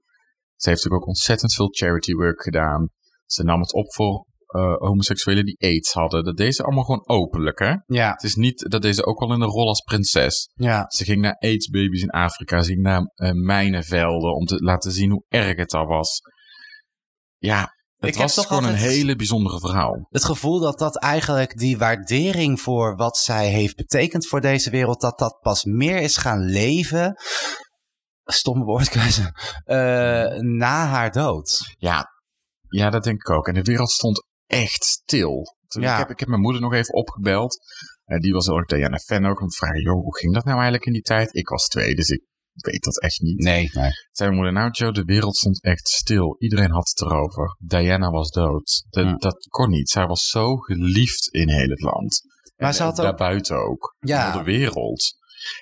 Ze 0.55 0.69
heeft 0.69 0.83
natuurlijk 0.83 1.01
ook 1.01 1.07
ontzettend 1.07 1.53
veel 1.53 1.69
charity 1.69 2.13
work 2.13 2.41
gedaan. 2.41 2.89
Ze 3.25 3.43
nam 3.43 3.59
het 3.59 3.73
op 3.73 3.93
voor 3.93 4.25
eh, 4.53 4.75
homoseksuelen 4.77 5.45
die 5.45 5.55
aids 5.59 5.93
hadden. 5.93 6.23
Dat 6.23 6.37
deed 6.37 6.55
ze 6.55 6.63
allemaal 6.63 6.83
gewoon 6.83 7.07
openlijk, 7.07 7.59
hè? 7.59 7.73
Ja, 7.85 8.11
Het 8.11 8.23
is 8.23 8.35
niet, 8.35 8.65
dat 8.71 8.81
deed 8.81 8.95
ze 8.95 9.05
ook 9.05 9.19
wel 9.19 9.33
in 9.33 9.39
de 9.39 9.45
rol 9.45 9.67
als 9.67 9.81
prinses. 9.81 10.49
ja. 10.53 10.85
Ze 10.87 11.03
ging 11.03 11.21
naar 11.21 11.35
aidsbabies 11.39 12.01
in 12.01 12.09
Afrika. 12.09 12.61
Ze 12.61 12.71
ging 12.71 12.81
naar 12.81 13.01
eh, 13.15 13.31
mijnenvelden 13.31 14.35
om 14.35 14.45
te 14.45 14.55
laten 14.63 14.91
zien 14.91 15.11
hoe 15.11 15.25
erg 15.27 15.55
het 15.57 15.69
daar 15.69 15.85
was. 15.87 16.19
Ja, 17.37 17.67
het 17.95 18.09
Ik 18.15 18.21
was 18.21 18.33
toch 18.33 18.47
gewoon 18.47 18.63
een 18.63 18.73
hele 18.75 19.15
bijzondere 19.15 19.59
vrouw. 19.59 20.05
Het 20.09 20.23
gevoel 20.25 20.59
dat 20.59 20.79
dat 20.79 20.97
eigenlijk 20.99 21.57
die 21.57 21.77
waardering 21.77 22.61
voor 22.61 22.95
wat 22.95 23.17
zij 23.17 23.47
heeft 23.49 23.75
betekend 23.75 24.27
voor 24.27 24.41
deze 24.41 24.69
wereld, 24.69 25.01
dat 25.01 25.17
dat 25.19 25.37
pas 25.41 25.63
meer 25.63 25.97
is 26.01 26.17
gaan 26.17 26.39
leven. 26.39 27.15
Stomme 28.23 28.63
woordkeuze. 28.63 29.21
eh, 29.63 30.39
na 30.39 30.85
haar 30.87 31.11
dood. 31.11 31.73
Ja, 31.77 32.05
ja, 32.67 32.89
dat 32.89 33.03
denk 33.03 33.15
ik 33.19 33.29
ook. 33.29 33.47
En 33.47 33.53
de 33.53 33.61
wereld 33.61 33.91
stond 33.91 34.23
echt 34.53 34.83
stil. 34.83 35.55
Toen, 35.67 35.81
Ja. 35.81 35.91
ik, 35.93 35.99
heb, 35.99 36.09
ik 36.09 36.19
heb 36.19 36.27
mijn 36.29 36.41
moeder 36.41 36.61
nog 36.61 36.73
even 36.73 36.93
opgebeld. 36.93 37.57
Eh, 38.05 38.17
die 38.19 38.33
was 38.33 38.45
heel 38.45 38.57
erg 38.57 38.65
Diana-fan 38.67 39.25
ook. 39.25 39.41
Om 39.41 39.47
te 39.47 39.55
vragen, 39.57 39.81
joh, 39.81 40.01
hoe 40.03 40.17
ging 40.17 40.33
dat 40.33 40.43
nou 40.43 40.55
eigenlijk 40.55 40.85
in 40.85 40.93
die 40.93 41.01
tijd? 41.01 41.35
Ik 41.35 41.47
was 41.49 41.67
twee, 41.67 41.95
dus 41.95 42.09
ik 42.09 42.21
weet 42.53 42.83
dat 42.83 43.01
echt 43.01 43.19
niet. 43.21 43.39
Nee, 43.39 43.69
nee. 43.73 43.89
Zei 44.11 44.29
mijn 44.29 44.35
moeder, 44.35 44.53
nou 44.53 44.71
Joe, 44.71 44.91
de 44.91 45.03
wereld 45.03 45.35
stond 45.35 45.63
echt 45.63 45.87
stil. 45.87 46.35
Iedereen 46.39 46.71
had 46.71 46.89
het 46.89 47.01
erover. 47.01 47.55
Diana 47.59 48.09
was 48.09 48.29
dood. 48.31 48.85
Dat, 48.89 49.05
Ja. 49.05 49.15
dat 49.15 49.45
kon 49.49 49.69
niet. 49.69 49.89
Zij 49.89 50.05
was 50.07 50.29
zo 50.29 50.55
geliefd 50.55 51.27
in 51.33 51.49
heel 51.49 51.69
het 51.69 51.81
land. 51.81 52.21
Maar 52.55 52.67
en, 52.67 52.73
ze 52.75 52.83
had 52.83 52.99
en 52.99 53.03
ook- 53.05 53.09
daarbuiten 53.09 53.55
ook. 53.57 53.95
Ja. 53.99 54.37
De 54.37 54.43
wereld. 54.43 55.13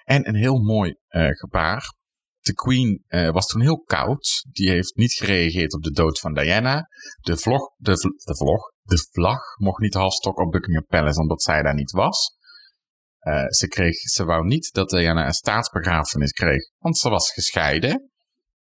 En 0.04 0.28
een 0.28 0.36
heel 0.36 0.58
mooi 0.64 0.96
eh, 1.08 1.28
gebaar. 1.30 1.94
De 2.40 2.54
Queen 2.54 3.04
eh, 3.08 3.30
was 3.32 3.48
toen 3.48 3.62
heel 3.62 3.80
koud. 3.82 4.46
Die 4.52 4.70
heeft 4.70 4.96
niet 4.96 5.14
gereageerd 5.14 5.74
op 5.74 5.84
de 5.84 5.92
dood 5.92 6.20
van 6.20 6.34
Diana. 6.34 6.88
De 7.22 7.38
vlog, 7.38 7.74
de, 7.78 7.92
de 8.26 8.36
vlog, 8.36 8.71
de 8.82 9.08
vlag 9.12 9.42
mocht 9.58 9.82
niet 9.82 9.94
halfstok 9.94 10.40
op 10.40 10.52
Buckingham 10.52 10.86
Palace, 10.86 11.20
omdat 11.20 11.42
zij 11.42 11.62
daar 11.62 11.76
niet 11.76 11.92
was. 11.92 12.36
Eh, 13.20 13.48
ze, 13.48 13.68
kreeg, 13.68 13.96
ze 13.96 14.26
wou 14.26 14.46
niet 14.46 14.74
dat 14.74 14.90
Diana 14.90 15.26
een 15.26 15.34
staatsbegrafenis 15.34 16.32
kreeg, 16.32 16.70
want 16.78 16.98
ze 16.98 17.10
was 17.10 17.32
gescheiden. 17.32 18.12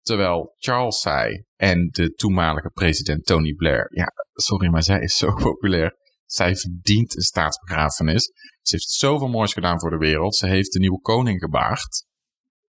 Terwijl 0.02 0.56
Charles 0.58 1.00
zei 1.00 1.44
en 1.56 1.88
de 1.92 2.14
toenmalige 2.14 2.70
president 2.70 3.26
Tony 3.26 3.54
Blair, 3.54 3.88
ja, 3.90 4.12
sorry, 4.34 4.70
maar 4.70 4.84
zij 4.84 5.00
is 5.00 5.18
zo 5.18 5.34
populair. 5.44 5.96
Zij 6.26 6.56
verdient 6.56 7.16
een 7.16 7.22
staatsbegrafenis. 7.22 8.32
Ze 8.62 8.76
heeft 8.76 8.90
zoveel 8.90 9.28
moois 9.28 9.54
gedaan 9.54 9.80
voor 9.80 9.90
de 9.90 9.98
wereld. 9.98 10.36
Ze 10.36 10.48
heeft 10.48 10.74
de 10.74 10.80
nieuwe 10.80 11.02
koning 11.02 11.40
gebaard. 11.40 12.06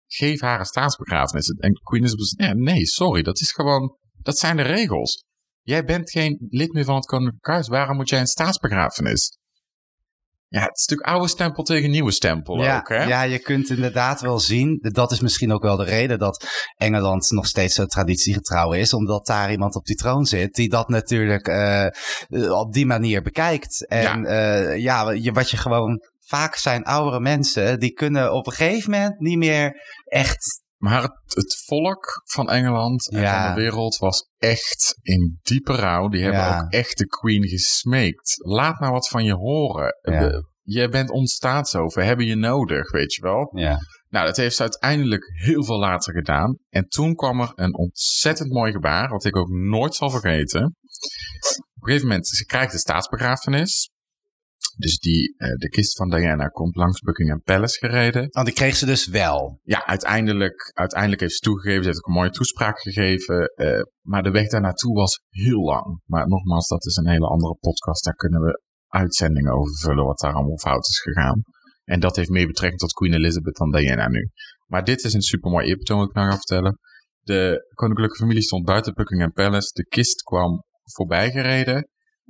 Geef 0.08 0.42
haar 0.42 0.60
een 0.60 0.66
staatsbegrafenis. 0.66 1.48
En 1.48 1.74
Queen 1.74 2.02
dus, 2.02 2.34
ja, 2.38 2.54
nee, 2.54 2.86
sorry, 2.86 3.22
dat 3.22 3.40
is 3.40 3.52
gewoon, 3.52 3.98
dat 4.22 4.38
zijn 4.38 4.58
de 4.58 4.64
regels. 4.64 5.26
Jij 5.62 5.84
bent 5.84 6.12
geen 6.12 6.48
lid 6.50 6.74
meer 6.74 6.86
van 6.86 6.96
het 6.96 7.06
koninklijk 7.06 7.48
huis. 7.48 7.68
Waarom 7.68 7.96
moet 7.96 8.10
jij 8.10 8.20
een 8.20 8.28
staatsbegrafenis? 8.28 9.40
Ja, 10.48 10.62
het 10.62 10.78
is 10.78 10.86
natuurlijk 10.86 11.10
oude 11.10 11.28
stempel 11.28 11.64
tegen 11.64 11.90
nieuwe 11.90 12.12
stempel 12.12 12.64
Ja, 12.64 12.78
ook, 12.78 12.90
hè? 12.90 13.04
ja, 13.04 13.22
je 13.22 13.40
kunt 13.40 13.70
inderdaad 13.70 14.22
wel 14.22 14.40
zien. 14.40 14.80
Dat 14.82 15.12
is 15.12 15.20
misschien 15.20 15.52
ook 15.52 15.62
wel 15.62 15.78
de 15.78 15.84
reden 15.84 16.20
dat 16.20 16.48
Engeland 16.76 17.30
nog 17.32 17.46
steeds 17.46 17.76
zo 17.76 17.86
traditiegetrouw 17.86 18.74
is. 18.74 18.94
Omdat 18.94 19.26
daar 19.26 19.52
iemand 19.52 19.76
op 19.76 19.86
die 19.86 19.96
troon 19.96 20.26
zit 20.26 20.54
die 20.54 20.70
dat 20.70 20.90
natuurlijk 20.90 21.48
eh, 21.48 21.86
eh, 21.86 21.92
op 22.52 22.74
die 22.74 22.86
manier 22.86 23.22
bekijkt. 23.22 23.88
En 23.88 24.24
ja, 24.24 24.72
ja 24.72 25.12
je, 25.12 25.32
wat 25.32 25.50
je 25.50 25.58
gewoon. 25.58 26.02
Vaak 26.20 26.56
zijn 26.56 26.84
oudere 26.84 27.20
mensen 27.20 27.80
die 27.80 27.92
kunnen 27.92 28.34
op 28.34 28.46
een 28.48 28.54
gegeven 28.54 28.92
moment 28.92 29.20
niet 29.20 29.38
meer 29.38 29.82
echt. 30.06 30.62
Maar 30.82 31.02
het, 31.02 31.36
het 31.36 31.64
volk 31.66 32.22
van 32.24 32.50
Engeland 32.50 33.12
en 33.12 33.22
Ja. 33.22 33.46
van 33.46 33.56
de 33.56 33.62
wereld 33.62 33.98
was 33.98 34.30
echt 34.38 34.96
in 35.02 35.40
diepe 35.42 35.74
rouw. 35.76 36.08
Die 36.08 36.22
hebben 36.24 36.42
Ja. 36.42 36.60
ook 36.62 36.72
echt 36.72 36.98
de 36.98 37.08
Queen 37.08 37.48
gesmeekt. 37.48 38.36
Laat 38.38 38.80
nou 38.80 38.92
wat 38.92 39.08
van 39.08 39.24
je 39.24 39.34
horen. 39.34 39.96
Ja. 40.02 40.44
Jij 40.64 40.90
bent 40.90 41.10
ons 41.10 41.34
staatshoofd. 41.34 41.96
We 41.96 42.04
hebben 42.04 42.26
je 42.26 42.36
nodig, 42.36 42.92
weet 42.92 43.14
je 43.14 43.22
wel. 43.22 43.52
Ja. 43.56 43.78
Nou, 44.10 44.26
dat 44.26 44.38
heeft 44.38 44.56
ze 44.56 44.62
uiteindelijk 44.62 45.24
heel 45.34 45.64
veel 45.64 45.80
later 45.80 46.14
gedaan. 46.14 46.58
En 46.70 46.88
toen 46.88 47.16
kwam 47.16 47.40
er 47.42 47.52
een 47.56 47.76
ontzettend 47.78 48.52
mooi 48.54 48.72
gebaar, 48.72 49.10
wat 49.10 49.26
ik 49.26 49.36
ook 49.36 49.50
nooit 49.50 49.96
zal 49.96 50.10
vergeten. 50.10 50.64
Op 50.66 51.82
een 51.82 51.88
gegeven 51.88 52.08
moment, 52.08 52.28
ze 52.28 52.46
krijgt 52.46 52.72
de 52.72 52.78
staatsbegrafenis. 52.80 53.90
Dus 54.82 54.98
die, 55.00 55.34
eh, 55.38 55.56
de 55.56 55.70
kist 55.70 55.96
van 55.96 56.10
Diana 56.10 56.48
komt 56.48 56.76
langs 56.76 57.00
Buckingham 57.00 57.42
Palace 57.42 57.78
gereden. 57.78 58.28
Want 58.30 58.46
die 58.46 58.56
kreeg 58.56 58.76
ze 58.76 58.86
dus 58.86 59.08
wel. 59.08 59.60
Ja, 59.64 59.86
uiteindelijk, 59.86 60.72
uiteindelijk 60.74 61.22
heeft 61.22 61.34
ze 61.34 61.40
toegegeven, 61.40 61.82
ze 61.84 61.90
heeft 61.90 61.98
ook 61.98 62.08
een 62.08 62.14
mooie 62.14 62.30
toespraak 62.30 62.80
gegeven. 62.80 63.46
eh, 63.46 63.82
maar 64.02 64.24
de 64.24 64.32
weg 64.32 64.48
daar 64.48 64.62
naartoe 64.62 64.94
was 64.94 65.22
heel 65.30 65.62
lang. 65.62 66.02
Maar 66.06 66.28
nogmaals, 66.28 66.68
dat 66.68 66.86
is 66.86 66.96
een 66.96 67.10
hele 67.10 67.28
andere 67.28 67.56
podcast. 67.60 68.04
Daar 68.04 68.16
kunnen 68.16 68.42
we 68.42 68.62
uitzendingen 68.88 69.54
over 69.54 69.76
vullen 69.78 70.06
wat 70.06 70.20
daar 70.20 70.34
allemaal 70.34 70.58
fout 70.58 70.88
is 70.88 71.00
gegaan. 71.00 71.42
En 71.84 72.00
dat 72.00 72.16
heeft 72.16 72.30
meer 72.30 72.48
betrekking 72.48 72.80
tot 72.80 72.94
Queen 72.94 73.14
Elizabeth 73.14 73.56
dan 73.56 73.72
Diana 73.72 74.08
nu. 74.08 74.30
Maar 74.68 74.84
dit 74.84 75.04
is 75.04 75.14
een 75.14 75.22
supermooi 75.22 75.68
eerbetoon 75.68 75.98
wat 75.98 76.10
ik 76.10 76.16
nou 76.16 76.30
ga 76.30 76.36
vertellen. 76.36 76.80
De 77.20 77.72
koninklijke 77.74 78.16
familie 78.16 78.42
stond 78.42 78.66
buiten 78.66 78.94
Buckingham 78.94 79.32
Palace. 79.32 79.70
De 79.74 79.86
kist 79.86 80.22
kwam 80.22 80.64
voorbij 80.84 81.32
gereden. 81.32 81.88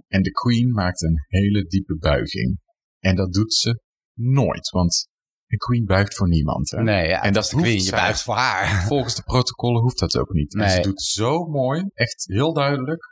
En 0.07 0.21
de 0.21 0.31
queen 0.31 0.71
maakte 0.71 1.05
een 1.05 1.25
hele 1.27 1.63
diepe 1.63 1.97
buiging. 1.97 2.59
En 2.99 3.15
dat 3.15 3.33
doet 3.33 3.53
ze 3.53 3.81
nooit, 4.13 4.69
want 4.69 5.07
een 5.47 5.57
queen 5.57 5.85
buigt 5.85 6.15
voor 6.15 6.27
niemand. 6.27 6.71
Hè? 6.71 6.81
Nee, 6.83 7.07
ja, 7.07 7.21
En 7.21 7.33
dat 7.33 7.43
is 7.43 7.49
de 7.49 7.55
queen. 7.55 7.83
Je 7.83 7.91
buigt 7.91 8.21
voor 8.21 8.35
haar. 8.35 8.81
Volgens 8.87 9.15
de 9.15 9.23
protocollen 9.23 9.81
hoeft 9.81 9.99
dat 9.99 10.17
ook 10.17 10.33
niet. 10.33 10.55
En 10.55 10.69
ze 10.69 10.81
doet 10.81 11.01
zo 11.01 11.45
mooi, 11.45 11.83
echt 11.93 12.23
heel 12.27 12.53
duidelijk. 12.53 13.09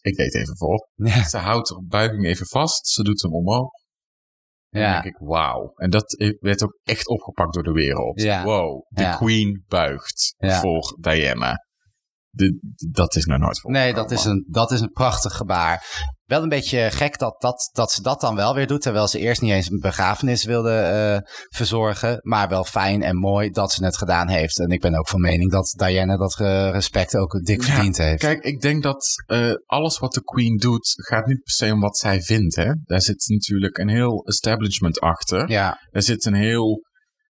Ik 0.00 0.16
deed 0.16 0.34
even 0.34 0.56
voor. 0.56 0.88
Ja. 0.94 1.28
Ze 1.28 1.36
houdt 1.38 1.68
haar 1.70 1.84
buiging 1.86 2.24
even 2.26 2.46
vast. 2.46 2.86
Ze 2.88 3.02
doet 3.02 3.22
hem 3.22 3.34
omhoog. 3.34 3.70
En 4.70 4.80
dan 4.80 4.90
Ja. 4.90 5.00
denk 5.02 5.14
ik, 5.14 5.20
wauw. 5.26 5.72
En 5.74 5.90
dat 5.90 6.34
werd 6.40 6.62
ook 6.62 6.78
echt 6.82 7.08
opgepakt 7.08 7.54
door 7.54 7.62
de 7.62 7.72
wereld. 7.72 8.20
Ja. 8.20 8.44
Wow, 8.44 8.86
de 8.88 9.02
Ja. 9.02 9.16
queen 9.16 9.64
buigt 9.68 10.34
voor 10.38 10.96
Diana. 11.00 11.54
De, 12.32 12.58
dat 12.90 13.16
is 13.16 13.24
nog 13.24 13.38
nooit 13.38 13.60
voor. 13.60 13.70
Nee, 13.70 13.94
dat 13.94 14.10
is, 14.10 14.24
een, 14.24 14.46
dat 14.50 14.70
is 14.70 14.80
een 14.80 14.90
prachtig 14.92 15.36
gebaar. 15.36 16.08
Wel 16.24 16.42
een 16.42 16.48
beetje 16.48 16.90
gek 16.90 17.18
dat, 17.18 17.40
dat, 17.40 17.70
dat 17.72 17.90
ze 17.92 18.02
dat 18.02 18.20
dan 18.20 18.36
wel 18.36 18.54
weer 18.54 18.66
doet. 18.66 18.82
Terwijl 18.82 19.08
ze 19.08 19.18
eerst 19.18 19.40
niet 19.40 19.50
eens 19.50 19.70
een 19.70 19.80
begrafenis 19.80 20.44
wilde 20.44 20.72
eh, 20.76 21.32
verzorgen. 21.56 22.18
Maar 22.22 22.48
wel 22.48 22.64
fijn 22.64 23.02
en 23.02 23.16
mooi 23.16 23.50
dat 23.50 23.72
ze 23.72 23.84
het 23.84 23.96
gedaan 23.96 24.28
heeft. 24.28 24.58
En 24.58 24.68
ik 24.68 24.80
ben 24.80 24.98
ook 24.98 25.08
van 25.08 25.20
mening 25.20 25.50
dat 25.50 25.74
Diana 25.76 26.16
dat 26.16 26.34
respect 26.72 27.16
ook 27.16 27.44
dik 27.44 27.62
Ja, 27.64 27.72
verdiend 27.72 27.96
heeft. 27.96 28.20
Kijk, 28.20 28.44
ik 28.44 28.60
denk 28.60 28.82
dat 28.82 29.06
eh, 29.26 29.52
alles 29.66 29.98
wat 29.98 30.12
de 30.12 30.22
Queen 30.22 30.56
doet, 30.56 30.92
gaat 30.96 31.26
niet 31.26 31.42
per 31.42 31.52
se 31.52 31.72
om 31.72 31.80
wat 31.80 31.98
zij 31.98 32.22
vindt. 32.22 32.56
Hè? 32.56 32.72
Daar 32.84 33.02
zit 33.02 33.28
natuurlijk 33.28 33.78
een 33.78 33.88
heel 33.88 34.24
establishment 34.24 35.00
achter. 35.00 35.48
ja, 35.50 35.78
Er 35.90 36.02
zit 36.02 36.24
een 36.24 36.34
heel 36.34 36.82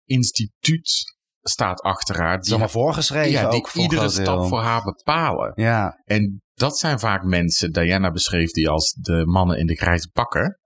instituut 0.05 1.14
staat 1.49 1.81
achter 1.81 2.17
haar. 2.17 2.39
is 2.41 2.49
allemaal 2.51 2.69
voorgeschreven 2.69 3.31
ja, 3.31 3.49
die 3.49 3.59
ook 3.59 3.69
voor 3.69 3.83
iedere 3.83 4.09
stap 4.09 4.25
deel. 4.39 4.49
voor 4.49 4.61
haar 4.63 4.83
bepalen. 4.83 5.53
Ja, 5.55 6.01
En 6.05 6.43
dat 6.55 6.79
zijn 6.79 6.99
vaak 6.99 7.25
mensen, 7.25 7.73
Diana 7.73 8.11
beschreef 8.11 8.51
die 8.51 8.69
als 8.69 8.93
de 8.93 9.27
mannen 9.27 9.59
in 9.59 9.67
de 9.67 9.77
grijze 9.77 10.09
pakken. 10.11 10.59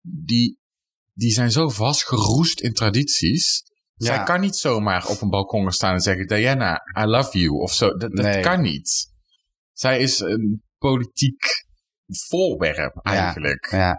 Die, 0.00 0.58
die 1.12 1.30
zijn 1.30 1.50
zo 1.52 1.68
vastgeroest 1.68 2.60
in 2.60 2.72
tradities. 2.72 3.62
Ja. 3.94 4.06
Zij 4.14 4.22
kan 4.24 4.40
niet 4.40 4.56
zomaar 4.56 5.06
op 5.06 5.20
een 5.20 5.28
balkon 5.30 5.62
gaan 5.62 5.72
staan 5.72 5.94
en 5.94 6.00
zeggen: 6.00 6.26
Diana, 6.26 6.80
I 7.00 7.04
love 7.04 7.38
you. 7.38 7.50
Of 7.60 7.72
zo. 7.72 7.88
Dat, 7.96 8.00
dat 8.16 8.24
Nee. 8.24 8.42
kan 8.42 8.60
niet. 8.60 9.10
Zij 9.72 9.98
is 10.00 10.18
een 10.20 10.62
politiek 10.78 11.44
voorwerp 12.28 12.96
eigenlijk. 13.02 13.66
ja, 13.70 13.98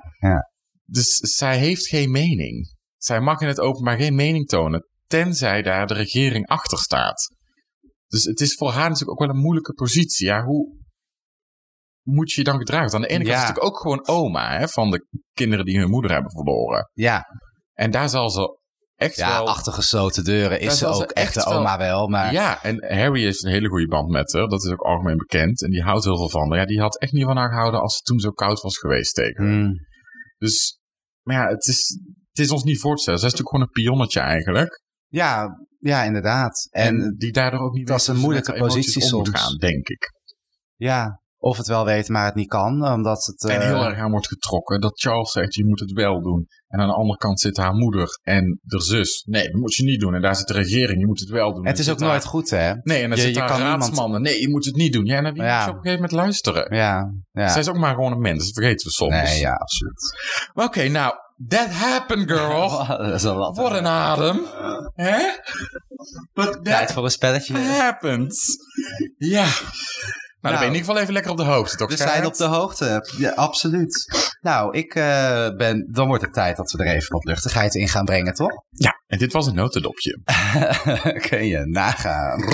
Dus 0.85 1.15
zij 1.17 1.57
heeft 1.57 1.87
geen 1.87 2.11
mening. 2.11 2.75
Zij 2.97 3.19
mag 3.19 3.41
in 3.41 3.47
het 3.47 3.59
openbaar 3.59 3.97
geen 3.97 4.15
mening 4.15 4.47
tonen, 4.47 4.87
tenzij 5.07 5.61
daar 5.61 5.87
de 5.87 5.93
regering 5.93 6.47
achter 6.47 6.77
staat. 6.77 7.35
Dus 8.07 8.23
het 8.23 8.39
is 8.39 8.53
voor 8.55 8.69
haar 8.71 8.89
natuurlijk 8.89 9.11
ook 9.11 9.27
wel 9.27 9.35
een 9.35 9.41
moeilijke 9.41 9.73
positie. 9.73 10.25
Ja, 10.27 10.43
hoe 10.43 10.75
moet 12.01 12.31
je 12.31 12.37
je 12.41 12.43
dan 12.47 12.57
gedragen? 12.57 12.93
Aan 12.93 13.01
de 13.01 13.07
ene 13.07 13.17
kant 13.23 13.29
Ja. 13.29 13.33
is 13.41 13.47
het 13.47 13.47
natuurlijk 13.55 13.75
ook 13.75 13.81
gewoon 13.81 14.07
oma 14.07 14.57
hè, 14.57 14.67
van 14.67 14.91
de 14.91 15.05
kinderen 15.33 15.65
die 15.65 15.79
hun 15.79 15.89
moeder 15.89 16.11
hebben 16.11 16.31
verloren. 16.31 16.89
ja. 16.93 17.23
En 17.73 17.91
daar 17.91 18.09
zal 18.09 18.29
ze 18.29 18.59
echt 18.95 19.15
ja 19.15 19.29
wel... 19.37 19.47
achter 19.47 19.73
gesloten 19.73 20.23
deuren 20.23 20.59
is 20.59 20.71
ze 20.71 20.77
ze 20.77 20.85
ook 20.85 21.01
echt 21.01 21.33
de 21.33 21.39
echt 21.39 21.49
wel- 21.49 21.59
oma 21.59 21.77
wel. 21.77 22.07
Maar 22.07 22.33
Ja, 22.33 22.63
en 22.63 22.97
Harry 22.97 23.21
heeft 23.23 23.43
een 23.43 23.51
hele 23.51 23.67
goede 23.69 23.87
band 23.87 24.09
met 24.09 24.33
haar. 24.33 24.47
Dat 24.47 24.63
is 24.63 24.71
ook 24.71 24.81
algemeen 24.81 25.17
bekend. 25.17 25.63
En 25.63 25.69
die 25.69 25.81
houdt 25.83 26.03
heel 26.03 26.17
veel 26.17 26.29
van 26.29 26.49
haar. 26.49 26.59
Ja, 26.59 26.65
die 26.65 26.79
had 26.81 26.99
echt 26.99 27.11
niet 27.11 27.23
van 27.23 27.37
haar 27.37 27.49
gehouden 27.49 27.81
als 27.81 27.95
het 27.95 28.03
toen 28.05 28.19
zo 28.19 28.31
koud 28.31 28.61
was 28.61 28.77
geweest 28.77 29.15
tegen. 29.15 29.45
Hmm. 29.45 29.71
Dus, 30.37 30.79
maar 31.21 31.35
ja, 31.35 31.47
het 31.47 31.65
is, 31.67 31.99
het 32.29 32.39
is 32.45 32.51
ons 32.51 32.63
niet 32.63 32.79
voor 32.79 32.95
te 32.95 33.01
stellen. 33.01 33.19
Zij 33.19 33.27
is 33.29 33.33
natuurlijk 33.35 33.55
gewoon 33.65 33.65
een 33.83 33.83
pionnetje 33.83 34.19
eigenlijk. 34.19 34.81
Ja, 35.13 35.49
ja, 35.79 36.03
inderdaad. 36.03 36.67
En, 36.71 36.87
En 37.01 37.15
die 37.17 37.31
daardoor 37.31 37.59
ook 37.59 37.73
niet 37.73 37.87
dat 37.87 37.99
is 37.99 38.07
een 38.07 38.17
moeilijke 38.17 38.53
positie 38.53 39.01
soms. 39.01 39.29
gaan, 39.29 39.57
denk 39.57 39.87
ik. 39.87 40.11
ja, 40.75 41.21
of 41.37 41.57
het 41.57 41.67
wel 41.67 41.85
weet, 41.85 42.07
maar 42.09 42.25
het 42.25 42.35
niet 42.35 42.47
kan. 42.47 42.87
Omdat 42.93 43.25
het. 43.25 43.49
En 43.49 43.61
eh, 43.61 43.67
heel 43.67 43.83
erg 43.85 43.97
aan 43.97 44.11
wordt 44.11 44.27
getrokken 44.27 44.81
dat 44.81 44.99
Charles 44.99 45.31
zegt, 45.31 45.53
je 45.55 45.65
moet 45.65 45.79
het 45.79 45.91
wel 45.91 46.21
doen. 46.21 46.47
En 46.67 46.79
aan 46.79 46.87
de 46.87 46.93
andere 46.93 47.17
kant 47.17 47.39
zit 47.39 47.57
haar 47.57 47.73
moeder 47.73 48.07
en 48.21 48.59
de 48.61 48.81
zus. 48.81 49.23
Nee, 49.27 49.43
dat 49.43 49.53
moet 49.61 49.75
je 49.75 49.83
niet 49.83 49.99
doen. 49.99 50.13
En 50.15 50.21
daar 50.21 50.35
zit 50.35 50.47
de 50.47 50.53
regering, 50.53 50.99
je 50.99 51.05
moet 51.05 51.19
het 51.19 51.29
wel 51.29 51.53
doen. 51.53 51.65
het 51.67 51.79
is 51.79 51.87
En 51.87 51.93
ook 51.93 51.99
nooit 51.99 52.25
goed, 52.25 52.49
hè? 52.49 52.73
Nee, 52.83 53.03
en 53.03 53.09
dan 53.09 53.17
je- 53.17 53.23
zit 53.23 53.35
je 53.35 53.45
kan 53.45 53.57
niemand- 53.59 53.81
raadsmannen. 53.83 54.21
Nee, 54.21 54.41
je 54.41 54.49
moet 54.49 54.65
het 54.65 54.75
niet 54.75 54.93
doen. 54.93 55.05
Ja, 55.05 55.21
wie 55.33 55.43
Ja. 55.43 55.55
moet 55.55 55.63
je 55.65 55.69
op 55.69 55.75
een 55.77 55.81
gegeven 55.81 55.93
moment 55.93 56.11
luisteren? 56.11 56.75
Ja, 56.75 57.13
ja. 57.31 57.47
Zij 57.49 57.61
is 57.61 57.69
ook 57.69 57.77
maar 57.77 57.93
gewoon 57.93 58.11
een 58.11 58.19
mens, 58.21 58.43
dat 58.45 58.53
vergeten 58.53 58.85
we 58.87 58.91
soms. 58.93 59.11
Nee, 59.11 59.39
ja, 59.39 59.53
absoluut. 59.53 60.13
Maar 60.53 60.65
Oké, 60.65 60.87
nou, 60.87 61.13
that 61.47 61.69
happened, 61.69 62.31
girl. 62.31 62.85
dat 62.87 63.13
is 63.13 63.23
wel 63.23 63.37
wat. 63.37 63.71
Een 63.71 63.87
adem. 63.87 64.45
Hè? 64.95 65.17
But 66.33 66.59
Tijd 66.63 66.91
voor 66.91 67.03
een 67.03 67.11
spelletje. 67.11 67.57
happened. 67.57 68.35
Ja. 69.17 69.45
Nou, 70.43 70.55
dan 70.55 70.63
ben 70.63 70.73
je 70.73 70.77
in 70.77 70.81
ieder 70.81 70.87
geval 70.87 71.01
even 71.01 71.13
lekker 71.13 71.31
op 71.31 71.37
de 71.37 71.43
hoogte, 71.53 71.77
toch? 71.77 71.89
We 71.89 71.97
zijn 71.97 72.25
op 72.25 72.33
de 72.33 72.43
hoogte. 72.43 73.09
Ja, 73.17 73.29
absoluut. 73.29 74.05
Nou, 74.41 74.77
ik 74.77 74.95
eh, 74.95 75.55
ben. 75.55 75.87
Dan 75.91 76.07
wordt 76.07 76.23
het 76.23 76.33
tijd 76.33 76.57
dat 76.57 76.71
we 76.71 76.83
er 76.83 76.95
even 76.95 77.11
wat 77.11 77.23
luchtigheid 77.23 77.75
in 77.75 77.87
gaan 77.87 78.05
brengen, 78.05 78.33
toch? 78.33 78.51
Ja, 78.69 79.01
en 79.07 79.17
dit 79.17 79.33
was 79.33 79.47
een 79.47 79.55
notendopje. 79.55 80.19
Kun 81.29 81.45
je 81.45 81.65
nagaan. 81.65 82.43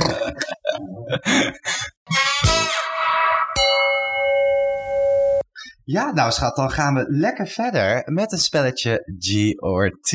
Ja, 5.91 6.11
nou 6.11 6.31
schat, 6.31 6.55
dan 6.55 6.71
gaan 6.71 6.93
we 6.93 7.05
lekker 7.07 7.47
verder 7.47 8.01
met 8.05 8.31
een 8.31 8.37
spelletje 8.37 9.15
G 9.19 9.61
or 9.61 9.89
T. 9.89 10.11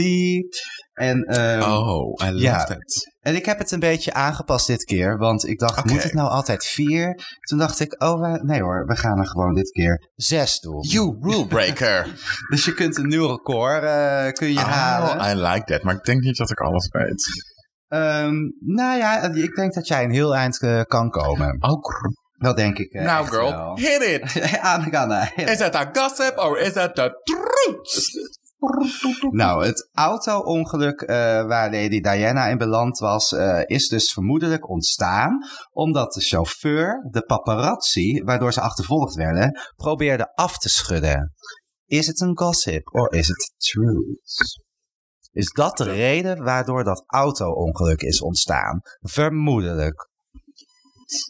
En, 0.92 1.22
ehm, 1.22 1.70
Oh, 1.70 2.12
I 2.22 2.30
love 2.30 2.42
ja. 2.42 2.64
that. 2.64 3.12
en 3.20 3.34
ik 3.34 3.44
heb 3.44 3.58
het 3.58 3.70
een 3.70 3.80
beetje 3.80 4.12
aangepast 4.12 4.66
dit 4.66 4.84
keer, 4.84 5.18
want 5.18 5.46
ik 5.46 5.58
dacht, 5.58 5.84
moet 5.84 6.02
het 6.02 6.12
nou 6.12 6.28
altijd 6.28 6.64
vier? 6.64 7.18
Toen 7.40 7.58
dacht 7.58 7.80
ik, 7.80 8.02
oh 8.02 8.42
nee 8.42 8.62
hoor, 8.62 8.86
we 8.86 8.96
gaan 8.96 9.18
er 9.18 9.26
gewoon 9.26 9.54
dit 9.54 9.70
keer 9.70 10.10
zes 10.14 10.60
doen. 10.60 10.80
You 10.80 11.16
rule 11.20 11.46
breaker. 11.46 12.06
Dus 12.50 12.64
je 12.64 12.74
kunt 12.74 12.96
een 12.96 13.08
nieuw 13.08 13.26
record 13.26 13.82
eh, 13.82 14.28
kun 14.32 14.52
je 14.52 14.58
halen. 14.58 15.20
oh, 15.20 15.28
I 15.28 15.34
like 15.34 15.64
that. 15.64 15.82
Maar 15.82 15.94
ik 15.94 16.04
denk 16.04 16.20
niet 16.20 16.36
dat 16.36 16.50
ik 16.50 16.60
alles 16.60 16.88
weet. 16.88 17.52
Ehm, 17.88 18.34
nou 18.60 18.98
ja, 18.98 19.22
ik 19.22 19.54
denk 19.54 19.74
dat 19.74 19.86
jij 19.86 20.04
een 20.04 20.12
heel 20.12 20.36
eind 20.36 20.62
eh, 20.62 20.82
kan 20.82 21.10
komen. 21.10 21.56
Oh, 21.60 21.82
Dat 22.44 22.56
denk 22.56 22.78
ik. 22.78 22.92
now 22.92 23.20
echt 23.20 23.28
girl, 23.28 23.50
wel. 23.50 23.76
hit 23.76 24.02
it. 24.02 24.22
Is 25.50 25.58
that 25.58 25.74
a 25.74 25.90
gossip 25.92 26.38
or 26.38 26.58
is 26.58 26.72
that 26.72 26.94
the 26.94 27.20
truth? 27.24 28.32
Nou, 29.30 29.64
het 29.66 29.88
auto-ongeluk 29.92 31.00
eh, 31.00 31.16
waar 31.46 31.70
Lady 31.70 32.00
Diana 32.00 32.46
in 32.46 32.58
beland 32.58 32.98
was, 32.98 33.32
eh, 33.32 33.60
is 33.64 33.88
dus 33.88 34.12
vermoedelijk 34.12 34.68
ontstaan 34.68 35.38
omdat 35.72 36.12
de 36.12 36.20
chauffeur 36.20 37.08
de 37.10 37.22
paparazzi, 37.22 38.22
waardoor 38.22 38.52
ze 38.52 38.60
achtervolgd 38.60 39.14
werden, 39.14 39.60
probeerde 39.76 40.34
af 40.34 40.58
te 40.58 40.68
schudden. 40.68 41.32
Is 41.86 42.06
het 42.06 42.20
een 42.20 42.38
gossip 42.38 42.94
or 42.94 43.12
is 43.12 43.28
het 43.28 43.52
truth? 43.56 44.62
Is 45.32 45.50
dat 45.52 45.76
de 45.76 45.84
reden 45.84 46.44
waardoor 46.44 46.84
dat 46.84 47.04
auto-ongeluk 47.06 48.00
is 48.00 48.20
ontstaan? 48.20 48.80
Vermoedelijk. 49.00 50.12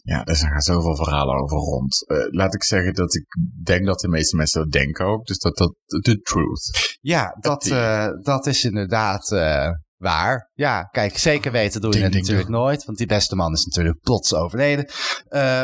Ja, 0.03 0.25
er 0.25 0.37
gaan 0.37 0.61
zoveel 0.61 0.97
verhalen 0.97 1.43
over 1.43 1.57
rond. 1.57 2.07
Eh, 2.07 2.17
laat 2.31 2.55
ik 2.55 2.65
zeggen 2.65 2.95
dat 2.95 3.15
ik 3.15 3.27
denk 3.65 3.87
dat 3.87 4.01
de 4.01 4.09
meeste 4.09 4.37
mensen 4.37 4.63
dat 4.63 4.73
denken 4.73 5.05
ook. 5.05 5.27
Dus 5.27 5.39
dat 5.39 5.57
dat 5.57 5.75
de 5.87 6.21
truth. 6.21 6.97
Ja, 7.01 7.37
dat, 7.41 7.67
eh, 7.67 8.09
dat 8.23 8.47
is 8.47 8.65
inderdaad 8.65 9.33
eh, 9.33 9.71
waar. 9.97 10.51
Ja, 10.55 10.83
kijk, 10.83 11.19
zeker 11.19 11.53
weten 11.53 11.81
doe 11.81 11.93
je 11.93 11.99
Ding, 11.99 12.05
het 12.05 12.13
ding, 12.13 12.25
natuurlijk 12.27 12.57
nooit. 12.57 12.85
Want 12.85 12.99
die 12.99 13.07
beste 13.07 13.37
man 13.37 13.53
is 13.53 13.65
natuurlijk 13.65 14.01
plots 14.01 14.35
overleden. 14.35 14.89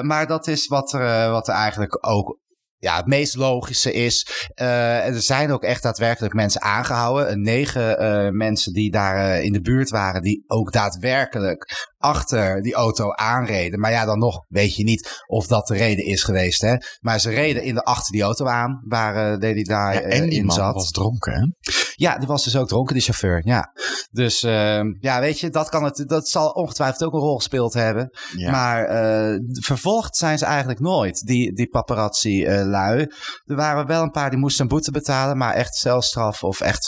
Maar 0.06 0.26
dat 0.26 0.46
is 0.46 0.66
wat 0.66 0.92
er, 0.92 1.30
wat 1.30 1.48
er 1.48 1.54
eigenlijk 1.54 2.06
ook 2.06 2.38
ja, 2.80 2.96
het 2.96 3.06
meest 3.06 3.36
logische 3.36 3.92
is. 3.92 4.48
En 4.54 5.14
er 5.14 5.22
zijn 5.22 5.52
ook 5.52 5.62
echt 5.62 5.82
daadwerkelijk 5.82 6.34
mensen 6.34 6.62
aangehouden. 6.62 7.28
Eh, 7.28 7.36
Negen 7.36 8.36
mensen 8.36 8.72
die 8.72 8.90
daar 8.90 9.42
in 9.42 9.52
de 9.52 9.60
buurt 9.60 9.90
waren, 9.90 10.22
die 10.22 10.44
ook 10.46 10.72
daadwerkelijk 10.72 11.89
achter 12.00 12.62
die 12.62 12.74
auto 12.74 13.12
aanreden. 13.12 13.80
Maar 13.80 13.90
ja, 13.90 14.04
dan 14.04 14.18
nog 14.18 14.44
weet 14.48 14.76
je 14.76 14.84
niet 14.84 15.22
of 15.26 15.46
dat 15.46 15.66
de 15.66 15.74
reden 15.74 16.04
is 16.04 16.22
geweest. 16.22 16.60
Hè? 16.60 16.74
Maar 17.00 17.20
ze 17.20 17.30
reden 17.30 17.62
in 17.62 17.74
de, 17.74 17.82
achter 17.82 18.12
die 18.12 18.22
auto 18.22 18.46
aan, 18.46 18.82
waar 18.84 19.16
eh 19.16 19.30
Lady 19.30 19.62
Di 19.62 19.70
Ja, 19.70 19.92
eh, 19.92 20.18
en 20.18 20.28
die 20.28 20.38
in 20.38 20.44
man 20.44 20.56
zat. 20.56 20.74
was 20.74 20.90
dronken, 20.90 21.32
hè? 21.32 21.70
Ja, 21.94 22.18
die 22.18 22.26
was 22.26 22.44
dus 22.44 22.56
ook 22.56 22.68
dronken, 22.68 22.94
die 22.94 23.02
chauffeur. 23.02 23.40
Ja. 23.44 23.72
Dus 24.10 24.42
ehm, 24.42 24.86
ja, 25.00 25.20
weet 25.20 25.40
je, 25.40 25.50
dat, 25.50 25.68
kan 25.68 25.84
het, 25.84 26.04
dat 26.06 26.28
zal 26.28 26.50
ongetwijfeld 26.50 27.04
ook 27.04 27.12
een 27.12 27.20
rol 27.20 27.36
gespeeld 27.36 27.74
hebben. 27.74 28.10
Ja. 28.36 28.50
Maar 28.50 28.84
eh, 28.84 29.38
vervolgd 29.52 30.16
zijn 30.16 30.38
ze 30.38 30.44
eigenlijk 30.44 30.80
nooit, 30.80 31.26
die, 31.26 31.52
die 31.52 31.68
paparazzi-lui. 31.68 33.06
er 33.44 33.56
waren 33.56 33.86
wel 33.86 34.02
een 34.02 34.10
paar 34.10 34.30
die 34.30 34.38
moesten 34.38 34.62
een 34.62 34.68
boete 34.68 34.90
betalen, 34.90 35.36
maar 35.36 35.54
echt 35.54 35.74
celstraf 35.74 36.42
of 36.44 36.60
echt 36.60 36.84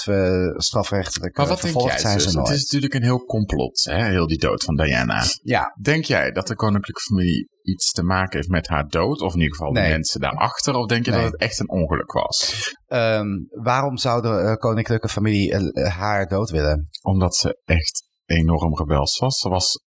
strafrechtelijk 0.57 1.37
Maar 1.37 1.47
wat 1.47 1.61
denk 1.61 1.73
vervolgd 1.73 1.93
jij, 1.93 2.01
zijn 2.01 2.21
zus? 2.21 2.31
ze 2.31 2.37
nooit. 2.37 2.49
Het 2.49 2.57
is 2.57 2.63
natuurlijk 2.63 2.95
een 2.95 3.03
heel 3.03 3.25
complot, 3.25 3.85
hè? 3.85 4.05
heel 4.05 4.27
die 4.27 4.39
dood 4.39 4.65
van 4.65 4.77
Diana. 4.77 5.02
Diana. 5.07 5.25
Ja. 5.43 5.77
Denk 5.83 6.05
jij 6.05 6.31
dat 6.31 6.47
de 6.47 6.55
koninklijke 6.55 7.01
familie 7.01 7.49
iets 7.63 7.93
te 7.93 8.03
maken 8.03 8.37
heeft 8.37 8.49
met 8.49 8.69
haar 8.69 8.89
dood? 8.89 9.21
Of 9.21 9.35
in 9.35 9.41
ieder 9.41 9.57
geval 9.57 9.73
Nee. 9.73 9.85
de 9.85 9.91
mensen 9.91 10.21
daarachter? 10.21 10.75
Of 10.75 10.87
denk 10.87 11.05
je 11.05 11.11
Nee. 11.11 11.23
dat 11.23 11.33
het 11.33 11.41
echt 11.41 11.59
een 11.61 11.71
ongeluk 11.71 12.13
was? 12.13 12.71
Ehm, 12.87 13.29
waarom 13.63 13.97
zou 13.97 14.23
de 14.23 14.29
eh, 14.29 14.55
koninklijke 14.55 15.09
familie 15.09 15.53
eh, 15.53 15.85
eh, 15.87 15.93
haar 15.97 16.29
dood 16.29 16.51
willen? 16.51 16.89
Omdat 17.03 17.35
ze 17.35 17.61
echt 17.65 18.09
enorm 18.25 18.77
rebels 18.77 19.19
was. 19.19 19.39
Ze 19.39 19.49
was 19.49 19.81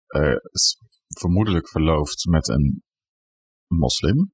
vermoedelijk 1.20 1.70
verloofd 1.70 2.26
met 2.26 2.48
een 2.48 2.84
moslim. 3.68 4.32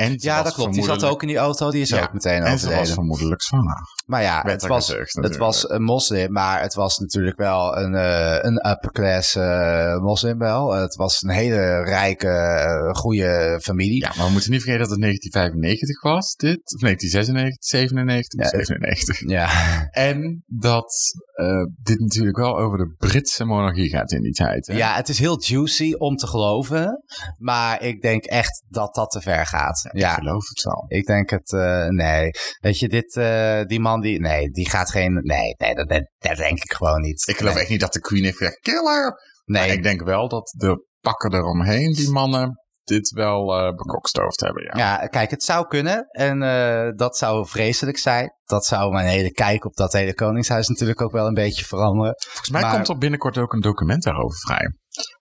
En 0.00 0.14
Ja, 0.16 0.42
dat 0.42 0.52
klopt. 0.54 0.74
Die 0.74 0.84
zat 0.84 1.04
ook 1.04 1.22
in 1.22 1.28
die 1.28 1.36
auto. 1.36 1.70
Die 1.70 1.80
is 1.80 1.88
Ja, 1.88 2.02
ook 2.02 2.12
meteen 2.12 2.42
En 2.42 2.58
ze 2.58 2.64
was 2.64 2.64
overleden. 2.64 2.94
vermoedelijk 2.94 3.42
zwanger. 3.42 3.76
Maar 4.06 4.22
ja, 4.22 4.42
het 4.46 4.66
was, 4.66 4.94
het 5.12 5.36
was 5.36 5.68
een 5.70 5.82
moslim, 5.82 6.32
maar 6.32 6.62
het 6.62 6.74
was 6.74 6.98
natuurlijk 6.98 7.36
wel 7.38 7.76
een, 7.76 7.94
eh, 7.94 8.38
een 8.40 8.68
upper 8.70 8.92
class 8.92 9.34
eh, 9.34 9.96
moslim 9.96 10.38
wel. 10.38 10.72
Het 10.72 10.94
was 10.94 11.22
een 11.22 11.30
hele 11.30 11.82
rijke, 11.84 12.28
eh, 12.28 12.94
goede 12.94 13.58
familie. 13.62 14.00
Ja, 14.00 14.12
maar 14.16 14.26
we 14.26 14.32
moeten 14.32 14.50
niet 14.50 14.62
vergeten 14.62 14.82
dat 14.88 14.90
het 14.90 15.00
1995 15.00 16.02
was, 16.02 16.34
dit. 16.36 16.74
Of 16.74 16.80
1996, 16.80 17.64
97, 17.64 18.40
Ja, 18.40 18.48
97. 18.48 19.20
Ja, 19.28 19.88
En 19.90 20.44
dat 20.46 20.92
eh, 21.40 21.64
dit 21.82 21.98
natuurlijk 22.00 22.36
wel 22.36 22.58
over 22.58 22.78
de 22.78 22.94
Britse 22.98 23.44
monarchie 23.44 23.88
gaat 23.88 24.12
in 24.12 24.22
die 24.22 24.32
tijd. 24.32 24.66
Hè? 24.66 24.76
ja, 24.76 24.94
het 24.94 25.08
is 25.08 25.18
heel 25.18 25.42
juicy 25.42 25.92
om 25.92 26.16
te 26.16 26.26
geloven. 26.26 27.04
Maar 27.36 27.82
ik 27.82 28.02
denk 28.02 28.24
echt 28.24 28.64
dat 28.68 28.94
dat 28.94 29.10
te 29.10 29.20
ver 29.20 29.46
gaat. 29.46 29.88
Ik 29.92 30.00
Ja, 30.00 30.14
geloof 30.14 30.48
het 30.48 30.62
wel. 30.62 30.84
ik 30.88 31.06
denk 31.06 31.30
het, 31.30 31.52
eh, 31.52 31.86
nee. 31.86 32.30
Weet 32.60 32.78
je, 32.78 32.88
dit, 32.88 33.16
eh, 33.16 33.64
die 33.64 33.80
man 33.80 34.00
die, 34.00 34.20
nee, 34.20 34.50
die 34.50 34.68
gaat 34.68 34.90
geen, 34.90 35.12
nee, 35.12 35.54
nee 35.56 35.74
dat, 35.74 35.88
dat, 35.88 36.10
dat 36.18 36.36
denk 36.36 36.62
ik 36.62 36.72
gewoon 36.72 37.00
niet. 37.00 37.28
Ik 37.28 37.36
geloof 37.36 37.52
nee. 37.52 37.62
echt 37.62 37.70
niet 37.70 37.80
dat 37.80 37.92
de 37.92 38.00
Queen 38.00 38.24
heeft 38.24 38.36
gezegd, 38.36 38.58
kill 38.60 38.84
her. 38.84 39.20
Nee, 39.44 39.66
Maar 39.66 39.76
ik 39.76 39.82
denk 39.82 40.02
wel 40.02 40.28
dat 40.28 40.54
de 40.56 40.86
pakken 41.00 41.34
eromheen, 41.34 41.92
die 41.92 42.10
mannen, 42.10 42.58
dit 42.84 43.10
wel 43.10 43.54
eh 43.56 43.74
bekokstoofd 43.74 44.40
hebben. 44.40 44.62
Ja. 44.62 44.78
Ja, 44.78 45.06
kijk, 45.06 45.30
het 45.30 45.42
zou 45.42 45.66
kunnen. 45.66 46.06
En 46.10 46.42
eh, 46.42 46.90
dat 46.96 47.16
zou 47.16 47.46
vreselijk 47.48 47.98
zijn. 47.98 48.30
Dat 48.44 48.64
zou 48.64 48.92
mijn 48.92 49.06
hele 49.06 49.32
kijk 49.32 49.64
op 49.64 49.74
dat 49.74 49.92
hele 49.92 50.14
Koningshuis 50.14 50.68
natuurlijk 50.68 51.00
ook 51.00 51.12
wel 51.12 51.26
een 51.26 51.34
beetje 51.34 51.64
veranderen. 51.64 52.14
Volgens 52.18 52.50
mij 52.50 52.60
Maar- 52.62 52.74
komt 52.74 52.88
er 52.88 52.98
binnenkort 52.98 53.38
ook 53.38 53.52
een 53.52 53.60
document 53.60 54.02
daarover 54.02 54.38
vrij. 54.38 54.74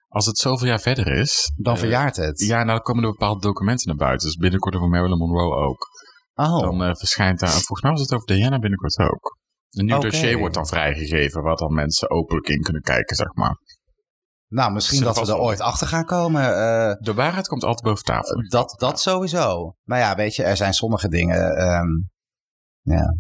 Als 0.08 0.26
het 0.26 0.38
zoveel 0.38 0.68
jaar 0.68 0.80
verder 0.80 1.08
is. 1.08 1.52
Dan 1.56 1.74
eh, 1.74 1.80
verjaart 1.80 2.16
het. 2.16 2.40
Ja, 2.40 2.56
nou 2.56 2.68
dan 2.68 2.82
komen 2.82 3.04
er 3.04 3.10
bepaalde 3.10 3.42
documenten 3.42 3.88
naar 3.88 3.96
buiten. 4.08 4.28
Dus 4.28 4.36
binnenkort 4.38 4.76
over 4.76 4.88
Marilyn 4.88 5.18
Monroe 5.18 5.54
ook. 5.56 5.88
oh, 6.34 6.60
Dan 6.62 6.96
verschijnt 6.98 7.40
daar, 7.40 7.50
volgens 7.50 7.82
mij 7.82 7.92
was 7.92 8.02
het 8.02 8.14
over 8.14 8.28
Diana 8.28 8.60
binnenkort 8.60 9.00
ook. 9.00 9.38
Een 9.70 9.86
nieuw 9.86 10.00
dossier 10.00 10.38
wordt 10.38 10.54
dan 10.56 10.68
vrijgegeven, 10.68 11.42
waar 11.42 11.56
dan 11.56 11.74
mensen 11.74 12.10
openlijk 12.10 12.48
in 12.48 12.62
kunnen 12.62 12.82
kijken, 12.82 13.16
zeg 13.16 13.34
maar. 13.34 13.56
Nou, 14.50 14.72
misschien 14.72 15.02
dat 15.04 15.20
we 15.20 15.28
er 15.28 15.38
ooit 15.38 15.60
achter 15.62 15.88
gaan 15.88 16.06
komen. 16.06 16.42
eh, 16.44 16.96
De 17.00 17.14
waarheid 17.14 17.48
komt 17.48 17.64
altijd 17.64 17.84
boven 17.86 18.04
tafel. 18.04 18.42
dat, 18.48 18.76
dat 18.78 19.02
sowieso. 19.02 19.76
Maar 19.84 20.00
ja, 20.00 20.16
weet 20.16 20.36
je, 20.36 20.44
er 20.44 20.58
zijn 20.58 20.74
sommige 20.74 21.08
dingen. 21.10 21.56
ehm, 21.58 21.88
ja. 22.82 23.16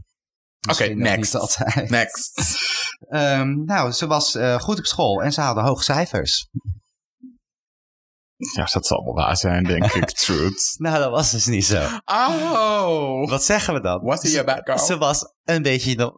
Nog 0.59 0.79
next. 0.89 1.35
Altijd. 1.35 1.89
Next. 1.89 2.39
Ehm, 3.09 3.63
nou, 3.63 3.91
ze 3.91 4.07
was 4.07 4.35
eh, 4.35 4.59
goed 4.59 4.77
op 4.79 4.85
school 4.85 5.21
en 5.23 5.31
ze 5.31 5.41
haalde 5.41 5.61
hoge 5.61 5.83
cijfers. 5.83 6.49
Ja, 8.55 8.67
dat 8.73 8.85
zal 8.87 9.03
wel 9.03 9.13
waar 9.13 9.37
zijn, 9.37 9.63
denk 9.63 9.93
ik. 9.93 10.11
Truth. 10.25 10.75
Nou, 10.77 10.97
dat 10.99 11.11
was 11.11 11.31
dus 11.31 11.45
niet 11.45 11.65
zo. 11.65 11.87
Oh! 12.05 13.29
Wat 13.29 13.43
zeggen 13.43 13.73
we 13.73 13.81
dan? 13.81 14.01
Was 14.03 14.21
hij 14.21 14.43
back 14.43 14.79
Ze 14.79 14.97
was 14.97 15.33
een 15.43 15.61
beetje 15.61 15.95
dom. 15.95 16.13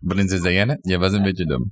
Prinses 0.00 0.40
Diana, 0.40 0.78
je 0.80 0.98
was 0.98 1.12
een 1.12 1.22
beetje 1.22 1.46
dom. 1.46 1.68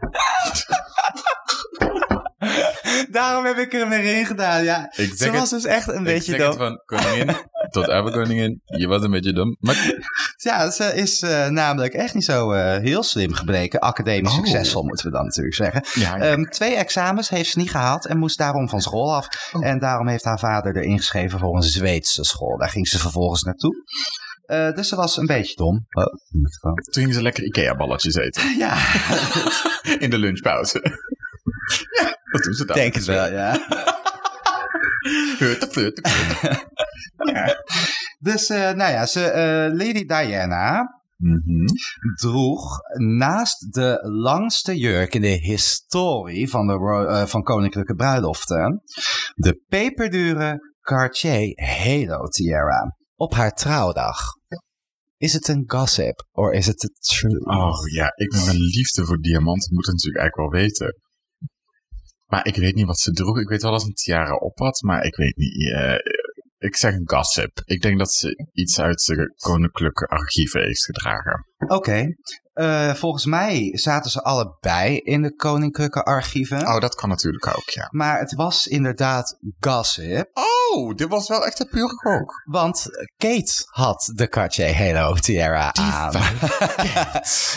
Daarom 3.18 3.44
heb 3.44 3.56
ik 3.56 3.72
er 3.74 3.88
weer 3.88 4.18
in 4.18 4.26
gedaan, 4.26 4.64
ja. 4.64 4.92
Ik 4.96 5.12
Ze 5.16 5.30
was 5.30 5.50
het, 5.50 5.62
dus 5.62 5.70
echt 5.70 5.88
een 5.88 6.04
beetje 6.04 6.36
dom. 6.38 6.52
van 6.56 6.82
koningin 6.84 7.36
tot 7.70 7.88
oude 7.88 8.10
koningin. 8.10 8.60
Je 8.64 8.86
was 8.86 9.02
een 9.02 9.10
beetje 9.10 9.32
dom. 9.32 9.56
Maar 9.60 9.92
Ja, 10.36 10.70
ze 10.70 10.84
is 10.94 11.20
eh, 11.22 11.46
namelijk 11.48 11.94
echt 11.94 12.14
niet 12.14 12.24
zo 12.24 12.52
eh, 12.52 12.78
heel 12.82 13.02
slim 13.02 13.32
gebleken. 13.32 13.80
Academisch 13.80 14.30
Oh. 14.32 14.36
succesvol, 14.36 14.82
moeten 14.82 15.06
we 15.06 15.12
dan 15.12 15.24
natuurlijk 15.24 15.54
zeggen. 15.54 15.82
ja, 15.92 16.16
ja. 16.16 16.22
Ehm, 16.22 16.42
twee 16.44 16.74
examens 16.74 17.28
heeft 17.28 17.50
ze 17.50 17.58
niet 17.58 17.70
gehaald 17.70 18.06
en 18.06 18.18
moest 18.18 18.38
daarom 18.38 18.68
van 18.68 18.80
school 18.80 19.14
af. 19.14 19.28
Oh. 19.52 19.66
En 19.66 19.78
daarom 19.78 20.08
heeft 20.08 20.24
haar 20.24 20.38
vader 20.38 20.76
er 20.76 20.82
ingeschreven 20.82 21.38
voor 21.38 21.56
een 21.56 21.62
Zweedse 21.62 22.24
school. 22.24 22.58
Daar 22.58 22.68
ging 22.70 22.88
ze 22.88 22.98
vervolgens 22.98 23.42
naartoe. 23.42 23.74
Eh, 24.46 24.72
dus 24.72 24.88
ze 24.88 24.96
was 24.96 25.16
een 25.16 25.26
beetje 25.26 25.54
dom. 25.56 25.86
Oh, 25.90 26.04
toen 26.60 27.02
ging 27.02 27.14
ze 27.14 27.22
lekker 27.22 27.44
Ikea-balletjes 27.44 28.14
eten. 28.14 28.56
ja, 28.58 28.76
In 29.98 30.10
de 30.10 30.18
lunchpauze. 30.18 30.80
ja, 32.32 32.38
dat 32.38 32.42
doen 32.42 32.54
ze 32.54 32.64
dan. 32.64 32.76
denk 32.76 32.94
het 32.94 33.04
wel, 33.04 33.30
ja. 33.30 33.54
Flirt, 35.36 35.66
flirt, 35.70 36.08
flirt. 36.08 36.66
Dus, 38.18 38.48
eh, 38.48 38.72
nou 38.72 38.92
ja, 38.92 39.06
ze, 39.06 39.24
eh, 39.24 39.76
Lady 39.76 40.04
Diana 40.04 40.96
Mhm. 41.18 41.66
droeg 42.14 42.78
naast 43.16 43.72
de 43.72 43.98
langste 44.02 44.76
jurk 44.76 45.14
in 45.14 45.20
de 45.20 45.28
historie 45.28 46.48
van, 46.50 46.66
de, 46.66 47.06
eh, 47.08 47.26
van 47.26 47.42
koninklijke 47.42 47.94
bruiloften 47.94 48.82
de 49.34 49.62
peperdure 49.68 50.74
Cartier 50.80 51.52
Halo 51.64 52.26
Tiara 52.28 52.96
op 53.14 53.34
haar 53.34 53.52
trouwdag. 53.52 54.18
Is 55.16 55.32
het 55.32 55.48
een 55.48 55.64
gossip 55.66 56.26
or 56.32 56.52
is 56.52 56.66
het 56.66 56.90
truth? 57.00 57.44
Oh 57.46 57.86
ja, 57.92 58.12
ik 58.14 58.32
met 58.32 58.44
mijn 58.44 58.58
liefde 58.58 59.04
voor 59.04 59.20
diamanten 59.20 59.74
moet 59.74 59.86
het 59.86 59.94
natuurlijk 59.94 60.22
eigenlijk 60.22 60.52
wel 60.52 60.60
weten. 60.60 60.96
Maar 62.28 62.46
ik 62.46 62.56
weet 62.56 62.74
niet 62.74 62.86
wat 62.86 62.98
ze 62.98 63.12
droeg. 63.12 63.38
Ik 63.40 63.48
weet 63.48 63.62
wel 63.62 63.70
dat 63.70 63.80
ze 63.82 63.86
een 63.86 63.94
tiara 63.94 64.34
op 64.34 64.58
had, 64.58 64.82
maar 64.82 65.04
ik 65.04 65.16
weet 65.16 65.36
niet. 65.36 65.72
eh, 65.72 65.94
ik 66.58 66.76
zeg 66.76 66.94
een 66.94 67.08
gossip. 67.10 67.60
Ik 67.64 67.82
denk 67.82 67.98
dat 67.98 68.12
ze 68.12 68.48
iets 68.52 68.80
uit 68.80 69.04
de 69.06 69.32
koninklijke 69.36 70.06
archieven 70.06 70.62
heeft 70.62 70.84
gedragen. 70.84 71.46
Oké, 71.66 72.06
eh, 72.58 72.94
volgens 72.94 73.24
mij 73.24 73.70
zaten 73.72 74.10
ze 74.10 74.22
allebei 74.22 74.96
in 74.96 75.22
de 75.22 75.34
koninklijke 75.34 76.02
archieven. 76.02 76.66
Oh, 76.66 76.80
dat 76.80 76.94
kan 76.94 77.08
natuurlijk 77.08 77.46
ook, 77.46 77.70
ja. 77.70 77.88
Maar 77.90 78.18
het 78.18 78.34
was 78.34 78.66
inderdaad 78.66 79.38
gossip. 79.60 80.30
Oh, 80.32 80.94
dit 80.94 81.08
was 81.08 81.28
wel 81.28 81.46
echt 81.46 81.60
een 81.60 81.68
pure 81.68 81.94
gok. 81.96 82.42
Want 82.44 82.86
Kate 83.16 83.52
had 83.70 84.12
de 84.14 84.28
Cartier 84.28 84.76
Halo 84.76 85.14
Tiara 85.14 85.74
aan. 85.74 86.12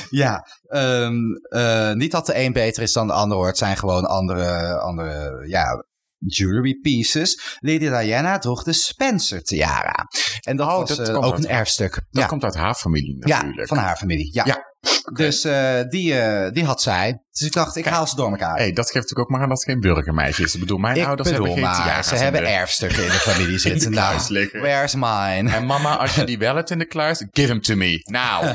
ja, 0.09 0.47
ehm, 0.67 1.15
eh, 1.49 1.93
niet 1.93 2.11
dat 2.11 2.25
de 2.25 2.37
een 2.37 2.53
beter 2.53 2.83
is 2.83 2.93
dan 2.93 3.07
de 3.07 3.13
ander 3.13 3.37
hoor. 3.37 3.47
Het 3.47 3.57
zijn 3.57 3.77
gewoon 3.77 4.05
andere, 4.05 4.79
andere 4.79 5.47
ja, 5.47 5.85
jewelry 6.17 6.79
pieces. 6.81 7.57
Lady 7.59 7.89
Diana 7.89 8.37
droeg 8.37 8.63
de 8.63 8.73
Spencer 8.73 9.43
Tiara. 9.43 10.07
En 10.41 10.55
dat 10.55 10.67
Oh, 10.67 10.77
was 10.77 10.95
dat 10.95 11.09
eh, 11.09 11.15
ook 11.15 11.37
een 11.37 11.47
erfstuk. 11.47 11.93
Dat 11.93 12.21
ja. 12.21 12.25
komt 12.25 12.43
uit 12.43 12.55
haar 12.55 12.75
familie 12.75 13.27
ja, 13.27 13.37
natuurlijk. 13.37 13.67
van 13.67 13.77
haar 13.77 13.97
familie. 13.97 14.33
Ja. 14.33 14.45
Ja. 14.45 14.69
Dus 15.13 15.43
eh, 15.43 15.79
die, 15.89 16.19
eh, 16.19 16.51
die 16.51 16.65
had 16.65 16.81
zij. 16.81 17.21
Dus 17.31 17.41
ik 17.41 17.53
dacht, 17.53 17.75
ik 17.75 17.85
haal 17.85 18.07
ze 18.07 18.15
door 18.15 18.29
elkaar. 18.29 18.57
hey, 18.57 18.71
dat 18.71 18.85
geeft 18.85 18.93
natuurlijk 18.93 19.19
ook 19.19 19.29
maar 19.29 19.41
aan 19.41 19.49
dat 19.49 19.57
het 19.57 19.67
geen 19.67 19.79
burgermeisje 19.79 20.43
is. 20.43 20.53
Ik 20.53 20.59
bedoel, 20.59 20.77
mijn 20.77 20.95
ik 20.95 21.05
ouders 21.05 21.29
bedoel 21.29 21.45
hebben 21.45 21.63
geen 21.63 21.83
maar, 21.83 22.03
ze 22.03 22.15
hebben 22.15 22.47
erfstukken 22.47 23.03
in 23.03 23.09
de 23.09 23.15
familie 23.15 23.57
zitten. 23.67 23.91
de 23.91 23.97
nou, 23.97 24.21
liggen. 24.27 24.61
where's 24.61 24.93
mine? 24.93 25.51
En 25.51 25.65
mama, 25.65 25.97
als 25.97 26.15
je 26.15 26.23
die 26.23 26.37
wel 26.47 26.55
hebt 26.55 26.69
in 26.69 26.79
de 26.79 26.85
kluis, 26.85 27.25
give 27.31 27.47
hem 27.47 27.61
to 27.61 27.75
me. 27.75 28.01
Nou. 28.03 28.45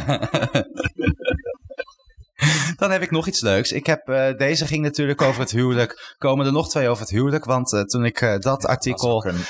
Dan 2.77 2.91
heb 2.91 3.03
ik 3.03 3.11
nog 3.11 3.27
iets 3.27 3.41
leuks. 3.41 3.73
Ik 3.73 3.87
heb, 3.87 4.09
eh, 4.09 4.37
deze 4.37 4.67
ging 4.67 4.83
natuurlijk 4.83 5.23
over 5.23 5.41
het 5.41 5.51
huwelijk. 5.51 6.15
Komen 6.19 6.47
er 6.47 6.53
nog 6.53 6.69
twee 6.69 6.89
over 6.89 7.03
het 7.03 7.13
huwelijk? 7.13 7.45
Want 7.45 7.73
eh, 7.73 7.81
toen 7.81 8.05
ik 8.05 8.21
eh, 8.21 8.39
dat 8.39 8.67
artikel... 8.67 9.27
een 9.27 9.45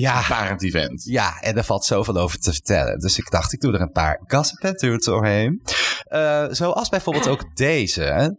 ja, 0.00 0.18
opvarend 0.18 0.62
event. 0.62 1.04
ja, 1.04 1.40
en 1.40 1.56
er 1.56 1.64
valt 1.64 1.84
zoveel 1.84 2.16
over 2.16 2.38
te 2.38 2.52
vertellen. 2.52 2.98
Dus 2.98 3.18
ik 3.18 3.30
dacht, 3.30 3.52
ik 3.52 3.60
doe 3.60 3.72
er 3.72 3.80
een 3.80 3.90
paar 3.90 4.22
gossip 4.26 4.78
doorheen. 5.04 5.62
Zoals 6.50 6.88
bijvoorbeeld 6.88 7.28
ook 7.28 7.56
deze. 7.56 8.34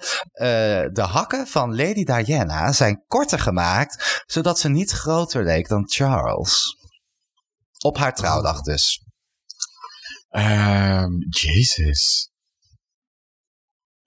De 0.94 1.08
hakken 1.10 1.48
van 1.48 1.76
Lady 1.76 2.04
Diana 2.04 2.72
zijn 2.72 3.04
korter 3.08 3.40
gemaakt... 3.40 4.24
zodat 4.26 4.60
ze 4.60 4.70
niet 4.70 4.92
groter 4.92 5.44
leek 5.44 5.68
dan 5.68 5.84
Charles. 5.90 6.78
Op 7.80 7.98
haar 7.98 8.16
trouwdag 8.16 8.62
dus. 8.62 9.04
Ehm, 10.30 11.12
Jezus. 11.30 12.32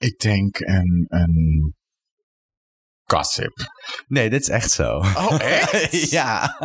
Ik 0.01 0.19
denk 0.19 0.59
een, 0.59 1.07
een 1.09 1.75
gossip. 3.05 3.53
Nee, 4.07 4.31
dit 4.31 4.41
is 4.41 4.49
echt 4.49 4.71
zo. 4.71 4.97
Oh, 4.97 5.41
echt? 5.41 6.11
ja. 6.21 6.57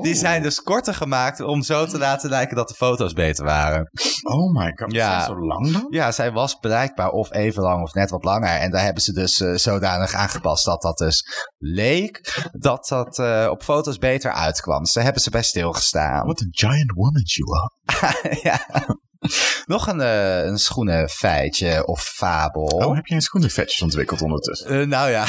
Die 0.00 0.14
zijn 0.14 0.42
dus 0.42 0.62
korter 0.62 0.94
gemaakt 0.94 1.40
om 1.40 1.62
zo 1.62 1.86
te 1.86 1.98
laten 1.98 2.30
lijken 2.30 2.56
dat 2.56 2.68
de 2.68 2.74
foto's 2.74 3.12
beter 3.12 3.44
waren. 3.44 3.90
Oh 4.22 4.52
my 4.52 4.72
god. 4.74 4.92
Ja. 4.92 5.10
Ja. 5.10 5.24
Zo 5.24 5.38
lang 5.38 5.72
dan? 5.72 5.86
Ja, 5.90 6.12
zij 6.12 6.32
was 6.32 6.58
bereikbaar 6.58 7.10
of 7.10 7.32
even 7.32 7.62
lang 7.62 7.82
of 7.82 7.92
net 7.94 8.10
wat 8.10 8.24
langer. 8.24 8.58
En 8.58 8.70
daar 8.70 8.84
hebben 8.84 9.02
ze 9.02 9.12
dus 9.12 9.40
eh, 9.40 9.54
zodanig 9.54 10.14
aangepast 10.14 10.64
dat 10.64 10.82
dat 10.82 10.98
dus 10.98 11.22
leek 11.58 12.42
dat 12.52 12.86
dat 12.88 13.18
eh, 13.18 13.46
op 13.50 13.62
foto's 13.62 13.98
beter 13.98 14.32
uitkwam. 14.32 14.82
Dus 14.82 14.92
daar 14.92 15.04
hebben 15.04 15.22
ze 15.22 15.30
bij 15.30 15.42
stilgestaan. 15.42 16.24
What 16.24 16.42
a 16.42 16.46
giant 16.50 16.92
woman 16.92 17.22
you 17.24 17.58
are. 17.58 18.38
ja. 18.48 18.86
Nog 19.66 19.86
een, 19.86 20.00
uh, 20.00 20.44
een 20.44 20.58
schoenenfeitje 20.58 21.86
of 21.86 22.02
fabel. 22.02 22.62
Oh, 22.62 22.94
heb 22.94 23.06
je 23.06 23.14
een 23.14 23.20
schoenenfetish 23.20 23.80
ontwikkeld 23.80 24.22
ondertussen? 24.22 24.80
Uh, 24.80 24.86
nou 24.86 25.10
ja. 25.10 25.26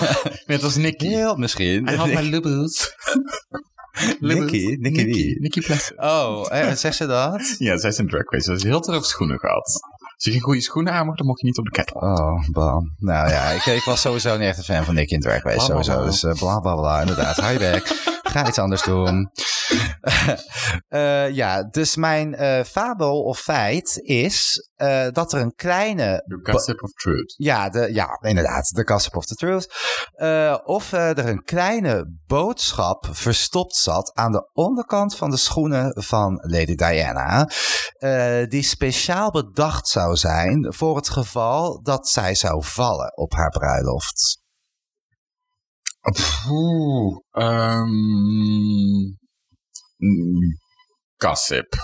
Net 0.46 0.62
als 0.62 0.76
Nicky. 0.76 1.08
Heel 1.08 1.36
misschien. 1.36 1.86
Hij 1.86 1.96
had 1.96 2.12
mijn 2.12 2.28
lubbels. 2.34 2.94
Nicky? 4.20 4.76
Nicky 4.80 5.04
wie? 5.04 5.40
Nicky 5.40 5.60
Plessen. 5.60 6.02
Oh, 6.02 6.46
eh, 6.50 6.72
zegt 6.72 6.96
ze 6.96 7.06
dat? 7.06 7.54
ja, 7.58 7.78
zij 7.78 7.90
is 7.90 7.98
een 7.98 8.08
drag 8.08 8.30
race. 8.30 8.44
Ze 8.44 8.50
heeft 8.50 8.62
heel 8.62 8.80
terug 8.80 9.04
schoenen 9.04 9.38
gehad. 9.38 9.80
Als 10.14 10.24
je 10.24 10.30
geen 10.30 10.40
goede 10.40 10.60
schoenen 10.60 10.92
aan 10.92 11.06
mocht, 11.06 11.18
dan 11.18 11.26
mocht 11.26 11.40
je 11.40 11.46
niet 11.46 11.58
op 11.58 11.64
de 11.64 11.70
catwalk. 11.70 12.18
Oh, 12.18 12.48
bam. 12.48 12.94
Nou 12.98 13.28
ja, 13.28 13.50
ik, 13.50 13.66
ik, 13.66 13.82
was 13.82 14.00
sowieso 14.00 14.36
niet 14.36 14.48
echt 14.48 14.58
een 14.58 14.64
fan 14.64 14.84
van 14.84 14.94
Nicky 14.94 15.14
in 15.14 15.20
Drag 15.20 15.42
Race. 15.42 15.60
Sowieso. 15.60 16.04
Dus 16.04 16.22
uh, 16.22 16.32
bla 16.32 16.58
bla 16.58 16.74
bla, 16.74 17.00
inderdaad. 17.00 17.36
Hou 17.36 17.52
je 17.52 17.58
bek. 17.58 17.86
Ga 18.22 18.48
iets 18.48 18.58
anders 18.58 18.82
doen. 18.82 19.30
Uh, 20.88 21.30
ja, 21.40 21.62
dus 21.62 21.96
mijn 21.96 22.42
uh, 22.42 22.64
fabel 22.64 23.22
of 23.22 23.38
feit 23.38 23.98
is 24.02 24.68
uh, 24.76 25.06
dat 25.10 25.32
er 25.32 25.40
een 25.40 25.54
kleine... 25.54 26.24
The 26.26 26.52
gossip 26.52 26.82
of 26.82 26.92
truth. 26.92 27.34
Ja, 27.36 27.68
de, 27.68 27.92
ja 27.92 28.18
inderdaad. 28.20 28.74
De 28.74 28.86
gossip 28.86 29.16
of 29.16 29.24
the 29.24 29.34
truth. 29.34 29.66
of 30.64 30.92
er 30.92 31.18
een 31.28 31.42
kleine 31.42 32.18
boodschap 32.26 33.08
verstopt 33.10 33.76
zat 33.76 34.14
aan 34.14 34.32
de 34.32 34.50
onderkant 34.52 35.16
van 35.16 35.30
de 35.30 35.36
schoenen 35.36 36.02
van 36.02 36.38
Lady 36.42 36.74
Diana. 36.74 37.48
die 38.48 38.62
speciaal 38.62 39.30
bedacht 39.30 39.88
zou 39.88 40.16
zijn 40.16 40.74
voor 40.74 40.96
het 40.96 41.08
geval 41.08 41.82
dat 41.82 42.08
zij 42.08 42.34
zou 42.34 42.64
vallen 42.64 43.16
op 43.16 43.32
haar 43.32 43.50
bruiloft. 43.50 44.46
Oeh, 46.50 47.18
um, 47.32 49.18
gossip. 51.16 51.74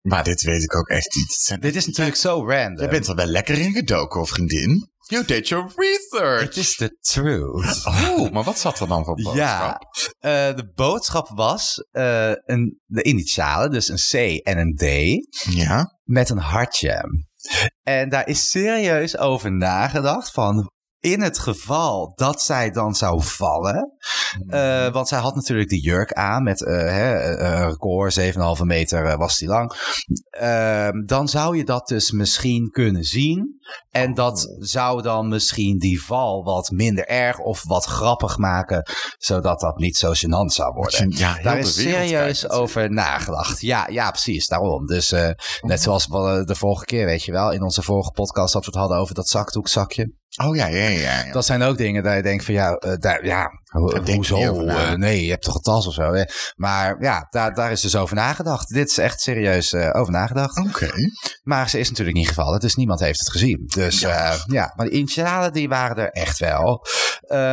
Maar 0.00 0.24
dit 0.24 0.42
weet 0.42 0.62
ik 0.62 0.76
ook 0.76 0.88
echt 0.88 1.14
niet. 1.14 1.56
Dit 1.60 1.76
is 1.76 1.86
natuurlijk 1.86 2.16
zo 2.16 2.48
random. 2.48 2.84
Je 2.84 2.90
bent 2.90 3.08
er 3.08 3.14
wel 3.14 3.26
lekker 3.26 3.58
in 3.58 3.72
gedoken, 3.72 4.26
vriendin. 4.26 4.90
You 5.08 5.24
did 5.24 5.48
your 5.48 5.72
research. 5.76 6.40
Het 6.40 6.56
is 6.56 6.76
the 6.76 6.96
truth. 7.00 7.86
Oh, 7.86 8.30
maar 8.30 8.42
wat 8.42 8.58
zat 8.58 8.80
er 8.80 8.88
dan 8.88 9.04
voor 9.04 9.14
boodschap? 9.14 9.94
Ja, 10.20 10.50
uh, 10.50 10.56
de 10.56 10.72
boodschap 10.74 11.28
was 11.28 11.86
uh, 11.92 12.32
een, 12.44 12.80
de 12.84 13.02
initialen, 13.02 13.70
dus 13.70 13.88
een 13.88 13.96
C 14.40 14.42
en 14.42 14.58
een 14.58 14.74
D. 14.74 14.82
Ja. 15.54 15.98
Met 16.02 16.30
een 16.30 16.38
hartje. 16.38 17.24
En 17.82 18.08
daar 18.08 18.28
is 18.28 18.50
serieus 18.50 19.18
over 19.18 19.52
nagedacht 19.52 20.30
van 20.30 20.70
in 21.06 21.20
het 21.20 21.38
geval 21.38 22.12
dat 22.14 22.42
zij 22.42 22.70
dan 22.70 22.94
zou 22.94 23.22
vallen. 23.22 23.92
Uh, 24.46 24.92
want 24.92 25.08
zij 25.08 25.18
had 25.18 25.34
natuurlijk 25.34 25.68
die 25.68 25.82
jurk 25.82 26.12
aan 26.12 26.42
met 26.42 26.60
uh, 26.60 26.68
hè, 26.68 27.38
een 27.38 27.68
record, 27.68 28.20
7,5 28.20 28.62
meter 28.62 29.18
was 29.18 29.38
die 29.38 29.48
lang. 29.48 29.72
Uh, 30.40 30.88
dan 31.04 31.28
zou 31.28 31.56
je 31.56 31.64
dat 31.64 31.88
dus 31.88 32.10
misschien 32.10 32.70
kunnen 32.70 33.04
zien. 33.04 33.54
En 33.90 34.14
dat 34.14 34.56
zou 34.58 35.02
dan 35.02 35.28
misschien 35.28 35.78
die 35.78 36.02
val 36.02 36.44
wat 36.44 36.70
minder 36.70 37.06
erg 37.06 37.38
of 37.38 37.64
wat 37.64 37.84
grappig 37.84 38.36
maken, 38.36 38.90
zodat 39.18 39.60
dat 39.60 39.78
niet 39.78 39.96
zo 39.96 40.12
gênant 40.12 40.52
zou 40.52 40.74
worden. 40.74 41.10
Ja, 41.10 41.38
Daar 41.42 41.58
is 41.58 41.74
serieus 41.74 42.48
over 42.48 42.90
nagedacht. 42.92 43.60
Ja, 43.60 43.88
ja, 43.88 44.10
precies, 44.10 44.46
daarom. 44.46 44.86
Dus 44.86 45.12
uh, 45.12 45.30
net 45.60 45.82
zoals 45.82 46.06
de 46.06 46.54
vorige 46.54 46.84
keer, 46.84 47.06
weet 47.06 47.22
je 47.22 47.32
wel, 47.32 47.52
in 47.52 47.62
onze 47.62 47.82
vorige 47.82 48.10
podcast 48.10 48.52
dat 48.52 48.64
we 48.64 48.70
het 48.70 48.80
hadden 48.80 48.98
over 48.98 49.14
dat 49.14 49.28
zakdoekzakje. 49.28 50.14
Oh 50.44 50.56
ja, 50.56 50.66
ja, 50.66 50.88
ja, 50.88 51.24
ja. 51.24 51.32
Dat 51.32 51.44
zijn 51.44 51.62
ook 51.62 51.76
dingen 51.76 52.02
dat 52.02 52.14
je 52.14 52.22
denkt 52.22 52.44
van 52.44 52.54
ja, 52.54 52.82
uh, 52.86 52.92
daar, 52.98 53.24
ja 53.24 53.50
ho 53.64 54.00
hoezo? 54.04 54.64
Uh, 54.64 54.92
nee, 54.92 55.24
je 55.24 55.30
hebt 55.30 55.44
toch 55.44 55.54
een 55.54 55.60
tas 55.60 55.86
of 55.86 55.94
zo. 55.94 56.12
Hè? 56.12 56.24
Maar 56.56 57.02
ja, 57.02 57.26
daar, 57.30 57.54
daar 57.54 57.70
is 57.70 57.80
dus 57.80 57.96
over 57.96 58.16
nagedacht. 58.16 58.68
Dit 58.68 58.90
is 58.90 58.98
echt 58.98 59.20
serieus 59.20 59.72
uh, 59.72 59.90
over 59.92 60.12
nagedacht. 60.12 60.58
Oké. 60.58 60.68
Okay. 60.68 61.10
Maar 61.42 61.68
ze 61.68 61.78
is 61.78 61.88
natuurlijk 61.88 62.16
niet 62.16 62.28
gevallen, 62.28 62.60
dus 62.60 62.74
niemand 62.74 63.00
heeft 63.00 63.18
het 63.18 63.30
gezien. 63.30 63.62
Dus 63.66 64.00
ja, 64.00 64.34
ja. 64.46 64.72
maar 64.76 64.86
de 64.86 64.92
initialen 64.92 65.52
die 65.52 65.68
waren 65.68 65.96
er 65.96 66.10
echt 66.10 66.38
wel. 66.38 66.86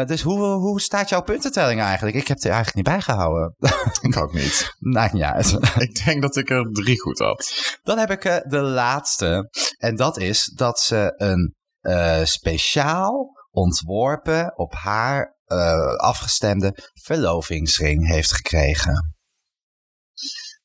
dus 0.06 0.22
hoe, 0.22 0.44
hoe 0.44 0.82
staat 0.82 1.10
jouw 1.10 1.22
puntentelling 1.22 1.82
eigenlijk? 1.82 2.16
Ik 2.16 2.28
heb 2.28 2.38
er 2.38 2.52
eigenlijk 2.52 2.76
niet 2.76 2.96
bijgehouden. 2.96 3.56
ik 4.02 4.18
ook 4.18 4.34
niet. 4.34 4.76
Nou 4.80 5.18
ja. 5.18 5.36
ik 5.88 6.06
denk 6.06 6.22
dat 6.22 6.36
ik 6.36 6.50
er 6.50 6.70
drie 6.72 7.02
goed 7.02 7.20
had. 7.20 7.54
Dan 7.84 7.98
heb 7.98 8.12
ik 8.12 8.44
de 8.48 8.62
laatste. 8.62 9.50
En 9.78 9.96
dat 9.96 10.18
is 10.18 10.52
dat 10.56 10.80
ze 10.80 11.14
een 11.18 11.62
uh, 11.84 12.24
speciaal 12.24 13.32
ontworpen 13.52 14.58
op 14.58 14.74
haar 14.74 15.38
uh, 15.48 15.96
afgestemde 15.96 16.92
verlovingsring 16.94 18.08
heeft 18.08 18.34
gekregen. 18.34 19.16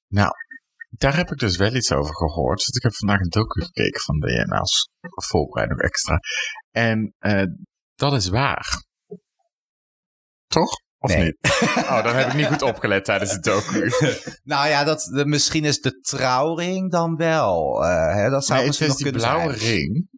Nou, 0.06 0.32
daar 0.88 1.16
heb 1.16 1.30
ik 1.30 1.38
dus 1.38 1.56
wel 1.56 1.74
iets 1.74 1.92
over 1.92 2.14
gehoord. 2.14 2.64
Want 2.64 2.76
ik 2.76 2.82
heb 2.82 2.94
vandaag 2.94 3.20
een 3.20 3.28
docu 3.28 3.62
gekeken 3.62 4.00
van 4.00 4.18
DNA's 4.18 4.90
voorbereiding 5.28 5.80
extra. 5.80 6.18
En 6.70 7.14
uh, 7.18 7.42
dat 7.94 8.12
is 8.12 8.28
waar. 8.28 8.84
Toch? 10.46 10.70
Of 10.98 11.10
nee. 11.10 11.24
niet? 11.24 11.36
Oh, 11.76 12.04
dan 12.04 12.16
heb 12.16 12.26
ik 12.28 12.34
niet 12.34 12.46
goed 12.46 12.62
opgelet 12.62 13.04
tijdens 13.04 13.32
het 13.32 13.44
docu. 13.44 13.92
nou 14.52 14.68
ja, 14.68 14.84
dat, 14.84 15.00
de, 15.02 15.26
misschien 15.26 15.64
is 15.64 15.80
de 15.80 16.00
trouwring 16.00 16.90
dan 16.90 17.16
wel. 17.16 17.84
Uh, 17.84 18.14
hè, 18.14 18.30
dat 18.30 18.44
zou 18.44 18.58
nee, 18.58 18.66
misschien 18.66 18.88
nog 18.88 18.96
die 18.96 19.10
kunnen 19.10 19.22
blauwe 19.22 19.56
zijn. 19.56 19.72
ring. 19.72 20.08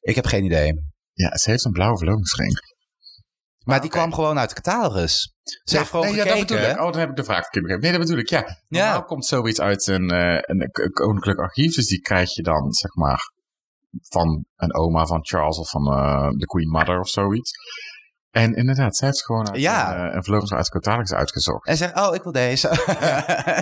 Ik 0.00 0.14
heb 0.14 0.26
geen 0.26 0.44
idee. 0.44 0.72
Ja, 1.12 1.36
ze 1.36 1.50
heeft 1.50 1.64
een 1.64 1.72
blauwe 1.72 1.98
verlovingsring. 1.98 2.52
Maar 3.64 3.76
ah, 3.76 3.82
die 3.82 3.90
okay. 3.90 4.02
kwam 4.02 4.14
gewoon 4.14 4.38
uit 4.38 4.48
de 4.48 4.54
catalogus. 4.54 5.34
Ze 5.42 5.60
ja, 5.64 5.78
heeft 5.78 5.90
gewoon 5.90 6.06
nee, 6.06 6.14
gekeken. 6.14 6.38
Ja, 6.38 6.46
dat 6.46 6.56
bedoel 6.56 6.70
ik. 6.70 6.80
Oh, 6.80 6.92
dan 6.92 7.00
heb 7.00 7.10
ik 7.10 7.16
de 7.16 7.24
vraag 7.24 7.48
verkeerd. 7.48 7.80
Nee, 7.80 7.92
dat 7.92 8.00
bedoel 8.00 8.18
ik, 8.18 8.28
ja. 8.28 8.58
Normaal 8.68 8.94
ja. 8.94 9.00
komt 9.00 9.26
zoiets 9.26 9.60
uit 9.60 9.86
een, 9.86 10.12
uh, 10.12 10.38
een 10.40 10.70
koninklijk 10.92 11.38
archief. 11.38 11.74
Dus 11.74 11.86
die 11.86 12.00
krijg 12.00 12.34
je 12.34 12.42
dan, 12.42 12.72
zeg 12.72 12.94
maar, 12.94 13.32
van 14.08 14.44
een 14.56 14.74
oma 14.74 15.06
van 15.06 15.26
Charles 15.26 15.58
of 15.58 15.70
van 15.70 15.92
uh, 15.92 16.30
de 16.30 16.46
Queen 16.46 16.68
Mother 16.68 17.00
of 17.00 17.08
zoiets. 17.08 17.52
En 18.30 18.54
inderdaad, 18.54 18.96
zij 18.96 19.08
heeft 19.08 19.24
gewoon 19.24 19.50
uit 19.50 19.60
ja. 19.60 20.12
een, 20.14 20.26
een 20.26 20.52
uit 20.52 21.12
uitgezocht. 21.12 21.66
En 21.66 21.76
zegt, 21.76 21.96
oh, 21.96 22.14
ik 22.14 22.22
wil 22.22 22.32
deze. 22.32 22.68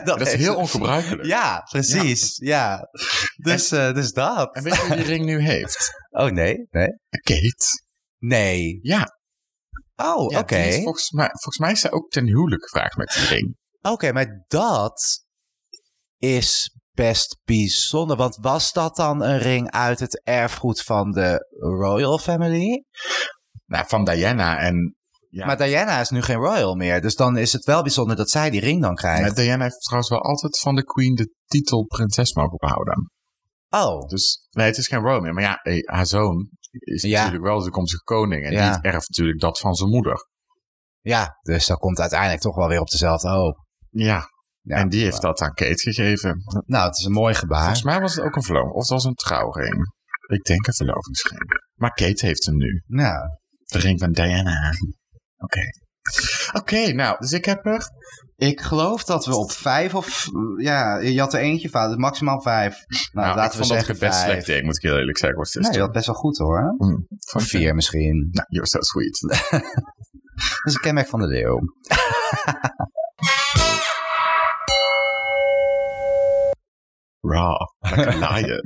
dat, 0.05 0.07
dat 0.19 0.21
is 0.21 0.33
heel 0.33 0.57
ongebruikelijk. 0.57 1.29
Ja, 1.29 1.61
precies. 1.71 2.37
Ja. 2.37 2.57
ja. 2.57 2.89
Dus, 3.37 3.71
en, 3.71 3.95
dus 3.95 4.13
dat. 4.13 4.55
En 4.55 4.63
weet 4.63 4.77
je 4.77 4.87
wie 4.87 4.97
die 4.97 5.05
ring 5.05 5.25
nu 5.25 5.43
heeft? 5.43 5.97
Oh, 6.11 6.31
nee? 6.31 6.67
Nee? 6.71 6.89
Kate. 7.09 7.65
Nee. 8.19 8.79
Ja. 8.83 9.19
Oh, 9.97 10.31
ja, 10.31 10.39
oké. 10.39 10.55
Okay. 10.55 10.83
Volgens 10.83 11.11
mij, 11.11 11.29
volgens 11.29 11.59
mij 11.59 11.73
is 11.73 11.81
zij 11.81 11.91
ook 11.91 12.11
ten 12.11 12.27
huwelijk 12.27 12.63
gevraagd 12.63 12.97
met 12.97 13.09
die 13.09 13.27
ring. 13.27 13.57
Oké, 13.81 13.91
okay, 13.91 14.11
maar 14.11 14.45
dat 14.49 15.25
is 16.19 16.77
best 16.93 17.41
bijzonder. 17.45 18.17
Want 18.17 18.39
was 18.41 18.73
dat 18.73 18.97
dan 18.97 19.23
een 19.23 19.39
ring 19.39 19.71
uit 19.71 20.01
het 20.01 20.23
erfgoed 20.25 20.83
van 20.83 21.11
de 21.11 21.47
Royal 21.59 22.19
Family? 22.19 22.85
Nou, 23.69 23.85
van 23.89 24.05
Diana 24.05 24.59
en... 24.59 24.93
Ja. 25.31 25.47
Maar 25.47 25.57
Diana 25.57 26.01
is 26.01 26.11
nu 26.11 26.23
geen 26.23 26.37
royal 26.37 26.75
meer. 26.75 27.01
Dus 27.01 27.15
dan 27.15 27.37
is 27.37 27.53
het 27.53 27.65
wel 27.65 27.83
bijzonder 27.83 28.17
dat 28.17 28.31
zij 28.31 28.51
die 28.51 28.61
ring 28.61 28.83
dan 28.83 28.95
krijgt. 28.95 29.21
Maar 29.21 29.35
Diana 29.35 29.63
heeft 29.63 29.81
trouwens 29.83 30.11
wel 30.11 30.23
altijd 30.23 30.59
van 30.59 30.75
de 30.75 30.85
queen 30.85 31.15
de 31.15 31.35
titel 31.47 31.85
prinses 31.85 32.35
mogen 32.35 32.57
behouden. 32.57 33.11
Oh. 33.69 34.09
Dus 34.09 34.49
nee, 34.51 34.67
het 34.67 34.77
is 34.77 34.89
geen 34.89 35.01
royal 35.01 35.21
meer. 35.21 35.35
Maar 35.35 35.43
ja, 35.43 35.83
haar 35.85 36.07
zoon 36.07 36.51
is 36.71 37.03
ja. 37.03 37.19
natuurlijk 37.19 37.45
wel 37.45 37.59
de 37.59 37.65
toekomstige 37.65 38.03
koning. 38.03 38.45
En 38.45 38.53
ja. 38.53 38.73
die 38.73 38.91
erft 38.91 39.09
natuurlijk 39.09 39.41
dat 39.41 39.59
van 39.59 39.75
zijn 39.75 39.91
moeder. 39.91 40.29
Ja, 41.01 41.39
dus 41.43 41.67
dat 41.67 41.79
komt 41.79 41.99
uiteindelijk 41.99 42.41
toch 42.41 42.57
wel 42.57 42.69
weer 42.69 42.81
op 42.81 42.89
dezelfde 42.89 43.29
hoop. 43.29 43.67
Ja, 43.91 44.25
ja 44.61 44.77
en 44.77 44.89
die 44.89 45.03
heeft 45.03 45.21
dat 45.21 45.41
aan 45.41 45.55
Kate 45.55 45.93
gegeven. 45.93 46.43
Nou, 46.67 46.87
het 46.87 46.99
is 46.99 47.05
een 47.05 47.13
mooi 47.13 47.35
gebaar. 47.35 47.63
Volgens 47.63 47.83
mij 47.83 48.01
was 48.01 48.15
het 48.15 48.25
ook 48.25 48.37
een 48.37 48.43
verloving. 48.43 48.73
Of 48.73 48.81
het 48.81 48.91
was 48.91 49.05
een 49.05 49.15
trouwring. 49.15 49.97
Ik 50.27 50.43
denk 50.43 50.67
een 50.67 50.75
verlovingsring. 50.75 51.43
Maar 51.75 51.93
Kate 51.93 52.27
heeft 52.27 52.47
hem 52.47 52.57
nu. 52.57 52.83
Nou. 52.87 53.29
De 53.73 53.79
ring 53.79 53.99
van 53.99 54.13
Diana. 54.13 54.71
Oké. 54.71 55.45
Okay. 55.45 55.73
Oké, 56.49 56.59
okay, 56.59 56.91
nou, 56.91 57.17
dus 57.19 57.33
ik 57.33 57.45
heb 57.45 57.67
er... 57.67 57.91
Ik 58.37 58.61
geloof 58.61 59.05
dat 59.05 59.27
we 59.27 59.37
op 59.37 59.53
vijf 59.53 59.95
of... 59.95 60.29
Ja, 60.57 60.99
je 60.99 61.21
had 61.21 61.35
er 61.35 61.41
eentje 61.41 61.69
fout, 61.69 61.89
dus 61.89 61.99
maximaal 61.99 62.43
vijf. 62.43 62.85
Nou, 62.87 63.27
nou 63.27 63.37
laten 63.37 63.45
ik 63.45 63.51
we 63.51 63.57
vond 63.57 63.67
zeggen 63.67 63.87
dat 63.87 64.01
het 64.01 64.11
best 64.11 64.21
slecht 64.23 64.47
deed, 64.47 64.65
moet 64.65 64.77
ik 64.77 64.83
heel 64.83 64.99
eerlijk 64.99 65.19
zeggen. 65.19 65.39
Was 65.39 65.55
nee, 65.55 65.73
je 65.73 65.81
had 65.81 65.93
best 65.93 66.07
wel 66.07 66.15
goed 66.15 66.39
hoor. 66.39 66.75
Mm, 66.79 67.07
van 67.09 67.41
vier 67.41 67.75
misschien. 67.75 68.29
Nou, 68.31 68.47
you're 68.49 68.69
so 68.69 68.81
sweet. 68.81 69.21
dat 70.63 70.65
is 70.65 70.75
een 70.75 70.81
kenmerk 70.81 71.09
van 71.09 71.21
de 71.21 71.27
leeuw. 71.27 71.59
Raw, 77.21 77.67
like 77.81 78.09
a 78.09 78.33
lion. 78.33 78.63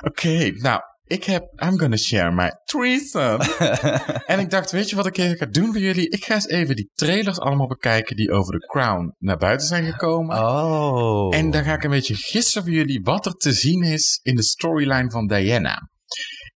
Oké, 0.00 0.08
okay, 0.08 0.50
nou, 0.50 0.80
ik 1.06 1.24
heb, 1.24 1.52
I'm 1.62 1.78
gonna 1.78 1.96
share 1.96 2.32
my 2.32 2.52
threesome. 2.64 3.44
en 4.32 4.38
ik 4.38 4.50
dacht, 4.50 4.70
weet 4.70 4.90
je 4.90 4.96
wat 4.96 5.06
ik 5.06 5.16
even 5.16 5.36
ga 5.36 5.46
doen 5.46 5.66
voor 5.66 5.80
jullie? 5.80 6.08
Ik 6.08 6.24
ga 6.24 6.34
eens 6.34 6.48
even 6.48 6.76
die 6.76 6.90
trailers 6.94 7.38
allemaal 7.38 7.66
bekijken 7.66 8.16
die 8.16 8.30
over 8.30 8.58
The 8.58 8.66
Crown 8.66 9.14
naar 9.18 9.36
buiten 9.36 9.66
zijn 9.66 9.84
gekomen. 9.84 10.38
Oh. 10.38 11.36
En 11.36 11.50
dan 11.50 11.64
ga 11.64 11.74
ik 11.74 11.84
een 11.84 11.90
beetje 11.90 12.14
gissen 12.14 12.62
voor 12.62 12.72
jullie 12.72 13.00
wat 13.02 13.26
er 13.26 13.32
te 13.32 13.52
zien 13.52 13.82
is 13.82 14.20
in 14.22 14.36
de 14.36 14.42
storyline 14.42 15.10
van 15.10 15.26
Diana. 15.26 15.90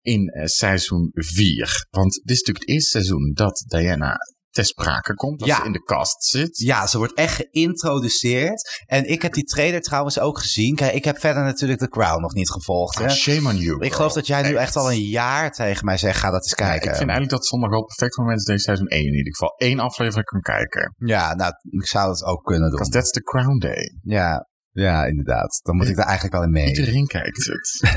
In 0.02 0.22
uh, 0.22 0.46
seizoen 0.46 1.10
4. 1.14 1.88
Want 1.90 2.14
dit 2.14 2.36
is 2.36 2.40
natuurlijk 2.40 2.66
het 2.66 2.70
eerste 2.70 2.90
seizoen 2.90 3.32
dat 3.34 3.66
Diana 3.68 4.18
ter 4.58 4.66
sprake 4.66 5.14
komt. 5.14 5.40
Dat 5.40 5.48
Ja. 5.48 5.56
ze 5.60 5.66
in 5.66 5.72
de 5.72 5.84
cast 5.84 6.24
zit. 6.24 6.58
Ja, 6.58 6.88
ze 6.88 6.98
wordt 6.98 7.14
echt 7.14 7.36
geïntroduceerd. 7.36 8.84
En 8.86 9.10
ik 9.10 9.22
heb 9.22 9.34
die 9.34 9.44
trailer 9.44 9.82
trouwens 9.82 10.20
ook 10.20 10.40
gezien. 10.40 10.76
Kijk, 10.76 10.94
ik 10.94 11.04
heb 11.06 11.20
verder 11.20 11.44
natuurlijk 11.44 11.80
The 11.80 11.88
Crown 11.90 12.22
nog 12.22 12.34
niet 12.34 12.50
gevolgd. 12.50 13.00
Ah, 13.02 13.10
shame 13.10 13.50
on 13.50 13.56
you. 13.58 13.86
ik 13.86 13.94
geloof 13.94 14.14
dat 14.14 14.28
jij 14.28 14.42
nu 14.50 14.56
echt 14.56 14.76
al 14.76 14.92
een 14.92 15.02
jaar 15.02 15.52
tegen 15.52 15.86
mij 15.86 15.98
zegt, 15.98 16.20
ga 16.20 16.32
dat 16.32 16.42
eens 16.44 16.50
Ja, 16.50 16.56
kijken. 16.56 16.90
ik 16.90 16.96
vind 16.98 17.10
eigenlijk 17.10 17.30
dat 17.30 17.46
zondag 17.46 17.70
wel 17.70 17.80
het 17.80 17.88
perfecte 17.88 18.22
moment 18.22 18.40
is 18.40 18.46
deze 18.46 18.64
seizoen 18.64 18.88
1 18.88 19.00
in 19.06 19.14
ieder 19.16 19.34
geval. 19.36 19.54
Eén 19.58 19.80
aflevering 19.80 20.26
kan 20.26 20.42
kijken. 20.42 20.94
Ja, 20.98 21.34
nou, 21.36 21.52
ik 21.70 21.88
zou 21.88 22.10
het 22.10 22.24
ook 22.24 22.44
kunnen 22.44 22.70
doen. 22.70 22.78
Because 22.80 22.92
that's 23.00 23.12
the 23.12 23.22
crown 23.22 23.58
day. 23.58 23.98
Ja, 24.02 24.48
ja, 24.72 25.06
inderdaad. 25.06 25.60
Dan 25.64 25.76
moet 25.76 25.88
ik 25.88 25.96
daar 25.96 26.06
eigenlijk 26.06 26.36
wel 26.36 26.44
in 26.44 26.52
mee. 26.52 26.68
Iedereen 26.68 27.08
kijkt 27.08 27.46
het. 27.46 27.80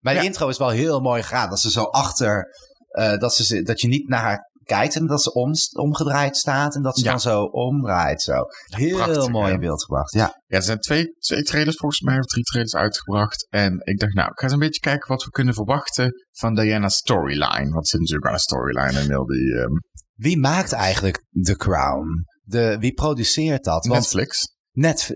Maar 0.00 0.14
de 0.14 0.20
Ja. 0.20 0.26
intro 0.26 0.48
is 0.48 0.58
wel 0.58 0.68
heel 0.68 1.00
mooi 1.00 1.22
gedaan. 1.22 1.48
Dat 1.50 1.60
ze 1.60 1.70
zo 1.70 1.82
achter, 1.82 2.46
eh, 2.88 3.16
dat, 3.18 3.34
ze, 3.34 3.62
dat 3.62 3.80
je 3.80 3.88
niet 3.88 4.08
naar 4.08 4.20
haar 4.22 4.47
kijkt 4.68 4.96
en 4.96 5.06
dat 5.06 5.22
ze 5.22 5.32
om, 5.32 5.52
omgedraaid 5.78 6.36
staat 6.36 6.74
en 6.74 6.82
dat 6.82 6.98
ze 6.98 7.04
Ja. 7.04 7.10
dan 7.10 7.20
zo 7.20 7.42
omdraait. 7.42 8.22
Zo. 8.22 8.42
Heel 8.64 8.96
prachtig, 8.96 9.28
mooi 9.28 9.52
in 9.52 9.60
beeld 9.60 9.84
gebracht. 9.84 10.12
Ja. 10.12 10.42
Ja, 10.46 10.56
er 10.56 10.62
zijn 10.62 10.78
twee, 10.78 11.06
twee 11.18 11.42
trailers 11.42 11.76
volgens 11.76 12.00
mij, 12.00 12.18
of 12.18 12.24
drie 12.24 12.44
trailers 12.44 12.74
uitgebracht. 12.74 13.46
En 13.50 13.80
ik 13.84 13.98
dacht, 13.98 14.14
nou, 14.14 14.28
ik 14.28 14.38
ga 14.38 14.44
eens 14.44 14.52
een 14.52 14.58
beetje 14.58 14.80
kijken 14.80 15.08
wat 15.08 15.24
we 15.24 15.30
kunnen 15.30 15.54
verwachten 15.54 16.12
van 16.30 16.54
Diana's 16.54 16.96
storyline. 16.96 17.70
Want 17.70 17.82
er 17.84 17.86
zit 17.86 18.00
natuurlijk 18.00 18.26
wel 18.26 18.34
een 18.34 18.38
storyline 18.38 19.00
in 19.00 19.08
heel 19.10 19.26
die 19.26 19.54
ehm, 19.54 19.72
Wie 20.14 20.38
maakt 20.38 20.72
eigenlijk 20.72 21.24
The 21.42 21.56
Crown? 21.56 22.06
De, 22.42 22.76
wie 22.80 22.92
produceert 22.92 23.64
dat? 23.64 23.86
Want 23.86 24.00
Netflix. 24.00 24.56
Netf- 24.72 25.10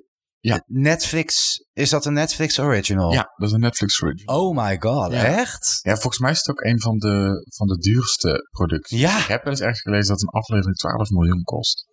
Ja. 0.45 0.63
Netflix, 0.67 1.59
is 1.73 1.91
dat 1.91 2.05
een 2.05 2.13
Netflix 2.13 2.59
original? 2.59 3.13
Ja, 3.13 3.33
dat 3.37 3.49
is 3.49 3.55
een 3.55 3.61
Netflix 3.61 4.03
original. 4.03 4.41
Oh 4.49 4.57
my 4.65 4.77
god, 4.81 5.13
Ja. 5.13 5.25
echt? 5.25 5.79
Ja, 5.83 5.93
volgens 5.93 6.19
mij 6.19 6.31
is 6.31 6.39
het 6.39 6.49
ook 6.49 6.61
een 6.61 6.81
van 6.81 6.99
de, 6.99 7.45
van 7.57 7.67
de 7.67 7.77
duurste 7.79 8.49
producties. 8.51 9.01
Ja. 9.01 9.19
Ik 9.19 9.25
heb 9.27 9.43
wel 9.43 9.53
eens 9.53 9.61
ergens 9.63 9.81
gelezen 9.81 10.09
dat 10.09 10.23
een 10.23 10.29
aflevering 10.41 10.77
12 10.77 11.11
miljoen 11.11 11.43
kost. 11.43 11.87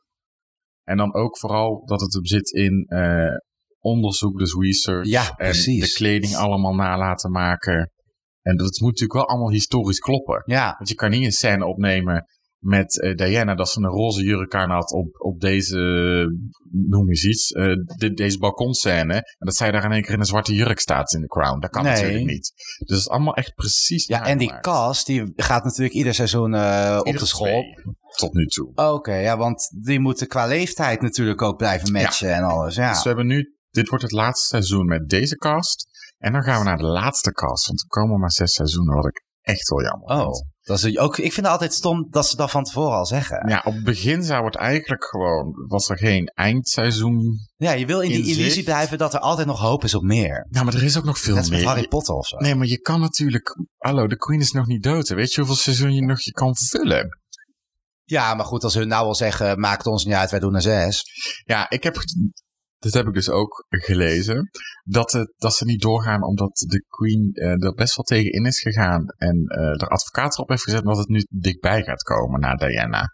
En 0.83 0.97
dan 0.97 1.13
ook 1.13 1.37
vooral 1.37 1.85
dat 1.85 2.01
het 2.01 2.19
zit 2.21 2.49
in 2.49 2.85
eh, 2.87 3.37
onderzoek, 3.79 4.39
dus 4.39 4.53
research. 4.53 5.07
Ja, 5.07 5.27
en 5.29 5.35
precies. 5.35 5.85
de 5.91 5.93
kleding 5.97 6.35
allemaal 6.35 6.73
na 6.75 6.97
laten 6.97 7.31
maken. 7.31 7.91
En 8.41 8.57
dat 8.57 8.79
moet 8.79 8.89
natuurlijk 8.89 9.13
wel 9.13 9.27
allemaal 9.27 9.51
historisch 9.51 9.99
kloppen. 9.99 10.41
Ja, 10.45 10.73
Want 10.77 10.89
je 10.89 10.95
kan 10.95 11.09
niet 11.09 11.23
een 11.25 11.31
scène 11.31 11.65
opnemen 11.65 12.25
met 12.59 13.01
eh, 13.01 13.15
Diana 13.15 13.55
dat 13.55 13.69
ze 13.69 13.79
een 13.79 13.89
roze 13.89 14.23
jurk 14.23 14.55
aan 14.55 14.69
had 14.69 14.91
op, 14.91 15.07
op 15.21 15.39
deze, 15.39 15.77
noem 16.71 17.09
eens 17.09 17.25
iets, 17.25 17.51
eh, 17.51 17.65
de- 17.97 18.13
deze 18.13 18.37
balkonscène. 18.37 19.13
En 19.13 19.23
dat 19.37 19.55
zij 19.55 19.71
daar 19.71 19.83
in 19.83 19.91
één 19.91 20.01
keer 20.01 20.13
in 20.13 20.19
een 20.19 20.25
zwarte 20.25 20.53
jurk 20.53 20.79
staat 20.79 21.13
in 21.13 21.21
The 21.21 21.27
Crown. 21.27 21.59
Dat 21.59 21.69
kan 21.69 21.83
Nee. 21.83 21.93
natuurlijk 21.93 22.25
niet. 22.25 22.51
Dus 22.77 22.87
dat 22.87 22.97
is 22.97 23.09
allemaal 23.09 23.33
echt 23.35 23.53
precies 23.55 24.07
ja 24.07 24.25
en 24.25 24.37
die 24.37 24.59
cast 24.59 25.05
die 25.05 25.33
gaat 25.35 25.63
natuurlijk 25.63 25.95
ieder 25.95 26.13
seizoen 26.13 26.53
eh, 26.53 26.99
op 27.03 27.17
de 27.17 27.25
school. 27.25 27.45
twee, 27.47 27.97
Tot 28.17 28.33
nu 28.33 28.45
toe. 28.45 28.71
Oké, 28.75 29.13
ja, 29.15 29.37
want 29.37 29.75
die 29.85 29.99
moeten 29.99 30.27
qua 30.27 30.45
leeftijd 30.45 31.01
natuurlijk 31.01 31.41
ook 31.41 31.57
blijven 31.57 31.91
matchen 31.91 32.33
en 32.33 32.43
alles. 32.43 32.75
Ja. 32.75 32.89
Dus 32.91 33.01
we 33.01 33.07
hebben 33.07 33.27
nu, 33.27 33.55
dit 33.69 33.89
wordt 33.89 34.03
het 34.03 34.11
laatste 34.13 34.47
seizoen 34.47 34.85
met 34.85 35.09
deze 35.09 35.35
cast. 35.35 35.87
En 36.17 36.31
dan 36.31 36.43
gaan 36.43 36.59
we 36.59 36.65
naar 36.65 36.77
de 36.77 36.83
laatste 36.83 37.31
cast. 37.31 37.67
Want 37.67 37.81
er 37.81 37.87
komen 37.87 38.19
maar 38.19 38.31
zes 38.31 38.53
seizoenen, 38.53 38.95
wat 38.95 39.05
ik 39.05 39.23
echt 39.41 39.69
wel 39.69 39.83
jammer 39.83 40.07
Oh, 40.09 40.23
vind. 40.33 40.45
Dat 40.69 40.83
is 40.83 40.97
ook, 40.97 41.17
ik 41.17 41.33
vind 41.33 41.45
het 41.45 41.55
altijd 41.55 41.73
stom 41.73 42.07
dat 42.09 42.27
ze 42.27 42.35
dat 42.35 42.51
van 42.51 42.63
tevoren 42.63 42.97
al 42.97 43.05
zeggen. 43.05 43.49
Ja, 43.49 43.61
op 43.65 43.73
het 43.73 43.83
begin 43.83 44.23
zou 44.23 44.45
het 44.45 44.55
eigenlijk 44.55 45.05
gewoon, 45.05 45.65
was 45.67 45.89
er 45.89 45.97
geen 45.97 46.25
eindseizoen. 46.27 47.39
Ja, 47.55 47.71
je 47.71 47.85
wil 47.85 48.01
in 48.01 48.09
die 48.09 48.25
illusie 48.25 48.63
blijven 48.63 48.97
dat 48.97 49.13
er 49.13 49.19
altijd 49.19 49.47
nog 49.47 49.59
hoop 49.59 49.83
is 49.83 49.95
op 49.95 50.03
meer. 50.03 50.47
Nou, 50.49 50.65
maar 50.65 50.73
er 50.73 50.83
is 50.83 50.97
ook 50.97 51.03
nog 51.03 51.19
veel 51.19 51.33
Net 51.33 51.41
als 51.41 51.49
met 51.49 51.59
meer. 51.59 51.67
Harry 51.67 51.87
Potter 51.87 52.15
of 52.15 52.27
zo. 52.27 52.37
Nee, 52.37 52.55
maar 52.55 52.67
je 52.67 52.79
kan 52.79 52.99
natuurlijk... 52.99 53.57
Hallo, 53.77 54.07
de 54.07 54.17
Queen 54.17 54.39
is 54.39 54.51
nog 54.51 54.67
niet 54.67 54.83
dood. 54.83 55.07
hè. 55.07 55.15
Weet 55.15 55.33
je 55.33 55.37
hoeveel 55.37 55.55
seizoen 55.55 55.93
je 55.93 56.05
nog 56.05 56.21
je 56.21 56.31
kan 56.31 56.55
vullen? 56.55 57.19
Ja, 58.03 58.33
maar 58.33 58.45
goed, 58.45 58.63
als 58.63 58.73
hun 58.73 58.87
nou 58.87 59.05
al 59.05 59.15
zeggen, 59.15 59.59
maakt 59.59 59.85
ons 59.85 60.05
niet 60.05 60.15
uit, 60.15 60.31
wij 60.31 60.39
doen 60.39 60.55
er 60.55 60.61
zes. 60.61 61.03
Ja, 61.45 61.69
ik 61.69 61.83
heb... 61.83 61.95
Dit 62.79 62.93
heb 62.93 63.07
ik 63.07 63.13
dus 63.13 63.29
ook 63.29 63.65
gelezen. 63.69 64.49
Dat, 64.83 65.11
het, 65.11 65.33
dat 65.37 65.55
ze 65.55 65.65
niet 65.65 65.81
doorgaan 65.81 66.23
omdat 66.23 66.65
de 66.67 66.85
Queen 66.89 67.31
eh, 67.33 67.63
er 67.63 67.73
best 67.73 67.95
wel 67.95 68.05
tegen 68.05 68.31
in 68.31 68.45
is 68.45 68.59
gegaan. 68.59 69.05
En 69.17 69.45
eh 69.47 69.81
er 69.81 69.87
advocaat 69.87 70.33
erop 70.33 70.49
heeft 70.49 70.63
gezet 70.63 70.83
dat 70.83 70.97
het 70.97 71.07
nu 71.07 71.25
dichtbij 71.29 71.83
gaat 71.83 72.03
komen 72.03 72.39
na 72.39 72.55
Diana. 72.55 73.11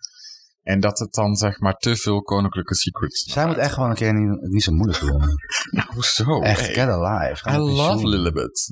En 0.61 0.79
dat 0.79 0.99
het 0.99 1.13
dan 1.13 1.35
zeg 1.35 1.59
maar 1.59 1.73
te 1.73 1.95
veel 1.95 2.21
koninklijke 2.21 2.75
secrets... 2.75 3.23
Zij 3.23 3.45
moet 3.45 3.57
echt 3.57 3.73
gewoon 3.73 3.89
een 3.89 3.95
keer 3.95 4.13
niet, 4.13 4.41
niet 4.41 4.63
zo 4.63 4.71
moeilijk 4.71 4.99
doen. 4.99 5.21
Nou, 5.71 5.87
hoezo? 5.93 6.41
Echt, 6.41 6.59
Hey, 6.59 6.73
get 6.73 6.87
alive. 6.87 7.49
I 7.55 7.57
love. 7.57 8.07
Lilibet. 8.07 8.69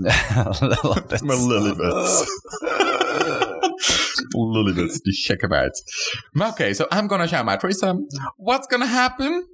Lilibet. 0.60 1.22
Maar 1.22 1.38
Lilibet. 1.38 2.26
Lilibet, 4.28 5.00
die 5.02 5.14
gekke 5.14 5.48
meid. 5.48 5.84
Maar 6.32 6.50
oké, 6.50 6.74
so 6.74 6.84
I'm 6.84 7.10
gonna 7.10 7.28
show 7.28 7.46
my 7.46 7.58
threesome. 7.58 8.06
What's 8.36 8.68
gonna 8.68 8.88
happen 8.88 9.48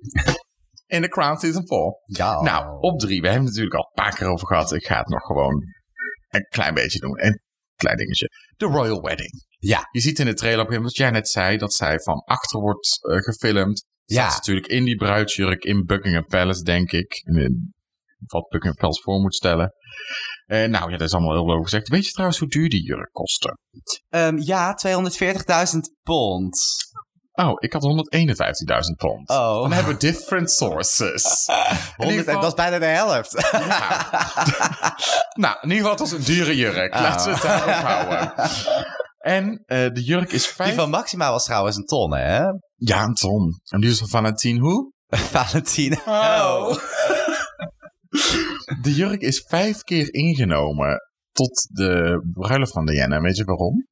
in 0.90 1.02
the 1.02 1.08
Crown 1.08 1.38
Season 1.38 1.68
4? 1.68 1.78
Ja. 2.06 2.42
Nou, 2.42 2.78
op 2.80 3.00
drie. 3.00 3.22
We 3.22 3.28
hebben 3.28 3.46
het 3.46 3.56
natuurlijk 3.56 3.76
al 3.76 3.90
een 3.94 4.04
paar 4.04 4.16
keer 4.16 4.28
over 4.28 4.48
gehad. 4.48 4.74
Ik 4.74 4.86
ga 4.86 4.98
het 4.98 5.08
nog 5.08 5.22
gewoon 5.22 5.64
een 6.30 6.46
klein 6.50 6.74
beetje 6.74 7.00
doen. 7.00 7.24
Een 7.24 7.42
klein 7.76 7.98
dingetje. 7.98 8.30
De 8.58 8.66
Royal 8.66 9.02
Wedding. 9.02 9.46
Ja. 9.60 9.88
Je 9.92 10.00
ziet 10.00 10.20
in 10.20 10.26
de 10.26 10.34
trailer 10.34 10.66
op 10.66 10.72
een 10.72 10.82
wat 10.84 10.96
jij 10.96 11.12
net 11.12 11.30
zei, 11.30 11.58
dat 11.58 11.74
zij 11.74 12.00
van 12.00 12.20
achter 12.26 12.60
wordt 12.60 13.00
eh, 13.10 13.18
gefilmd. 13.18 13.86
Ja. 14.06 14.24
Zat 14.24 14.32
ze 14.32 14.38
natuurlijk 14.38 14.68
in 14.68 14.84
die 14.84 14.96
bruidsjurk 14.96 15.64
in 15.64 15.86
Buckingham 15.86 16.26
Palace, 16.26 16.64
denk 16.64 16.92
ik. 16.92 17.22
In- 17.26 17.74
Wat 18.26 18.48
Buckingham 18.50 18.82
Palace 18.82 19.02
voor 19.02 19.20
moet 19.20 19.36
stellen. 19.36 19.74
Eh, 20.46 20.68
nou 20.70 20.92
ja, 20.92 20.98
dat 20.98 21.08
is 21.08 21.14
allemaal 21.14 21.34
heel 21.34 21.50
over 21.52 21.64
gezegd. 21.64 21.88
Weet 21.88 22.06
je 22.06 22.12
trouwens 22.12 22.40
hoe 22.40 22.48
duur 22.48 22.70
die 22.70 22.84
jurk 22.84 23.10
kostte? 23.12 23.58
Ehm, 24.10 24.38
ja, 24.38 24.74
240.000 24.74 25.80
pond. 26.04 26.60
Oh, 27.40 27.54
ik 27.60 27.74
had 27.74 27.84
151.000 27.84 28.96
pond. 28.98 29.30
Oh. 29.30 29.62
Dan 29.62 29.72
hebben 29.72 29.94
we 29.94 30.00
different 30.00 30.52
sources. 30.52 31.46
In 31.98 32.10
ieder 32.10 32.16
100, 32.24 32.26
geval- 32.26 32.42
dat 32.42 32.50
is 32.50 32.56
bijna 32.64 32.80
de 32.80 32.86
helft. 32.86 33.34
nou, 35.44 35.58
in 35.62 35.70
ieder 35.70 35.78
geval, 35.78 35.92
het 35.92 36.00
was 36.00 36.12
een 36.12 36.24
dure 36.24 36.56
jurk. 36.56 36.94
Laten 36.94 37.26
we 37.26 37.34
het 37.34 37.42
daarop 37.42 37.74
houden. 37.74 38.34
En 39.20 39.64
eh, 39.66 39.94
de 39.94 40.04
jurk 40.04 40.32
is 40.32 40.48
vijf... 40.48 40.70
Die 40.70 40.80
van 40.80 40.90
Maxima 40.90 41.32
was 41.32 41.44
trouwens 41.44 41.76
een 41.76 41.86
ton, 41.86 42.14
hè? 42.16 42.40
Ja, 42.76 43.04
een 43.04 43.14
ton. 43.14 43.62
En 43.70 43.80
die 43.80 43.90
is 43.90 44.00
van 44.00 44.08
Valentine 44.08 44.60
hoe? 44.60 44.92
Valentine. 45.10 45.98
Oh. 46.06 46.78
De 48.82 48.94
jurk 48.94 49.22
is 49.22 49.44
vijf 49.48 49.82
keer 49.82 50.14
ingenomen 50.14 50.98
tot 51.32 51.68
de 51.72 52.22
bruiloft 52.34 52.72
van 52.72 52.86
Diana. 52.86 53.22
Weet 53.22 53.38
je 53.38 53.44
waarom? 53.44 53.88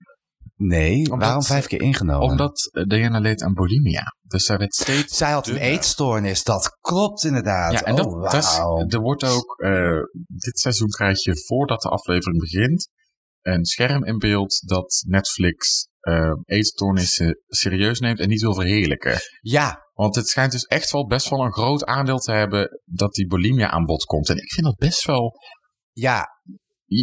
Nee, 0.59 0.97
Omdat- 0.97 1.19
waarom 1.19 1.43
vijf 1.43 1.67
keer 1.67 1.81
ingenomen? 1.81 2.29
Omdat 2.29 2.69
eh, 2.71 2.83
Diana 2.83 3.19
leed 3.19 3.41
aan 3.43 3.53
bulimia. 3.53 4.03
Dus 4.21 4.43
zij 4.45 4.57
werd 4.57 4.75
steeds... 4.75 5.17
Zij 5.17 5.31
had 5.31 5.47
een 5.47 5.57
eetstoornis, 5.57 6.43
dat 6.43 6.77
klopt 6.81 7.23
inderdaad. 7.23 7.71
Ja, 7.71 7.81
en 7.83 7.93
oh, 7.93 7.97
dat, 8.21 8.31
dat 8.31 8.43
is- 8.43 8.57
wauw. 8.57 8.85
er 8.87 8.99
wordt 8.99 9.23
ook... 9.23 9.59
eh, 9.61 9.99
dit 10.27 10.59
seizoen 10.59 10.89
krijg 10.89 11.23
je 11.23 11.43
voordat 11.45 11.81
de 11.81 11.89
aflevering 11.89 12.39
begint... 12.39 12.89
een 13.41 13.65
scherm 13.65 14.03
in 14.05 14.17
beeld 14.17 14.61
dat 14.67 15.03
Netflix 15.07 15.87
eh 15.99 16.31
eetstoornissen 16.45 17.39
serieus 17.47 17.99
neemt 17.99 18.19
en 18.19 18.29
niet 18.29 18.41
wil 18.41 18.53
verheerlijken. 18.53 19.17
Ja, 19.41 19.85
Want 19.93 20.15
het 20.15 20.27
schijnt 20.27 20.51
dus 20.51 20.63
echt 20.63 20.91
wel 20.91 21.05
best 21.07 21.29
wel 21.29 21.39
een 21.45 21.53
groot 21.53 21.85
aandeel 21.85 22.17
te 22.17 22.31
hebben 22.31 22.81
dat 22.85 23.13
die 23.13 23.27
bulimia 23.27 23.69
aan 23.69 23.85
bod 23.85 24.03
komt. 24.03 24.29
En 24.29 24.37
ik 24.37 24.51
vind 24.51 24.65
dat 24.65 24.75
best 24.77 25.05
wel, 25.05 25.33
ja, 25.91 26.25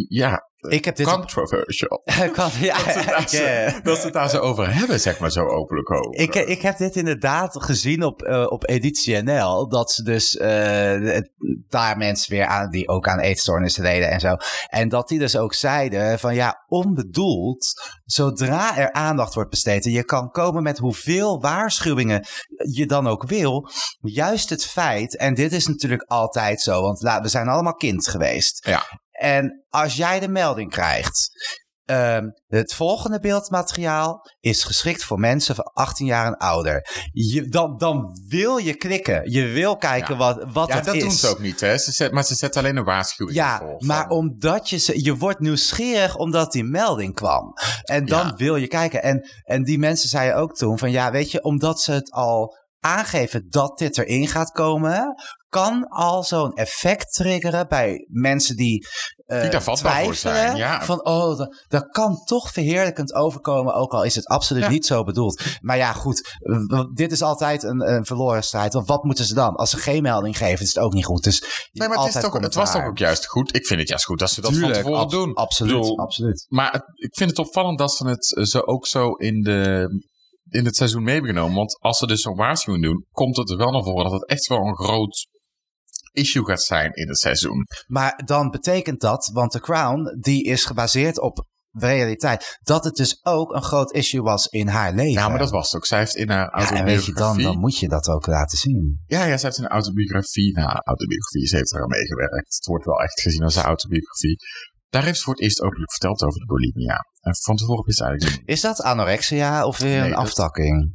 ja, 0.07 0.39
ik 0.67 0.85
heb 0.85 0.95
dit... 0.95 1.07
controversial. 1.07 2.01
kan, 2.33 2.49
ja, 2.59 2.77
Dat 2.77 2.93
ze, 2.93 2.99
het 2.99 3.07
daar 3.07 3.21
ik, 3.21 3.27
zo, 3.27 3.79
dat 3.83 3.97
ze 3.97 4.03
het 4.03 4.13
daar 4.13 4.29
zo 4.29 4.39
over 4.39 4.73
hebben, 4.73 4.99
zeg 4.99 5.19
maar, 5.19 5.31
zo 5.31 5.45
openlijk 5.45 5.91
over. 5.91 6.19
Ik, 6.19 6.35
ik 6.35 6.61
heb 6.61 6.77
dit 6.77 6.95
inderdaad 6.95 7.63
gezien 7.63 8.03
op, 8.03 8.21
eh, 8.21 8.45
op 8.49 8.69
Editie 8.69 9.21
NL. 9.21 9.69
Dat 9.69 9.91
ze 9.91 10.03
dus 10.03 10.37
eh, 10.37 11.21
daar 11.67 11.97
mensen 11.97 12.31
weer 12.31 12.45
aan 12.45 12.69
die 12.69 12.87
ook 12.87 13.07
aan 13.07 13.19
eetstoornissen 13.19 13.83
leden 13.83 14.09
en 14.09 14.19
zo. 14.19 14.35
En 14.67 14.89
dat 14.89 15.07
die 15.07 15.19
dus 15.19 15.37
ook 15.37 15.53
zeiden 15.53 16.19
van 16.19 16.35
ja, 16.35 16.63
onbedoeld, 16.67 17.73
zodra 18.05 18.77
er 18.77 18.91
aandacht 18.91 19.33
wordt 19.33 19.49
besteed 19.49 19.85
en 19.85 19.91
je 19.91 20.03
kan 20.03 20.29
komen 20.29 20.63
met 20.63 20.77
hoeveel 20.77 21.41
waarschuwingen 21.41 22.25
je 22.71 22.85
dan 22.85 23.07
ook 23.07 23.27
wil. 23.27 23.69
Juist 23.99 24.49
het 24.49 24.65
feit, 24.65 25.17
en 25.17 25.33
dit 25.33 25.51
is 25.51 25.67
natuurlijk 25.67 26.03
altijd 26.03 26.61
zo, 26.61 26.81
want 26.81 26.99
we 26.99 27.27
zijn 27.27 27.47
allemaal 27.47 27.75
kind 27.75 28.07
geweest. 28.07 28.65
Ja. 28.67 29.03
En 29.19 29.65
als 29.69 29.95
jij 29.95 30.19
de 30.19 30.27
melding 30.27 30.71
krijgt, 30.71 31.29
Ehm, 31.85 32.25
het 32.47 32.73
volgende 32.73 33.19
beeldmateriaal 33.19 34.21
is 34.39 34.63
geschikt 34.63 35.03
voor 35.03 35.19
mensen 35.19 35.55
van 35.55 35.63
18 35.73 36.05
jaar 36.05 36.25
en 36.25 36.37
ouder. 36.37 36.87
Je, 37.11 37.47
dan, 37.47 37.77
dan 37.77 38.19
wil 38.27 38.57
je 38.57 38.75
klikken. 38.75 39.31
Je 39.31 39.45
wil 39.45 39.77
kijken 39.77 40.13
Ja. 40.13 40.19
wat, 40.19 40.51
wat 40.53 40.67
ja, 40.67 40.75
het 40.75 40.85
dat 40.85 40.95
is. 40.95 41.01
doen 41.01 41.11
ze 41.11 41.27
ook 41.27 41.39
niet, 41.39 41.59
hè? 41.59 41.77
Ze 41.77 41.91
zet, 41.91 42.11
maar 42.11 42.23
ze 42.23 42.35
zetten 42.35 42.61
alleen 42.61 42.77
een 42.77 42.83
waarschuwing 42.83 43.37
Ja, 43.37 43.61
maar 43.79 44.09
omdat 44.09 44.69
je 44.69 44.77
ze, 44.77 45.03
je 45.03 45.17
wordt 45.17 45.39
nieuwsgierig 45.39 46.15
omdat 46.15 46.51
die 46.51 46.63
melding 46.63 47.13
kwam. 47.13 47.53
En 47.83 48.05
dan 48.05 48.27
Ja. 48.27 48.33
wil 48.35 48.55
je 48.55 48.67
kijken. 48.67 49.03
En, 49.03 49.29
en 49.43 49.63
die 49.63 49.79
mensen 49.79 50.09
zeiden 50.09 50.37
ook 50.37 50.55
toen 50.55 50.77
van 50.77 50.91
ja, 50.91 51.11
weet 51.11 51.31
je, 51.31 51.43
omdat 51.43 51.81
ze 51.81 51.91
het 51.91 52.11
al 52.11 52.55
aangeven 52.79 53.45
dat 53.49 53.77
dit 53.77 53.97
erin 53.97 54.27
gaat 54.27 54.51
komen, 54.51 55.15
kan 55.63 55.87
al 55.87 56.23
zo'n 56.23 56.53
effect 56.53 57.13
triggeren 57.13 57.67
bij 57.67 58.07
mensen 58.11 58.55
die 58.55 58.87
eh, 59.25 59.41
Die 59.41 59.49
daar 59.49 59.63
vatbaar 59.63 60.03
voor 60.03 60.15
zijn, 60.15 60.33
twijfelen. 60.35 60.57
ja. 60.67 60.83
Van, 60.85 61.05
oh, 61.05 61.37
dat, 61.37 61.63
dat 61.67 61.87
kan 61.87 62.15
toch 62.25 62.51
verheerlijkend 62.51 63.13
overkomen, 63.13 63.73
ook 63.73 63.91
al 63.93 64.03
is 64.03 64.15
het 64.15 64.27
absoluut 64.27 64.63
Ja. 64.63 64.69
niet 64.69 64.85
zo 64.85 65.03
bedoeld. 65.03 65.43
Maar 65.61 65.77
ja, 65.77 65.93
goed, 65.93 66.37
want 66.67 66.95
dit 66.97 67.11
is 67.11 67.21
altijd 67.21 67.63
een, 67.63 67.89
een 67.93 68.05
verloren 68.05 68.43
strijd. 68.43 68.73
Want 68.73 68.87
wat 68.87 69.03
moeten 69.03 69.25
ze 69.25 69.33
dan? 69.33 69.55
Als 69.55 69.69
ze 69.69 69.77
geen 69.77 70.01
melding 70.01 70.37
geven, 70.37 70.65
is 70.65 70.73
het 70.73 70.83
ook 70.83 70.93
niet 70.93 71.05
goed. 71.05 71.23
Dus 71.23 71.69
Nee, 71.71 71.87
maar 71.87 71.97
het, 71.97 72.15
is 72.15 72.21
toch, 72.21 72.39
het 72.39 72.55
was 72.55 72.71
toch 72.71 72.85
ook 72.85 72.97
juist 72.97 73.25
goed. 73.27 73.55
Ik 73.55 73.65
vind 73.65 73.79
het 73.79 73.89
juist 73.89 74.05
goed 74.05 74.19
dat 74.19 74.29
ze 74.29 74.41
dat 74.41 74.51
Tuurlijk, 74.51 74.73
van 74.73 74.83
tevoren 74.83 75.07
doen. 75.09 75.33
Absoluut, 75.33 75.73
bedoel, 75.79 75.97
absoluut. 75.99 76.45
Maar 76.49 76.71
het- 76.71 76.85
ik 76.93 77.15
vind 77.15 77.29
het 77.29 77.39
opvallend 77.39 77.77
dat 77.77 77.91
ze 77.93 78.07
het 78.07 78.35
eh, 78.35 78.43
zo 78.43 78.59
ook 78.59 78.87
zo 78.87 79.11
in, 79.11 79.41
de, 79.41 79.87
in 80.49 80.65
het 80.65 80.75
seizoen 80.75 81.03
mee 81.03 81.13
hebben 81.13 81.31
genomen. 81.33 81.55
Want 81.55 81.77
als 81.79 81.97
ze 81.97 82.07
dus 82.07 82.21
zo'n 82.21 82.35
waarschuwing 82.35 82.83
doen, 82.83 83.05
komt 83.11 83.37
het 83.37 83.49
er 83.49 83.57
wel 83.57 83.71
naar 83.71 83.83
voren 83.83 84.03
dat 84.03 84.13
het 84.21 84.29
echt 84.29 84.47
wel 84.47 84.59
een 84.59 84.75
groot 84.77 85.27
issue 86.15 86.45
gaat 86.45 86.61
zijn 86.63 86.91
in 86.93 87.07
het 87.07 87.17
seizoen. 87.17 87.65
Maar 87.87 88.21
dan 88.25 88.49
betekent 88.49 89.01
dat, 89.01 89.29
want 89.33 89.51
The 89.51 89.59
Crown, 89.59 90.17
die 90.19 90.43
is 90.43 90.65
gebaseerd 90.65 91.19
op 91.19 91.47
realiteit, 91.77 92.57
dat 92.61 92.83
het 92.83 92.95
dus 92.95 93.19
ook 93.25 93.53
een 93.55 93.63
groot 93.63 93.91
issue 93.93 94.21
was 94.21 94.45
in 94.47 94.67
haar 94.67 94.93
leven. 94.93 95.21
Ja, 95.21 95.29
maar 95.29 95.39
dat 95.39 95.51
was 95.51 95.65
het 95.71 95.75
ook. 95.75 95.85
Zij 95.85 95.99
heeft 95.99 96.15
in 96.15 96.29
haar 96.29 96.39
Ja, 96.45 96.51
en 96.51 96.53
autobiografie... 96.59 96.95
weet 96.95 97.05
je 97.05 97.13
dan, 97.13 97.41
dan 97.41 97.59
moet 97.59 97.77
je 97.77 97.87
dat 97.87 98.07
ook 98.07 98.27
laten 98.27 98.57
zien. 98.57 99.03
Ja, 99.05 99.19
ja, 99.25 99.37
zij 99.37 99.47
heeft 99.47 99.57
in 99.57 99.63
haar 99.63 99.71
autobiografie... 99.73 100.53
Nou, 100.53 100.79
autobiografie, 100.83 101.47
ze 101.47 101.55
heeft 101.55 101.73
er 101.73 101.81
aan 101.81 101.87
meegewerkt. 101.87 102.55
Het 102.55 102.65
wordt 102.65 102.85
wel 102.85 103.01
echt 103.01 103.21
gezien 103.21 103.43
als 103.43 103.55
haar 103.55 103.65
autobiografie. 103.65 104.35
Daar 104.89 105.03
heeft 105.03 105.17
ze 105.17 105.23
voor 105.23 105.33
het 105.33 105.41
eerst 105.43 105.61
openlijk 105.61 105.91
verteld 105.91 106.23
over 106.23 106.39
de 106.39 106.45
bulimia. 106.45 106.97
En 107.21 107.35
van 107.35 107.55
tevoren 107.55 107.93
ze 107.93 108.03
eigenlijk. 108.03 108.41
Is 108.45 108.61
dat 108.61 108.81
anorexia 108.81 109.65
of 109.65 109.77
weer 109.77 109.89
Nee, 109.99 110.03
een 110.09 110.09
dat- 110.09 110.19
aftakking? 110.19 110.93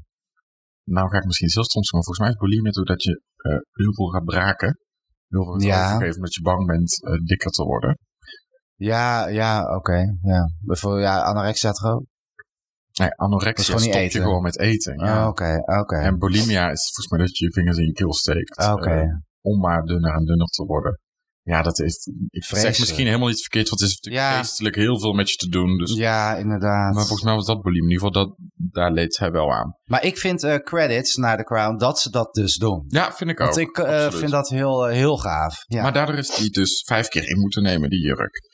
Nou 0.84 1.08
ga 1.08 1.16
ik 1.18 1.24
misschien 1.24 1.48
stoms 1.48 1.72
doen, 1.72 1.82
maar 1.92 2.02
volgens 2.02 2.18
mij 2.18 2.28
is 2.28 2.36
bulimia 2.36 2.70
doordat 2.70 3.02
je 3.02 3.22
eh, 3.36 3.52
heel 3.72 3.94
veel 3.94 4.06
gaat 4.06 4.24
braken. 4.24 4.78
Heel 5.30 5.44
veel 5.44 5.60
Ja. 5.60 5.86
overgeven 5.86 6.16
omdat 6.16 6.34
je 6.34 6.42
bang 6.42 6.66
bent 6.66 7.02
eh, 7.04 7.12
dikker 7.24 7.50
te 7.50 7.64
worden. 7.64 7.98
Ja, 8.74 9.28
ja, 9.28 9.76
oké. 9.76 9.98
ja. 10.22 10.50
Bijvoorbeeld, 10.60 11.02
ja, 11.04 11.22
anorexia 11.22 11.72
toch 11.72 11.92
ook? 11.92 12.04
Nee, 12.98 13.14
anorexia 13.14 13.78
stop 13.78 13.92
je 13.92 14.10
gewoon 14.20 14.42
met 14.42 14.58
eten. 14.58 14.98
Ja. 14.98 15.22
Oh, 15.22 15.28
Oké, 15.28 15.62
oké. 15.80 15.96
En 15.96 16.18
bulimia 16.18 16.70
is 16.70 16.82
volgens 16.94 17.08
mij 17.08 17.18
dat 17.18 17.38
je 17.38 17.44
je 17.44 17.52
vingers 17.52 17.76
in 17.78 17.86
je 17.86 17.92
keel 17.92 18.12
steekt. 18.14 18.68
Oké. 18.72 18.90
eh, 18.90 19.14
om 19.40 19.60
maar 19.60 19.82
dunner 19.82 20.14
en 20.14 20.24
dunner 20.24 20.46
te 20.46 20.64
worden. 20.64 20.98
Ja, 21.50 21.62
dat 21.62 21.78
is. 21.78 22.08
Ik 22.28 22.44
zeg 22.44 22.78
misschien 22.78 23.06
helemaal 23.06 23.30
iets 23.30 23.40
verkeerd, 23.40 23.68
want 23.68 23.80
het 23.80 23.90
is 23.90 23.96
natuurlijk 23.96 24.24
Ja. 24.32 24.38
geestelijk 24.38 24.76
heel 24.76 25.00
veel 25.00 25.12
met 25.12 25.30
je 25.30 25.36
te 25.36 25.48
doen. 25.48 25.78
Dus, 25.78 25.92
Ja, 25.94 26.36
inderdaad. 26.36 26.94
Maar 26.94 27.04
volgens 27.06 27.22
mij 27.22 27.34
was 27.34 27.46
dat 27.46 27.62
bulimia. 27.62 27.84
In 27.84 27.90
ieder 27.90 28.06
geval, 28.06 28.24
dat, 28.24 28.36
daar 28.72 28.92
leed 28.92 29.14
zij 29.14 29.30
wel 29.30 29.52
aan. 29.52 29.76
Maar 29.84 30.04
ik 30.04 30.18
vind 30.18 30.42
eh, 30.42 30.54
credits 30.54 31.16
naar 31.16 31.36
The 31.36 31.44
Crown 31.44 31.76
dat 31.76 32.00
ze 32.00 32.10
dat 32.10 32.34
dus 32.34 32.56
doen. 32.56 32.84
Ja, 32.88 33.12
vind 33.12 33.30
ik 33.30 33.40
ook. 33.40 33.46
Want 33.46 33.58
ik 33.58 33.78
eh, 33.78 34.10
vind 34.10 34.30
dat 34.30 34.48
heel, 34.48 34.88
eh, 34.88 34.94
heel 34.94 35.16
gaaf. 35.16 35.64
Ja. 35.66 35.82
Maar 35.82 35.92
daardoor 35.92 36.16
is 36.16 36.34
die 36.34 36.50
dus 36.50 36.82
vijf 36.86 37.08
keer 37.08 37.28
in 37.28 37.40
moeten 37.40 37.62
nemen, 37.62 37.90
die 37.90 38.00
jurk. 38.00 38.48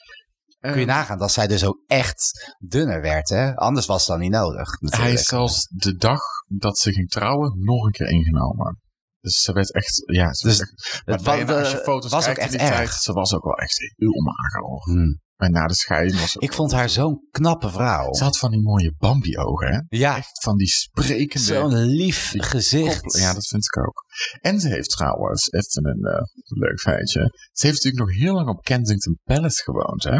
Kun 0.60 0.80
je 0.80 0.86
nagaan 0.86 1.18
dat 1.18 1.32
zij 1.32 1.46
dus 1.46 1.64
ook 1.64 1.82
echt 1.86 2.54
dunner 2.58 3.00
werd, 3.00 3.28
hè? 3.28 3.54
Anders 3.54 3.86
was 3.86 4.06
dan 4.06 4.18
niet 4.18 4.30
nodig. 4.30 4.70
Hij 4.70 4.78
natuurlijk. 4.80 5.18
is 5.18 5.24
zelfs 5.26 5.68
de 5.74 5.96
dag 5.96 6.20
dat 6.46 6.78
ze 6.78 6.92
ging 6.92 7.08
trouwen 7.08 7.58
nog 7.64 7.84
een 7.84 7.92
keer 7.92 8.08
ingenomen. 8.08 8.80
Dus 9.26 9.40
ze 9.42 9.52
werd 9.52 9.72
echt, 9.74 10.02
ja, 10.04 10.32
ze 10.32 10.46
Dus 10.46 10.58
werd 10.58 10.70
echt, 10.70 11.02
maar 11.06 11.14
het 11.16 11.24
wa- 11.24 11.34
Diana, 11.36 11.58
als 11.58 11.70
je 11.70 11.76
de- 11.76 11.82
foto's 11.82 12.10
was 12.10 12.24
kijkt 12.24 12.40
ook 12.40 12.44
in 12.46 12.50
echt 12.52 12.60
die 12.62 12.70
erg. 12.76 12.88
tijd, 12.90 13.02
ze 13.02 13.12
was 13.12 13.34
ook 13.34 13.44
wel 13.44 13.54
echt 13.56 13.92
heel 13.96 14.22
mager. 14.22 14.60
hoor. 14.62 14.82
Hmm. 14.84 15.20
En 15.36 15.50
na 15.52 15.66
de 15.66 15.74
scheiding 15.74 16.20
was 16.20 16.36
Ik 16.36 16.52
vond 16.52 16.72
haar 16.72 16.88
zo'n 16.88 17.26
knappe 17.30 17.70
vrouw. 17.70 18.12
Ze 18.14 18.24
had 18.24 18.38
van 18.38 18.50
die 18.50 18.62
mooie 18.62 18.94
Bambi-ogen, 18.98 19.68
hè? 19.74 19.80
Ja, 19.98 20.16
Echt 20.16 20.42
van 20.42 20.56
die 20.56 20.66
sprekende... 20.66 21.46
zo'n 21.46 21.74
lief 21.84 22.32
gezicht. 22.36 23.00
koppel- 23.00 23.20
Ja, 23.20 23.34
dat 23.34 23.46
vind 23.46 23.64
ik 23.64 23.78
ook. 23.86 24.04
En 24.40 24.60
ze 24.60 24.68
heeft 24.68 24.90
trouwens, 24.90 25.50
even 25.52 25.86
een 25.88 26.04
eh, 26.04 26.22
leuk 26.44 26.80
feitje. 26.80 27.20
Ze 27.52 27.66
heeft 27.66 27.82
natuurlijk 27.84 28.08
nog 28.10 28.18
heel 28.22 28.34
lang 28.34 28.48
op 28.48 28.62
Kensington 28.64 29.18
Palace 29.24 29.62
gewoond, 29.62 30.02
hè? 30.02 30.18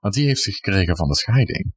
Want 0.00 0.14
die 0.14 0.26
heeft 0.26 0.42
ze 0.42 0.52
gekregen 0.52 0.96
van 0.96 1.08
de 1.08 1.16
scheiding. 1.16 1.72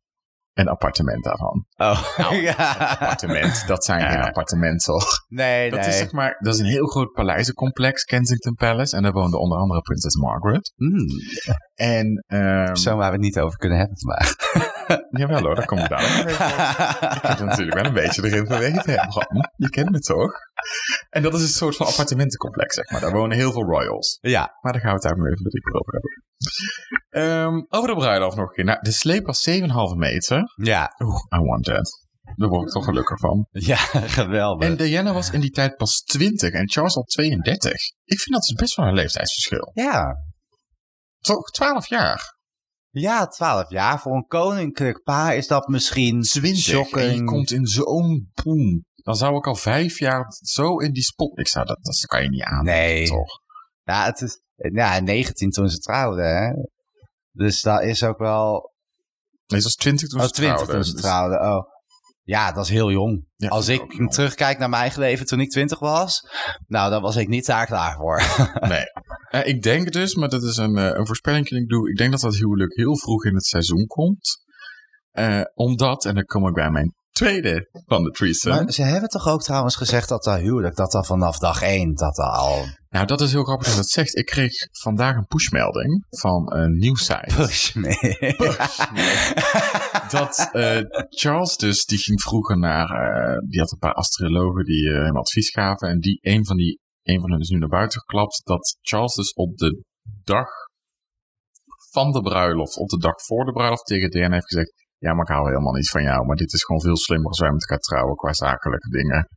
Een 0.54 0.68
appartement 0.68 1.24
daarvan. 1.24 1.66
Oh, 1.78 2.02
ja. 2.41 2.76
Appartement, 2.80 3.68
dat 3.68 3.86
zijn 3.86 4.02
geen 4.02 4.12
Ja. 4.20 4.26
appartementen. 4.28 4.95
Nee, 5.28 5.70
Dat 5.70 5.80
nee. 5.80 5.89
is 5.89 5.97
zeg 5.97 6.12
maar, 6.12 6.36
dat 6.39 6.54
is 6.54 6.60
een 6.60 6.66
heel 6.66 6.88
groot 6.88 7.12
paleizencomplex, 7.12 8.04
Kensington 8.04 8.54
Palace. 8.54 8.95
En 8.95 9.04
daar 9.04 9.12
woonde 9.12 9.38
onder 9.38 9.58
andere 9.58 9.82
prinses 9.82 10.16
Margaret. 10.16 10.74
Hmm, 10.76 11.06
En, 11.74 12.24
ehm 12.28 12.76
Zo 12.76 12.95
waar 12.95 13.08
we 13.08 13.16
het 13.16 13.22
niet 13.26 13.39
over 13.39 13.58
kunnen 13.58 13.78
hebben 13.78 13.97
vandaag. 13.99 14.36
Jawel 15.10 15.42
hoor, 15.42 15.56
daar 15.56 15.66
kom 15.66 15.78
ik 15.78 15.89
daar 15.89 16.02
nog 16.02 16.26
even 16.26 16.46
op. 16.46 17.14
Ik 17.14 17.22
heb 17.22 17.39
er 17.39 17.46
natuurlijk 17.46 17.78
wel 17.78 17.86
een 17.86 17.94
beetje 17.94 18.24
erin 18.26 18.46
verweten, 18.46 18.92
hè, 18.92 19.08
Bram. 19.08 19.52
Je 19.56 19.70
kent 19.70 19.89
me 19.89 20.00
toch? 20.00 20.32
En 21.10 21.22
dat 21.22 21.34
is 21.34 21.42
een 21.42 21.48
soort 21.48 21.76
van 21.76 21.86
appartementencomplex, 21.88 22.76
zeg 22.76 22.89
maar. 22.92 23.02
Daar 23.02 23.12
wonen 23.12 23.38
heel 23.38 23.52
veel 23.52 23.64
royals. 23.64 24.18
ja. 24.22 24.58
Maar 24.62 24.72
daar 24.74 24.82
gaan 24.82 24.89
we 24.89 24.96
het 24.96 25.04
daar 25.04 25.18
nog 25.18 25.28
even 25.28 25.50
dieper 25.50 25.74
over 25.74 25.94
hebben. 25.94 26.24
Ehm, 27.10 27.64
over 27.70 27.89
de 27.89 27.96
bruiloft 27.96 28.36
nog 28.38 28.48
een 28.48 28.54
keer. 28.54 28.64
Nou, 28.66 28.80
de 28.82 28.92
sleep 28.92 29.26
was 29.26 29.50
7,5 29.50 29.96
meter. 29.96 30.44
Ja. 30.56 30.96
Oeh, 31.04 31.16
I 31.36 31.39
want 31.39 31.64
that. 31.64 32.10
Daar 32.36 32.50
word 32.50 32.68
ik 32.68 32.74
toch 32.74 32.86
gelukkig 32.86 33.20
van. 33.20 33.48
Ja, 33.52 33.76
geweldig. 34.20 34.70
En 34.70 34.78
Diana 34.78 35.14
was 35.14 35.30
in 35.32 35.39
die 35.39 35.50
tijd 35.52 35.76
pas 35.76 36.02
20 36.02 36.52
en 36.52 36.70
Charles 36.70 36.96
al 36.96 37.04
32. 37.04 37.72
Ik 38.04 38.20
vind 38.20 38.36
dat 38.36 38.44
is 38.44 38.54
best 38.54 38.76
wel 38.76 38.86
een 38.88 38.94
leeftijdsverschil. 38.94 39.72
ja. 39.74 40.16
Toch 41.20 41.50
12 41.52 41.88
jaar. 41.88 42.36
Ja, 42.92 43.28
twaalf 43.28 43.70
jaar. 43.70 44.00
Voor 44.00 44.16
een 44.16 44.28
koninklijk 44.28 45.04
paar 45.04 45.36
is 45.36 45.48
dat 45.48 45.68
misschien 45.68 46.22
20. 46.22 46.92
En 46.92 47.16
je 47.16 47.24
komt 47.24 47.52
in 47.52 47.66
zo'n 47.66 48.32
boom. 48.44 48.86
Dan 48.96 49.16
zou 49.16 49.38
ik 49.38 49.48
al 49.48 49.56
vijf 49.56 50.00
jaar 50.00 50.26
zo 50.42 50.78
in 50.78 50.94
die 50.94 51.04
spot. 51.04 51.39
Ik 51.39 51.48
zou 51.48 51.66
dat, 51.66 51.78
dat 51.84 52.06
kan 52.06 52.24
je 52.24 52.30
niet 52.30 52.44
aan. 52.44 52.64
Nee. 52.64 53.08
Toch? 53.08 53.39
Ja, 53.84 54.06
het 54.06 54.22
is 54.22 54.39
ja, 54.56 55.00
19 55.00 55.50
toen 55.50 55.70
ze 55.70 55.78
trouwden, 55.78 56.36
hè. 56.38 56.52
Dus 57.32 57.62
dat 57.62 57.82
is 57.84 58.04
ook 58.04 58.18
wel... 58.18 58.52
Nee, 59.48 59.60
het 59.60 59.64
was 59.64 59.76
20 59.76 60.10
toen 60.10 60.20
Oh, 60.20 60.26
ze 60.26 60.32
20 60.32 60.56
trouwden. 60.56 60.76
toen 60.76 60.86
ze 60.86 60.92
Dus- 60.94 61.02
trouwden. 61.02 61.42
Oh. 61.42 61.70
Ja, 62.24 62.52
dat 62.52 62.64
is 62.66 62.70
heel 62.72 62.92
jong. 62.92 63.26
Ja, 63.36 63.48
Als 63.50 63.68
ik 63.68 63.94
jong. 63.94 64.12
terugkijk 64.14 64.58
naar 64.60 64.70
mijn 64.70 64.82
eigen 64.82 65.00
leven 65.00 65.26
toen 65.26 65.39
ik 65.39 65.50
20 65.50 65.80
was, 65.80 66.28
nou, 66.68 66.89
dan 66.89 67.02
was 67.02 67.16
ik 67.16 67.28
niet 67.28 67.46
daar 67.46 67.66
klaar 67.66 67.96
voor. 67.96 68.22
Nee. 68.68 68.84
Eh, 69.32 69.48
ik 69.48 69.62
denk 69.62 69.92
dus, 69.92 70.16
maar 70.16 70.30
dat 70.30 70.44
is 70.44 70.58
een, 70.58 70.78
eh, 70.78 70.98
een 70.98 71.06
voorspelling 71.06 71.48
die 71.48 71.62
ik 71.62 71.68
doe. 71.68 71.90
Ik 71.90 71.98
denk 71.98 72.12
dat 72.12 72.22
dat 72.22 72.36
huwelijk 72.36 72.76
heel 72.76 72.98
vroeg 72.98 73.26
in 73.26 73.36
het 73.36 73.46
seizoen 73.46 73.86
komt. 73.86 74.44
Eh, 75.12 75.42
omdat, 75.54 76.06
en 76.06 76.16
dan 76.16 76.24
kom 76.24 76.48
ik 76.48 76.54
bij 76.54 76.70
mijn 76.70 76.96
tweede 77.12 77.70
van 77.86 78.04
de 78.04 78.12
threesome. 78.12 78.64
Maar 78.64 78.72
ze 78.72 78.82
hebben 78.82 79.10
toch 79.10 79.28
ook 79.28 79.44
trouwens 79.44 79.76
gezegd 79.76 80.10
dat 80.10 80.24
dat 80.24 80.40
huwelijk, 80.40 80.76
dat 80.76 80.92
dat 80.92 81.06
vanaf 81.06 81.38
dag 81.38 81.62
1, 81.62 81.96
dat 81.96 82.16
dat 82.16 82.36
al 82.36 82.66
Nou, 82.90 83.06
dat 83.06 83.22
is 83.22 83.32
heel 83.32 83.44
grappig 83.44 83.66
dat 83.66 83.76
je 83.76 83.82
dat 83.82 83.90
zegt. 83.90 84.18
Ik 84.18 84.26
kreeg 84.26 84.52
vandaag 84.72 85.16
een 85.16 85.28
pushmelding 85.28 86.06
van 86.10 86.54
een 86.54 86.78
nieuwsite. 86.78 87.36
push 87.36 87.74
mee. 87.74 88.36
dat 90.18 90.50
Charles 91.10 91.58
dus, 91.58 91.86
die 91.86 91.98
ging 91.98 92.22
vroeger 92.22 92.58
naar, 92.58 92.88
die 93.48 93.60
had 93.60 93.72
een 93.72 93.78
paar 93.78 93.94
astrologen 93.94 94.66
die 94.66 94.90
hem 94.90 95.18
advies 95.18 95.50
gaven. 95.50 95.90
En 95.90 96.00
die, 96.00 96.20
een 96.22 96.46
van 96.46 96.58
die, 96.58 96.81
een 97.04 97.20
van 97.22 97.32
hen 97.32 97.39
is 97.39 97.49
nu 97.49 97.58
naar 97.58 97.70
buiten 97.70 97.99
geklapt. 97.99 98.41
Dat 98.43 98.78
Charles 98.82 99.16
dus 99.16 99.34
op 99.34 99.58
de 99.58 99.84
dag 100.24 100.49
van 101.91 102.12
de 102.12 102.22
bruiloft, 102.22 102.78
op 102.78 102.89
de 102.89 102.97
dag 102.97 103.22
voor 103.22 103.45
de 103.45 103.52
bruiloft 103.52 103.86
tegen 103.86 104.10
Diana 104.10 104.34
heeft 104.34 104.47
gezegd. 104.54 104.74
Ja, 104.97 105.14
maar 105.14 105.26
ik 105.26 105.34
hou 105.36 105.47
helemaal 105.47 105.74
niet 105.74 105.89
van 105.89 106.04
jou. 106.04 106.26
Maar 106.26 106.36
dit 106.36 106.54
is 106.54 106.64
gewoon 106.64 106.82
veel 106.82 106.97
slimmer 106.97 107.28
als 107.28 107.39
wij 107.39 107.52
met 107.52 107.62
elkaar 107.62 107.84
trouwen 107.84 108.16
qua 108.16 108.34
zakelijke 108.34 108.89
dingen. 108.89 109.30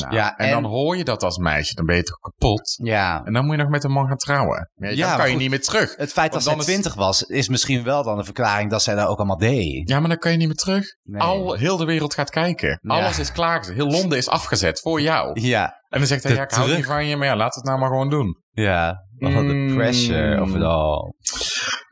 Nou, 0.00 0.14
Ja, 0.14 0.36
en, 0.36 0.46
en- 0.46 0.50
dan 0.62 0.64
hoor 0.70 0.96
je 0.96 1.04
dat 1.04 1.22
als 1.22 1.38
meisje, 1.38 1.74
dan 1.74 1.86
ben 1.86 1.96
je 1.96 2.02
toch 2.02 2.18
kapot. 2.18 2.78
ja. 2.82 3.22
En 3.24 3.32
dan 3.32 3.44
moet 3.44 3.56
je 3.56 3.62
nog 3.62 3.70
met 3.70 3.84
een 3.84 3.90
man 3.90 4.06
gaan 4.06 4.16
trouwen. 4.16 4.70
Ja, 4.74 5.08
dan 5.08 5.16
kan 5.16 5.24
je 5.26 5.32
goed. 5.32 5.40
niet 5.40 5.50
meer 5.50 5.62
terug. 5.62 5.96
Het 5.96 6.12
feit 6.12 6.32
dat 6.32 6.42
zij 6.42 6.56
is- 6.56 6.64
20 6.64 6.94
was, 6.94 7.22
is 7.22 7.48
misschien 7.48 7.82
wel 7.84 8.02
dan 8.02 8.18
een 8.18 8.24
verklaring 8.24 8.70
dat 8.70 8.82
zij 8.82 8.94
dat 8.94 9.06
ook 9.08 9.16
allemaal 9.18 9.36
deed. 9.38 9.88
Ja, 9.88 10.00
maar 10.00 10.08
dan 10.08 10.18
kan 10.18 10.30
je 10.30 10.36
niet 10.36 10.46
meer 10.46 10.56
terug. 10.56 10.84
Nee. 11.02 11.20
Al 11.20 11.52
heel 11.54 11.76
de 11.76 11.84
wereld 11.84 12.14
gaat 12.14 12.30
kijken. 12.30 12.78
Ja. 12.82 12.94
Alles 12.94 13.18
is 13.18 13.32
klaar. 13.32 13.64
Heel 13.66 13.86
Londen 13.90 14.18
is 14.18 14.28
afgezet 14.28 14.80
voor 14.80 15.00
jou. 15.00 15.40
Ja, 15.40 15.64
En 15.88 15.98
dan 15.98 16.06
zegt 16.08 16.22
hij, 16.22 16.32
De 16.32 16.38
ja, 16.38 16.44
ik 16.44 16.50
hou 16.50 16.62
terug- 16.62 16.78
niet 16.78 16.86
van 16.86 17.06
je, 17.06 17.16
maar 17.16 17.26
ja, 17.26 17.36
laat 17.36 17.54
het 17.54 17.64
nou 17.64 17.78
maar 17.78 17.88
gewoon 17.88 18.10
doen. 18.10 18.40
ja. 18.52 19.04
De 19.18 19.28
Mm. 19.28 19.74
pressure 19.76 20.42
of 20.42 20.54
it 20.54 20.62
all. 20.62 21.12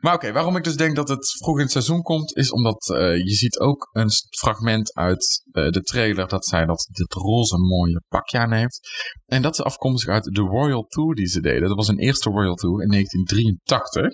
Maar 0.05 0.13
oké, 0.13 0.31
waarom 0.31 0.55
ik 0.55 0.63
dus 0.63 0.75
denk 0.75 0.95
dat 0.95 1.07
het 1.07 1.37
vroeg 1.37 1.55
in 1.55 1.61
het 1.63 1.71
seizoen 1.71 2.01
komt, 2.01 2.35
is 2.35 2.51
omdat 2.51 2.89
eh, 2.89 3.17
je 3.17 3.33
ziet 3.33 3.59
ook 3.59 3.89
een 3.91 4.09
fragment 4.37 4.93
uit 4.93 5.43
eh, 5.51 5.69
de 5.69 5.81
trailer 5.81 6.27
dat 6.27 6.45
zij 6.45 6.65
dat 6.65 6.87
dit 6.91 7.13
roze 7.13 7.57
mooie 7.57 8.03
pakje 8.07 8.37
aan 8.37 8.51
heeft. 8.51 8.79
En 9.25 9.41
dat 9.41 9.53
is 9.53 9.61
afkomstig 9.61 10.13
uit 10.13 10.23
de 10.23 10.41
Royal 10.41 10.83
Tour 10.83 11.15
die 11.15 11.27
ze 11.27 11.41
deden. 11.41 11.67
Dat 11.67 11.77
was 11.77 11.87
een 11.87 11.99
eerste 11.99 12.29
Royal 12.29 12.55
Tour 12.55 12.81
in 12.81 12.89
1983. 12.89 14.09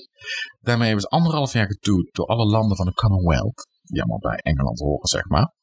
Daarmee 0.60 0.88
hebben 0.88 1.04
ze 1.04 1.16
anderhalf 1.16 1.54
jaar 1.54 1.68
getoerd 1.68 2.14
door 2.14 2.26
alle 2.26 2.46
landen 2.46 2.78
van 2.78 2.86
de 2.86 2.94
Commonwealth. 2.94 3.68
Die 3.82 4.02
allemaal 4.02 4.32
bij 4.32 4.38
Engeland 4.38 4.80
horen, 4.80 5.08
zeg 5.08 5.28
maar. 5.28 5.54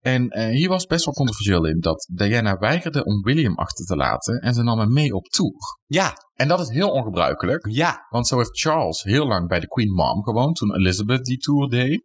En 0.00 0.28
eh, 0.28 0.46
hier 0.48 0.68
was 0.68 0.86
best 0.86 1.04
wel 1.04 1.14
controversieel 1.14 1.66
in 1.66 1.80
dat 1.80 2.08
Diana 2.12 2.56
weigerde 2.58 3.04
om 3.04 3.22
William 3.22 3.54
achter 3.54 3.84
te 3.84 3.96
laten 3.96 4.40
en 4.40 4.54
ze 4.54 4.62
nam 4.62 4.78
hem 4.78 4.92
mee 4.92 5.12
op 5.14 5.24
tour. 5.24 5.52
Ja, 5.86 6.12
En 6.34 6.48
dat 6.48 6.60
is 6.60 6.68
heel 6.68 6.90
ongebruikelijk. 6.90 7.66
ja. 7.70 8.06
Want 8.08 8.26
zo 8.26 8.36
heeft 8.36 8.60
Charles 8.60 9.02
heel 9.02 9.26
lang 9.26 9.48
bij 9.48 9.60
de 9.60 9.66
Queen 9.68 9.92
Mom 9.92 10.22
gewoond 10.24 10.56
toen 10.56 10.74
Elizabeth 10.76 11.24
die 11.24 11.38
tour 11.38 11.68
deed. 11.68 12.04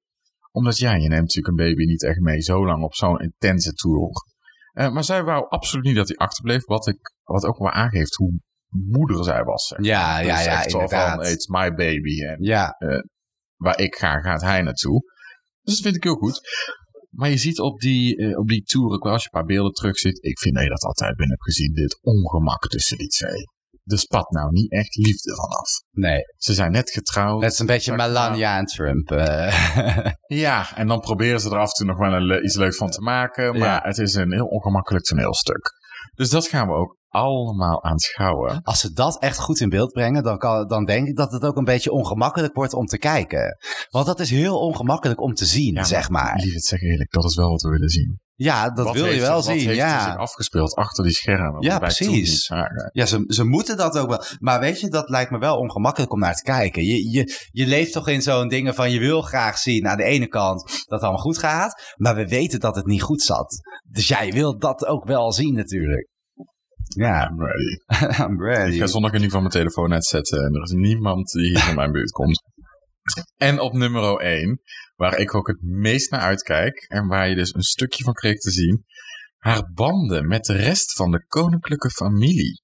Omdat 0.52 0.78
ja, 0.78 0.92
je 0.92 1.08
neemt 1.08 1.22
natuurlijk 1.22 1.48
een 1.48 1.66
baby 1.66 1.86
niet 1.86 2.04
echt 2.04 2.20
mee 2.20 2.42
zo 2.42 2.66
lang 2.66 2.84
op 2.84 2.96
zo'n 2.96 3.20
intense 3.20 3.74
tour. 3.74 4.10
Eh, 4.72 4.92
maar 4.92 5.04
zij 5.04 5.24
wou 5.24 5.46
absoluut 5.50 5.86
niet 5.86 5.96
dat 5.96 6.08
hij 6.08 6.18
achterbleef. 6.18 6.66
Wat, 6.66 6.88
ik, 6.88 7.14
wat 7.24 7.46
ook 7.46 7.58
wel 7.58 7.70
aangeeft 7.72 8.16
hoe 8.16 8.40
moeder 8.70 9.24
zij 9.24 9.44
was. 9.44 9.68
zeg. 9.68 9.86
Ja, 9.86 10.20
ja, 10.20 10.36
Dus 10.36 10.46
ja, 10.46 10.64
inderdaad. 10.66 11.16
van, 11.16 11.34
it's 11.34 11.48
my 11.48 11.74
baby. 11.74 12.22
En 12.24 12.44
Ja, 12.44 12.76
waar 13.56 13.80
ik 13.80 13.96
ga, 13.96 14.20
gaat 14.20 14.42
hij 14.42 14.62
naartoe. 14.62 15.02
Dus 15.62 15.74
dat 15.74 15.84
vind 15.84 15.96
ik 15.96 16.04
heel 16.04 16.16
goed. 16.16 16.42
Maar 17.12 17.30
je 17.30 17.38
ziet 17.38 17.60
op 17.60 17.80
die, 17.80 18.18
eh, 18.18 18.38
op 18.38 18.48
die 18.48 18.64
ook 18.76 19.04
wel, 19.04 19.14
als 19.14 19.24
je 19.24 19.30
een 19.32 19.40
paar 19.40 19.48
beelden 19.50 19.72
terug 19.74 19.98
ziet. 19.98 20.24
Ik 20.24 20.40
vind 20.40 20.56
dat 20.56 20.64
je 20.64 20.70
dat 20.70 20.84
altijd 20.84 21.16
binnen 21.16 21.30
hebt 21.38 21.44
gezien. 21.44 21.74
Dit 21.74 22.00
ongemak 22.02 22.68
tussen 22.68 22.98
die 22.98 23.08
twee. 23.08 23.50
Er 23.84 23.98
spat 24.00 24.30
nou 24.32 24.52
niet 24.52 24.72
echt 24.72 24.96
liefde 24.96 25.36
vanaf. 25.36 25.70
nee. 25.92 26.22
Ze 26.38 26.54
zijn 26.54 26.72
net 26.72 26.90
getrouwd. 26.92 27.44
Het 27.44 27.52
is 27.52 27.60
een 27.60 27.66
beetje. 27.66 27.96
Melania 27.96 28.58
en 28.58 28.66
Trump. 28.66 29.12
eh. 29.12 30.12
Ja, 30.46 30.76
en 30.76 30.88
dan 30.88 31.00
proberen 31.00 31.40
ze 31.40 31.50
er 31.50 31.58
af 31.58 31.68
en 31.70 31.74
toe 31.76 31.86
nog 31.86 31.98
wel 31.98 32.14
een 32.14 32.44
iets 32.44 32.56
leuks 32.56 32.78
van 32.78 32.90
te 32.90 33.02
maken. 33.02 33.52
Maar 33.60 33.68
Ja. 33.84 33.88
het 33.88 33.98
is 33.98 34.14
een 34.14 34.34
heel 34.34 34.46
ongemakkelijk 34.46 35.06
toneelstuk. 35.06 35.72
Dus 36.16 36.30
dat 36.30 36.48
gaan 36.48 36.68
we 36.68 36.74
ook 36.74 36.98
allemaal 37.12 37.84
aanschouwen. 37.84 38.62
Als 38.64 38.80
ze 38.80 38.92
dat 38.94 39.20
echt 39.22 39.40
goed 39.40 39.60
in 39.60 39.70
beeld 39.70 39.92
brengen, 39.92 40.24
dan, 40.24 40.38
kan, 40.38 40.68
dan 40.68 40.86
denk 40.86 41.08
ik 41.08 41.16
dat 41.16 41.32
het 41.32 41.44
ook 41.44 41.58
een 41.58 41.64
beetje 41.64 41.92
ongemakkelijk 41.92 42.56
wordt 42.56 42.74
om 42.74 42.86
te 42.86 42.98
kijken. 42.98 43.58
Want 43.90 44.06
dat 44.06 44.20
is 44.20 44.30
heel 44.30 44.60
ongemakkelijk 44.60 45.22
om 45.22 45.34
te 45.34 45.46
zien, 45.46 45.74
Ja, 45.74 45.84
zeg 45.84 46.10
maar. 46.10 46.36
Lief 46.40 46.54
het 46.54 46.66
zeg 46.66 46.82
eerlijk, 46.82 47.12
dat 47.12 47.24
is 47.24 47.36
wel 47.36 47.50
wat 47.50 47.62
we 47.62 47.70
willen 47.70 47.90
zien. 47.90 48.20
Ja, 48.36 48.70
dat 48.70 48.86
Wat 48.86 48.94
wil 48.96 49.06
je 49.06 49.20
wel 49.20 49.30
er- 49.30 49.36
wat 49.36 49.44
zien, 49.44 49.54
heeft 49.56 49.68
er 49.68 49.76
ja. 49.76 50.04
zich 50.04 50.18
afgespeeld 50.18 50.76
achter 50.76 51.04
die 51.04 51.14
schermen? 51.14 51.62
Ja, 51.62 51.72
wat 51.72 51.80
precies. 51.80 52.48
Ja, 52.92 53.06
ze, 53.06 53.24
ze 53.28 53.44
moeten 53.44 53.78
dat 53.78 53.98
ook 53.98 54.10
wel. 54.10 54.24
Maar 54.40 54.60
weet 54.60 54.80
je, 54.80 54.90
dat 54.90 55.10
lijkt 55.10 55.32
me 55.32 55.38
wel 55.38 55.58
ongemakkelijk 55.58 56.12
om 56.12 56.20
naar 56.20 56.36
te 56.36 56.44
kijken. 56.44 56.84
Je, 56.84 57.10
je, 57.12 57.48
je 57.52 57.68
leeft 57.68 57.92
toch 57.94 58.08
in 58.08 58.22
zo'n 58.22 58.48
dingen 58.48 58.76
van 58.76 58.92
je 58.92 59.00
wil 59.00 59.22
graag 59.22 59.58
zien 59.58 59.88
aan 59.88 59.98
de 59.98 60.04
ene 60.04 60.28
kant 60.28 60.62
dat 60.64 60.86
het 60.88 61.02
allemaal 61.02 61.22
goed 61.22 61.38
gaat. 61.38 61.94
Maar 61.98 62.16
we 62.16 62.28
weten 62.28 62.60
dat 62.60 62.76
het 62.76 62.86
niet 62.86 63.02
goed 63.02 63.22
zat. 63.22 63.60
Dus 63.90 64.08
jij 64.08 64.32
wil 64.32 64.58
dat 64.58 64.86
ook 64.86 65.06
wel 65.06 65.32
zien 65.32 65.54
natuurlijk. 65.54 66.10
Ja, 66.96 67.30
I'm 67.30 67.40
ready. 67.40 67.76
I'm 68.24 68.42
ready. 68.44 68.72
Ik 68.74 68.80
ga 68.80 68.88
zondag 68.88 69.12
in 69.12 69.22
ieder 69.22 69.32
geval 69.32 69.42
mijn 69.50 69.64
telefoon 69.64 69.94
uitzetten 69.94 70.44
en 70.44 70.54
er 70.56 70.62
is 70.62 70.72
niemand 70.72 71.32
die 71.32 71.48
hier 71.48 71.70
in 71.70 71.76
mijn 71.76 71.92
buurt 71.92 72.12
komt. 72.12 72.42
En 73.38 73.60
op 73.60 73.74
nummer 73.74 74.18
1, 74.20 74.60
waar 74.96 75.18
ik 75.18 75.36
ook 75.36 75.48
het 75.48 75.62
meest 75.62 76.12
naar 76.12 76.22
uitkijk 76.22 76.86
en 76.88 77.08
waar 77.08 77.30
je 77.30 77.36
dus 77.36 77.54
een 77.54 77.62
stukje 77.62 78.04
van 78.04 78.14
kreeg 78.14 78.38
te 78.40 78.52
zien, 78.52 78.84
haar 79.38 79.72
banden 79.74 80.28
met 80.28 80.44
de 80.44 80.54
rest 80.56 80.94
van 80.94 81.12
de 81.12 81.26
koninklijke 81.28 81.90
familie. 81.90 82.62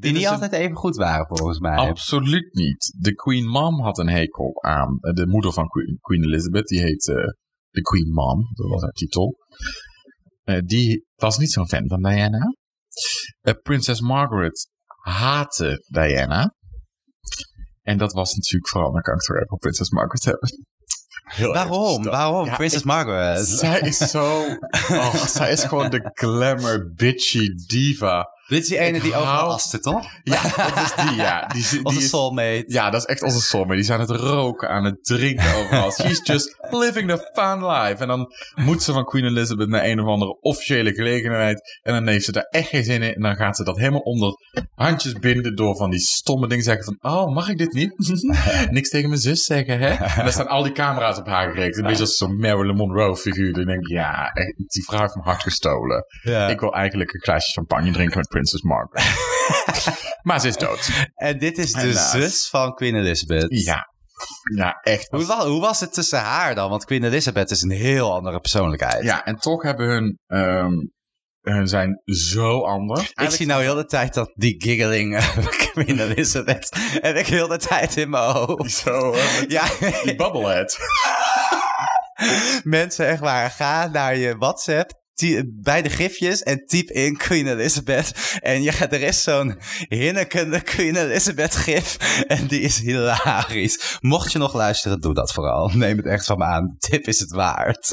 Die 0.00 0.12
niet 0.12 0.24
een- 0.24 0.28
altijd 0.30 0.52
even 0.52 0.76
goed 0.76 0.96
waren 0.96 1.26
volgens 1.26 1.58
mij. 1.58 1.76
Absoluut 1.76 2.54
niet. 2.54 2.96
De 2.98 3.14
Queen 3.14 3.46
Mom 3.48 3.80
had 3.82 3.98
een 3.98 4.08
hekel 4.08 4.62
aan. 4.62 4.98
eh, 5.00 5.12
De 5.12 5.26
moeder 5.26 5.52
van 5.52 5.68
Queen, 5.68 5.98
Queen 6.00 6.24
Elizabeth, 6.24 6.66
die 6.66 6.80
heet 6.82 7.08
eh, 7.08 7.14
de 7.70 7.80
Queen 7.80 8.08
Mom, 8.12 8.40
dat 8.54 8.68
was 8.70 8.82
haar 8.82 8.92
titel. 8.92 9.36
Eh, 10.42 10.58
die 10.64 11.04
was 11.16 11.38
niet 11.38 11.52
zo'n 11.52 11.68
fan 11.68 11.88
van 11.88 12.02
Diana. 12.02 12.54
Eh, 13.40 13.54
Prinses 13.62 14.00
Margaret 14.00 14.68
haatte 15.02 15.84
Diana. 15.88 16.54
En 17.82 17.98
dat 17.98 18.12
was 18.12 18.34
natuurlijk 18.34 18.68
vooral, 18.68 18.92
dan 18.92 19.02
kan 19.02 19.14
ik 19.14 19.20
het 19.20 19.28
weer 19.28 19.42
even 19.42 19.52
op 19.52 19.60
Prinses 19.60 19.90
Margaret 19.90 20.24
hebben. 20.24 20.48
Heel 21.26 21.52
Waarom? 21.52 22.02
Waarom? 22.02 22.46
Ja, 22.46 22.56
Princess 22.56 22.84
Margaret. 22.84 23.46
Zij 23.46 23.80
is 23.80 23.96
zo... 23.96 24.44
Oh, 24.90 25.14
zij 25.14 25.52
is 25.52 25.64
gewoon 25.64 25.90
de 25.90 26.10
glamour, 26.12 26.92
bitchy 26.94 27.48
diva. 27.66 28.26
Dit 28.48 28.62
is 28.62 28.68
die 28.68 28.78
ene 28.78 28.96
Ik 28.96 29.02
die 29.02 29.14
overal 29.14 29.34
hou- 29.34 29.50
aste, 29.52 29.78
toch? 29.78 30.06
Ja, 30.24 30.42
dat 30.56 30.76
is 30.76 30.94
die, 31.04 31.14
ja. 31.16 31.46
Die, 31.54 31.66
die 31.70 31.84
Onze 31.84 31.98
is- 31.98 32.08
soulmate. 32.08 32.64
Ja, 32.66 32.90
dat 32.90 33.00
is 33.00 33.06
echt 33.06 33.22
onze 33.22 33.40
sommige. 33.40 33.74
Die 33.74 33.84
zijn 33.84 34.00
aan 34.00 34.06
het 34.10 34.20
roken, 34.20 34.68
aan 34.68 34.84
het 34.84 35.04
drinken 35.04 35.54
overal. 35.54 35.92
She's 36.00 36.20
just 36.24 36.56
living 36.70 37.08
the 37.10 37.30
fun 37.34 37.66
life. 37.66 38.02
En 38.02 38.08
dan 38.08 38.32
moet 38.54 38.82
ze 38.82 38.92
van 38.92 39.04
Queen 39.04 39.24
Elizabeth 39.24 39.68
naar 39.68 39.84
een 39.84 40.00
of 40.00 40.06
andere 40.06 40.40
officiële 40.40 40.92
gelegenheid. 40.94 41.78
En 41.82 41.92
dan 41.92 42.06
heeft 42.06 42.24
ze 42.24 42.32
daar 42.32 42.46
echt 42.50 42.68
geen 42.68 42.84
zin 42.84 43.02
in. 43.02 43.14
En 43.14 43.22
dan 43.22 43.36
gaat 43.36 43.56
ze 43.56 43.64
dat 43.64 43.76
helemaal 43.76 44.00
onder 44.00 44.32
handjes 44.74 45.12
binden 45.12 45.56
door 45.56 45.76
van 45.76 45.90
die 45.90 46.00
stomme 46.00 46.48
dingen 46.48 46.64
zeggen 46.64 46.84
van... 46.84 47.12
Oh, 47.12 47.34
mag 47.34 47.48
ik 47.48 47.58
dit 47.58 47.72
niet? 47.72 47.94
Niks 48.70 48.88
tegen 48.88 49.08
mijn 49.08 49.20
zus 49.20 49.44
zeggen, 49.44 49.78
hè? 49.78 49.88
En 49.88 50.22
dan 50.24 50.32
staan 50.32 50.48
al 50.48 50.62
die 50.62 50.72
camera's 50.72 51.18
op 51.18 51.26
haar 51.26 51.50
gericht. 51.52 51.76
Een 51.76 51.84
beetje 51.84 52.00
als 52.02 52.16
zo'n 52.16 52.36
Marilyn 52.38 52.76
Monroe 52.76 53.16
figuur. 53.16 53.52
Dan 53.52 53.64
denk 53.64 53.80
ik, 53.80 53.88
ja, 53.88 54.30
die 54.66 54.84
vrouw 54.84 55.00
heeft 55.00 55.14
mijn 55.14 55.26
hart 55.26 55.42
gestolen. 55.42 56.04
Ja. 56.22 56.48
Ik 56.48 56.60
wil 56.60 56.72
eigenlijk 56.74 57.12
een 57.14 57.20
glaasje 57.20 57.52
champagne 57.52 57.90
drinken 57.90 58.16
met 58.18 58.28
Princess 58.36 58.62
Margaret. 58.62 59.04
maar 60.28 60.40
ze 60.40 60.48
is 60.48 60.56
dood. 60.56 60.90
En 61.14 61.38
dit 61.38 61.58
is 61.58 61.72
de 61.72 61.80
Helaas. 61.80 62.10
zus 62.10 62.48
van 62.48 62.74
Queen 62.74 62.94
Elizabeth. 62.94 63.46
Ja. 63.48 63.86
Ja, 64.56 64.80
echt. 64.82 65.10
Hoe, 65.10 65.24
wa- 65.26 65.46
hoe 65.46 65.60
was 65.60 65.80
het 65.80 65.92
tussen 65.92 66.18
haar 66.18 66.54
dan? 66.54 66.70
Want 66.70 66.84
Queen 66.84 67.04
Elizabeth 67.04 67.50
is 67.50 67.62
een 67.62 67.70
heel 67.70 68.14
andere 68.14 68.40
persoonlijkheid. 68.40 69.02
Ja, 69.04 69.24
en 69.24 69.36
toch 69.36 69.62
hebben 69.62 69.86
hun, 69.88 70.18
ehm, 70.26 70.72
hun 71.40 71.68
zijn 71.68 72.00
zo 72.04 72.60
anders. 72.64 73.10
Ik 73.14 73.30
zie 73.30 73.46
nou 73.46 73.62
heel 73.62 73.74
de 73.74 73.84
tijd 73.84 74.14
dat 74.14 74.32
die 74.34 74.62
giggling 74.62 75.16
eh, 75.16 75.46
Queen 75.72 76.00
Elizabeth 76.00 76.76
heb 77.00 77.16
ik 77.16 77.26
heel 77.26 77.48
de 77.48 77.58
tijd 77.58 77.96
in 77.96 78.10
mijn 78.10 78.32
hoofd. 78.32 78.72
Zo, 78.72 79.14
hè, 79.14 79.40
met 79.40 79.50
Ja, 79.52 79.64
die 80.02 80.14
bubblehead. 80.16 80.76
mensen 82.64 83.06
echt 83.06 83.20
waar, 83.20 83.50
ga 83.50 83.86
naar 83.86 84.16
je 84.16 84.36
WhatsApp 84.36 84.90
bij 85.46 85.82
de 85.82 85.90
gifjes 85.90 86.42
en 86.42 86.66
typ 86.66 86.90
in 86.90 87.16
Queen 87.16 87.46
Elizabeth. 87.46 88.38
En 88.40 88.62
je 88.62 88.72
gaat, 88.72 88.92
er 88.92 89.02
is 89.02 89.22
zo'n 89.22 89.58
hinnekende 89.88 90.60
Queen 90.60 90.96
Elizabeth 90.96 91.54
gif 91.54 91.96
en 92.26 92.46
die 92.46 92.60
is 92.60 92.78
hilarisch. 92.80 93.98
Mocht 94.00 94.32
je 94.32 94.38
nog 94.38 94.54
luisteren, 94.54 95.00
doe 95.00 95.14
dat 95.14 95.32
vooral. 95.32 95.70
Neem 95.74 95.96
het 95.96 96.06
echt 96.06 96.26
van 96.26 96.38
me 96.38 96.44
aan. 96.44 96.76
Tip 96.78 97.06
is 97.06 97.20
het 97.20 97.30
waard. 97.30 97.90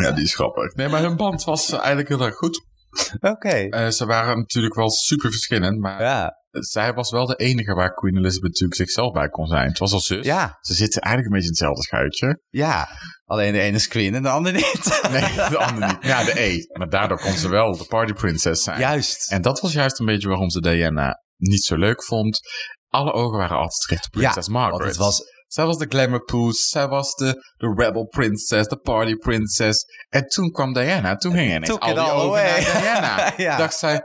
Ja, 0.00 0.10
die 0.10 0.24
is 0.24 0.34
grappig. 0.34 0.74
Nee, 0.74 0.88
maar 0.88 1.02
hun 1.02 1.16
band 1.16 1.44
was 1.44 1.70
eigenlijk 1.70 2.08
heel 2.08 2.20
erg 2.20 2.34
goed. 2.34 2.64
Oké. 3.32 3.48
Eh, 3.48 3.88
ze 3.88 4.06
waren 4.06 4.36
natuurlijk 4.38 4.74
wel 4.74 4.90
super 4.90 5.30
verschillend, 5.30 5.78
maar 5.80 6.02
Ja. 6.02 6.32
zij 6.50 6.92
was 6.92 7.10
wel 7.10 7.26
de 7.26 7.36
enige 7.36 7.74
waar 7.74 7.94
Queen 7.94 8.16
Elizabeth 8.16 8.50
natuurlijk 8.50 8.74
zichzelf 8.74 9.12
bij 9.12 9.28
kon 9.28 9.46
zijn. 9.46 9.68
Het 9.68 9.78
was 9.78 9.92
als 9.92 10.06
zus. 10.06 10.24
Ja. 10.24 10.58
Ze 10.60 10.74
zitten 10.74 11.00
eigenlijk 11.02 11.34
een 11.34 11.40
beetje 11.40 11.54
in 11.54 11.66
hetzelfde 11.66 11.82
schuitje. 11.82 12.42
Ja. 12.48 12.88
Alleen 13.24 13.52
de 13.52 13.60
ene 13.60 13.76
is 13.76 13.88
Queen 13.88 14.14
en 14.14 14.22
de 14.22 14.28
andere 14.28 14.56
niet. 14.56 15.00
Nee, 15.10 15.48
de 15.50 15.58
andere 15.58 15.86
niet. 15.86 15.96
Ja, 16.00 16.24
de 16.24 16.40
E. 16.40 16.58
Maar 16.78 16.88
daardoor 16.88 17.20
kon 17.20 17.32
ze 17.32 17.48
wel 17.48 17.76
de 17.76 17.84
party 17.84 18.12
princess 18.12 18.62
zijn. 18.62 18.78
Juist. 18.78 19.30
En 19.32 19.42
dat 19.42 19.60
was 19.60 19.72
juist 19.72 19.98
een 20.00 20.06
beetje 20.06 20.28
waarom 20.28 20.50
ze 20.50 20.60
Diana 20.60 21.22
niet 21.36 21.64
zo 21.64 21.76
leuk 21.76 22.04
vond. 22.04 22.40
Alle 22.88 23.12
ogen 23.12 23.38
waren 23.38 23.56
altijd 23.56 23.84
gericht 23.84 24.04
op 24.06 24.10
Prinses 24.12 24.48
Margaret. 24.48 24.78
Want 24.78 24.90
het 24.90 24.96
was 25.00 25.22
Zij 25.54 25.64
was 25.66 25.78
de 25.78 25.86
glamour 25.88 26.24
poes, 26.24 26.68
zij 26.68 26.88
was 26.88 27.14
de, 27.14 27.52
de 27.56 27.72
rebel 27.76 28.06
princess, 28.06 28.68
de 28.68 28.76
party 28.78 29.14
princess. 29.14 29.84
En 30.08 30.26
toen 30.26 30.50
kwam 30.50 30.72
Diana, 30.72 31.16
toen 31.16 31.32
gingen 31.32 31.48
ineens 31.48 31.68
Took 31.68 31.82
al 31.82 31.94
die 31.94 32.12
ogen 32.12 32.42
naar 32.42 32.80
Diana. 32.80 33.32
Ja. 33.46 33.56
Dacht 33.56 33.78
zij, 33.78 34.00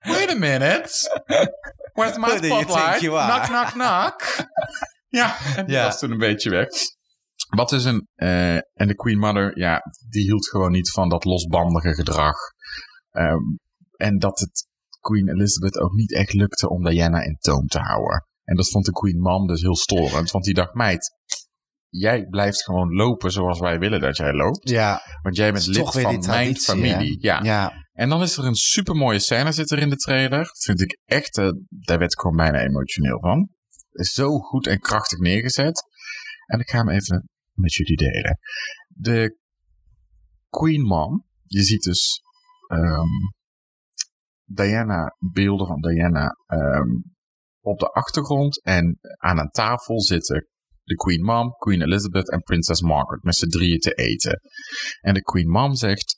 wait 0.00 0.30
a 0.30 0.34
minute, 0.34 0.90
where's 1.92 2.16
my 2.16 2.28
you 2.28 2.44
spotlight? 2.44 3.00
you? 3.00 3.26
Knock, 3.26 3.42
knock, 3.42 3.66
knock. 3.72 4.46
ja, 5.08 5.36
en 5.56 5.66
die 5.66 5.74
Ja. 5.74 5.84
was 5.84 5.98
toen 5.98 6.10
een 6.10 6.18
beetje 6.18 6.50
weg. 6.50 6.68
Wat 7.48 7.72
is 7.72 7.84
een, 7.84 8.08
eh, 8.14 8.54
en 8.54 8.86
de 8.86 8.94
Queen 8.94 9.18
Mother, 9.18 9.58
ja, 9.58 9.80
die 10.08 10.22
hield 10.22 10.48
gewoon 10.48 10.72
niet 10.72 10.90
van 10.90 11.08
dat 11.08 11.24
losbandige 11.24 11.94
gedrag. 11.94 12.36
Ehm, 13.10 13.42
en 13.96 14.18
dat 14.18 14.38
het 14.40 14.66
Queen 15.00 15.28
Elizabeth 15.28 15.78
ook 15.78 15.92
niet 15.92 16.14
echt 16.14 16.32
lukte 16.32 16.68
om 16.68 16.84
Diana 16.84 17.22
in 17.22 17.36
toom 17.40 17.66
te 17.66 17.78
houden. 17.78 18.26
En 18.44 18.56
dat 18.56 18.70
vond 18.70 18.84
de 18.84 18.92
Queen 18.92 19.20
Mom 19.20 19.46
dus 19.46 19.60
heel 19.60 19.76
storend. 19.76 20.30
Want 20.30 20.44
die 20.44 20.54
dacht, 20.54 20.74
meid, 20.74 21.10
jij 21.88 22.26
blijft 22.26 22.62
gewoon 22.62 22.94
lopen 22.94 23.30
zoals 23.30 23.58
wij 23.58 23.78
willen 23.78 24.00
dat 24.00 24.16
jij 24.16 24.32
loopt. 24.32 24.68
Ja. 24.68 25.00
Want 25.22 25.36
jij 25.36 25.52
bent 25.52 25.66
lid 25.66 25.90
van 25.90 26.26
mijn 26.26 26.56
familie. 26.56 27.16
Ja. 27.20 27.42
Ja. 27.42 27.72
En 27.92 28.08
dan 28.08 28.22
is 28.22 28.36
er 28.36 28.44
een 28.44 28.54
supermooie 28.54 29.18
scène 29.18 29.52
zit 29.52 29.70
er 29.70 29.78
in 29.78 29.88
de 29.88 29.96
trailer. 29.96 30.50
Vind 30.52 30.80
ik 30.80 30.98
echt, 31.04 31.38
eh, 31.38 31.50
daar 31.68 31.98
werd 31.98 32.12
ik 32.12 32.20
gewoon 32.20 32.36
bijna 32.36 32.58
emotioneel 32.58 33.20
van. 33.20 33.48
Is 33.92 34.12
zo 34.12 34.38
goed 34.38 34.66
en 34.66 34.80
krachtig 34.80 35.18
neergezet. 35.18 35.82
En 36.46 36.60
ik 36.60 36.70
ga 36.70 36.78
hem 36.78 36.88
even 36.88 37.28
met 37.52 37.74
jullie 37.74 37.96
delen. 37.96 38.38
De 38.88 39.38
Queen 40.48 40.82
Mom, 40.82 41.26
je 41.44 41.62
ziet 41.62 41.82
dus 41.82 42.22
ehm, 42.66 43.30
Diana, 44.44 45.16
beelden 45.32 45.66
van 45.66 45.80
Diana 45.80 46.36
ehm, 46.46 46.90
op 47.62 47.78
de 47.78 47.86
achtergrond. 47.86 48.62
En 48.62 48.98
aan 49.18 49.38
een 49.38 49.50
tafel 49.50 50.00
zitten 50.00 50.46
de 50.84 50.94
Queen 50.94 51.22
Mom, 51.22 51.50
Queen 51.58 51.82
Elizabeth 51.82 52.30
en 52.30 52.42
Princess 52.42 52.80
Margaret 52.80 53.22
met 53.22 53.34
z'n 53.34 53.48
drieën 53.48 53.78
te 53.78 53.92
eten. 53.92 54.40
En 55.00 55.14
de 55.14 55.22
Queen 55.22 55.48
Mom 55.48 55.74
zegt: 55.74 56.16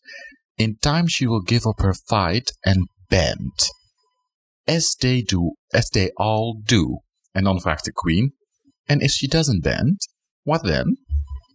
In 0.55 0.77
time 0.79 1.09
she 1.09 1.29
will 1.29 1.43
give 1.45 1.69
up 1.69 1.79
her 1.79 1.95
fight 1.95 2.57
and 2.61 2.89
bend. 3.07 3.73
As 4.65 4.95
they 4.95 5.23
do, 5.23 5.57
as 5.69 5.89
they 5.89 6.11
all 6.13 6.61
do. 6.65 7.03
En 7.31 7.45
dan 7.45 7.61
vraagt 7.61 7.85
de 7.85 7.93
Queen: 7.93 8.35
And 8.85 9.01
if 9.01 9.11
she 9.11 9.27
doesn't 9.27 9.63
bend, 9.63 10.09
what 10.43 10.63
then? 10.63 11.03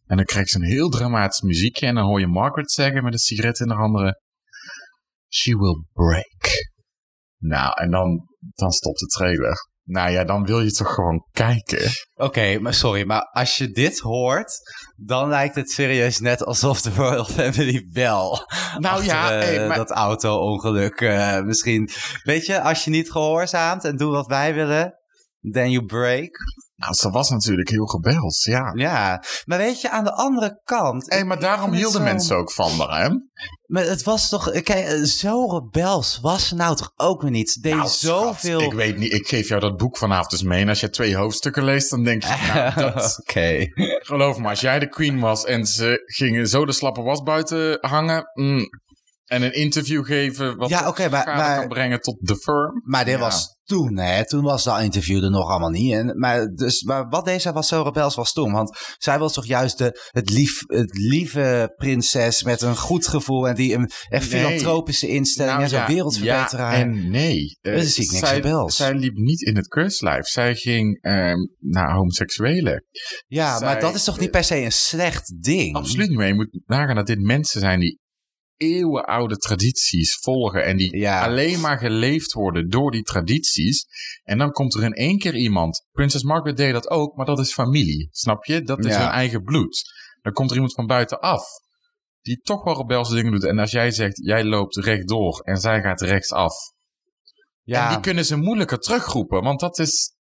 En 0.06 0.18
dan 0.18 0.26
krijgt 0.26 0.50
ze 0.50 0.58
een 0.58 0.64
heel 0.64 0.90
dramatisch 0.90 1.42
muziekje 1.42 1.86
en 1.86 1.96
dan 1.96 2.06
hoor 2.06 2.20
je 2.20 2.28
Margaret 2.28 2.72
zeggen 2.72 3.04
met 3.04 3.14
een 3.14 3.20
sigaret 3.20 3.60
in 3.60 3.70
haar 3.70 3.80
handen: 3.80 4.20
She 5.28 5.58
will 5.58 5.84
break. 5.94 6.68
Nou, 7.38 7.82
en 7.82 7.92
dan, 7.92 8.28
dan 8.40 8.72
stopt 8.72 9.00
de 9.00 9.06
trailer. 9.06 9.69
Nou 9.90 10.12
ja, 10.12 10.24
dan 10.24 10.46
wil 10.46 10.62
je 10.62 10.72
toch 10.72 10.94
gewoon 10.94 11.26
kijken. 11.32 11.92
Oké, 12.16 12.60
maar 12.60 12.74
sorry, 12.74 13.06
maar 13.06 13.22
als 13.22 13.58
je 13.58 13.72
dit 13.72 14.00
hoort, 14.00 14.52
dan 14.96 15.30
lijkt 15.30 15.56
het 15.56 15.70
serieus 15.72 16.20
net 16.20 16.46
alsof 16.46 16.82
de 16.82 16.90
Royal 16.96 17.26
Family 17.26 17.88
wel 17.92 18.48
Nou 18.78 19.04
ja, 19.04 19.22
achter, 19.22 19.40
eh, 19.40 19.46
hey, 19.46 19.68
maar- 19.68 19.78
dat 19.78 19.92
auto-ongeluk 19.92 21.02
eh, 21.02 21.42
misschien. 21.42 21.90
Weet 22.24 22.46
je, 22.46 22.62
als 22.62 22.84
je 22.84 22.90
niet 22.90 23.12
gehoorzaamt 23.12 23.84
en 23.84 23.98
doet 23.98 24.12
wat 24.14 24.28
wij 24.28 24.54
willen, 24.54 24.94
then 25.52 25.72
you 25.72 25.86
break. 25.86 26.30
Nou, 26.76 26.94
ze 26.94 27.10
was 27.10 27.30
natuurlijk 27.30 27.70
heel 27.70 27.86
gebeld, 27.86 28.44
ja. 28.44 28.72
Ja, 28.76 29.24
maar 29.46 29.58
weet 29.58 29.82
je, 29.82 29.90
aan 29.90 30.04
de 30.04 30.14
andere 30.14 30.62
kant... 30.64 31.14
Hé, 31.14 31.24
maar 31.24 31.40
daarom 31.40 31.72
hielden 31.72 32.04
mensen 32.04 32.36
ook 32.36 32.52
van 32.52 32.80
haar, 32.80 33.04
hè? 33.04 33.10
Maar 33.70 33.84
het 33.84 34.04
was 34.04 34.30
toch... 34.30 34.52
Kijk, 34.52 34.70
eh, 34.70 35.04
zo 35.04 35.46
rebels 35.48 36.20
was 36.22 36.48
ze 36.48 36.56
nou 36.56 36.76
toch 36.76 36.94
ook 36.96 37.22
weer 37.22 37.32
niet. 37.32 37.52
Ze 37.52 37.62
deed 37.62 37.74
Nou, 37.74 37.88
schat, 37.88 38.00
zoveel... 38.00 38.62
Ik 38.62 38.74
weet 38.74 38.98
niet, 38.98 39.14
ik 39.14 39.28
geef 39.28 39.48
jou 39.48 39.62
dat 39.62 39.78
boek 39.78 39.98
vanavond 39.98 40.32
eens 40.32 40.44
mee. 40.44 40.62
En 40.62 40.70
als 40.70 40.80
je 40.80 40.90
twee 40.90 41.16
hoofdstukken 41.16 41.64
leest, 41.64 41.90
dan 41.90 42.04
denk 42.04 42.24
je, 42.24 42.30
nou, 42.54 42.74
dat, 42.76 43.18
Oké. 43.20 43.68
geloof 44.00 44.38
me, 44.38 44.50
als 44.50 44.60
jij 44.60 44.80
de 44.80 44.90
queen 44.90 45.20
was 45.20 45.46
en 45.46 45.66
ze 45.66 46.04
gingen 46.06 46.48
zo 46.48 46.66
de 46.66 46.72
slappe 46.72 47.02
was 47.02 47.24
buiten 47.24 47.78
hangen... 47.82 48.32
mm, 48.34 48.70
en 49.30 49.42
een 49.42 49.54
interview 49.54 50.06
geven 50.06 50.58
wat 50.58 50.70
Ja, 50.70 50.94
maar- 50.98 51.10
maar- 51.10 51.60
kan 51.60 51.68
brengen 51.68 52.02
tot 52.02 52.18
de 52.20 52.36
firm. 52.36 52.82
Maar 52.84 53.06
dit 53.06 53.14
Ja. 53.14 53.20
was 53.20 53.58
toen, 53.64 53.98
hè? 53.98 54.26
Toen 54.26 54.44
was 54.44 54.64
dat 54.64 54.82
interview 54.82 55.24
er 55.24 55.30
nog 55.30 55.50
allemaal 55.50 55.70
niet. 55.70 55.94
En, 55.94 56.18
maar, 56.20 56.46
dus, 56.48 56.84
maar 56.84 57.08
wat 57.10 57.26
deze 57.26 57.52
was 57.52 57.68
zo 57.68 57.82
rebels 57.82 58.16
was 58.16 58.34
toen. 58.34 58.52
Want 58.52 58.78
zij 58.98 59.20
was 59.20 59.34
toch 59.34 59.46
juist 59.46 59.78
de, 59.78 60.08
het, 60.12 60.30
lief, 60.30 60.60
het 60.68 60.98
lieve 60.98 61.74
prinses 61.76 62.44
met 62.44 62.62
een 62.62 62.78
goed 62.78 63.08
gevoel. 63.08 63.48
En 63.48 63.56
die 63.56 63.74
een 63.74 63.90
echt 64.10 64.32
Nee. 64.32 64.42
filantropische 64.42 65.08
instelling 65.08 65.52
Nou 65.54 65.64
en 65.64 65.70
zo'n 65.70 65.80
ja, 65.80 65.88
wereldverbeteraar. 65.88 66.74
Ja 66.78 66.80
en 66.84 67.10
nee. 67.10 67.58
Eh, 67.62 67.74
Dus 67.74 67.94
zie 67.94 68.04
ik 68.04 68.12
niks 68.12 68.28
zij, 68.28 68.36
rebels. 68.40 68.76
zij 68.76 68.94
liep 68.94 69.16
niet 69.16 69.42
in 69.42 69.56
het 69.56 69.68
keurslijf. 69.68 70.26
Zij 70.28 70.56
ging 70.56 70.98
ehm, 71.02 71.38
naar 71.60 71.94
homoseksuelen. 71.96 72.84
ja, 73.28 73.58
zij- 73.58 73.68
maar 73.68 73.80
dat 73.80 73.96
is 73.96 74.04
toch 74.04 74.20
niet 74.20 74.32
per 74.32 74.44
se 74.44 74.56
een 74.64 74.72
slecht 74.72 75.44
ding? 75.44 75.76
Absoluut 75.76 76.10
niet. 76.10 76.20
Je 76.28 76.34
moet 76.34 76.60
nagaan 76.66 76.96
dat 76.96 77.08
dit 77.08 77.20
mensen 77.22 77.60
zijn 77.60 77.80
die 77.80 78.00
eeuwenoude 78.60 79.38
tradities 79.38 80.16
volgen. 80.22 80.64
En 80.66 80.78
die 80.78 80.98
Ja. 80.98 81.24
alleen 81.26 81.60
maar 81.60 81.78
geleefd 81.78 82.34
worden 82.34 82.70
door 82.70 82.92
die 82.92 83.04
tradities. 83.04 83.86
En 84.24 84.38
dan 84.38 84.52
komt 84.52 84.76
er 84.76 84.84
in 84.84 84.94
één 84.94 85.18
keer 85.18 85.36
iemand. 85.36 85.86
Prinses 85.92 86.24
Margaret 86.24 86.58
deed 86.58 86.74
dat 86.74 86.90
ook, 86.90 87.16
maar 87.16 87.26
dat 87.26 87.40
is 87.40 87.54
familie. 87.54 88.08
Snap 88.12 88.46
je? 88.46 88.62
Dat 88.62 88.86
is 88.86 88.94
Ja. 88.94 89.00
hun 89.02 89.10
eigen 89.10 89.44
bloed. 89.44 89.84
Dan 90.22 90.34
komt 90.34 90.50
er 90.50 90.56
iemand 90.56 90.74
van 90.74 90.86
buitenaf. 90.88 91.44
Die 92.22 92.40
toch 92.42 92.64
wel 92.64 92.78
rebelse 92.78 93.14
dingen 93.16 93.32
doet. 93.32 93.44
En 93.46 93.60
als 93.60 93.72
jij 93.72 93.92
zegt, 93.92 94.18
jij 94.26 94.44
loopt 94.44 94.76
rechtdoor 94.76 95.40
en 95.40 95.58
zij 95.58 95.82
gaat 95.82 96.02
rechtsaf. 96.02 96.54
ja, 97.64 97.84
En 97.88 97.90
die 97.94 98.00
kunnen 98.00 98.26
ze 98.26 98.36
moeilijker 98.36 98.78
terugroepen. 98.80 99.44
Want 99.44 99.60
dat 99.60 99.80
is, 99.80 100.14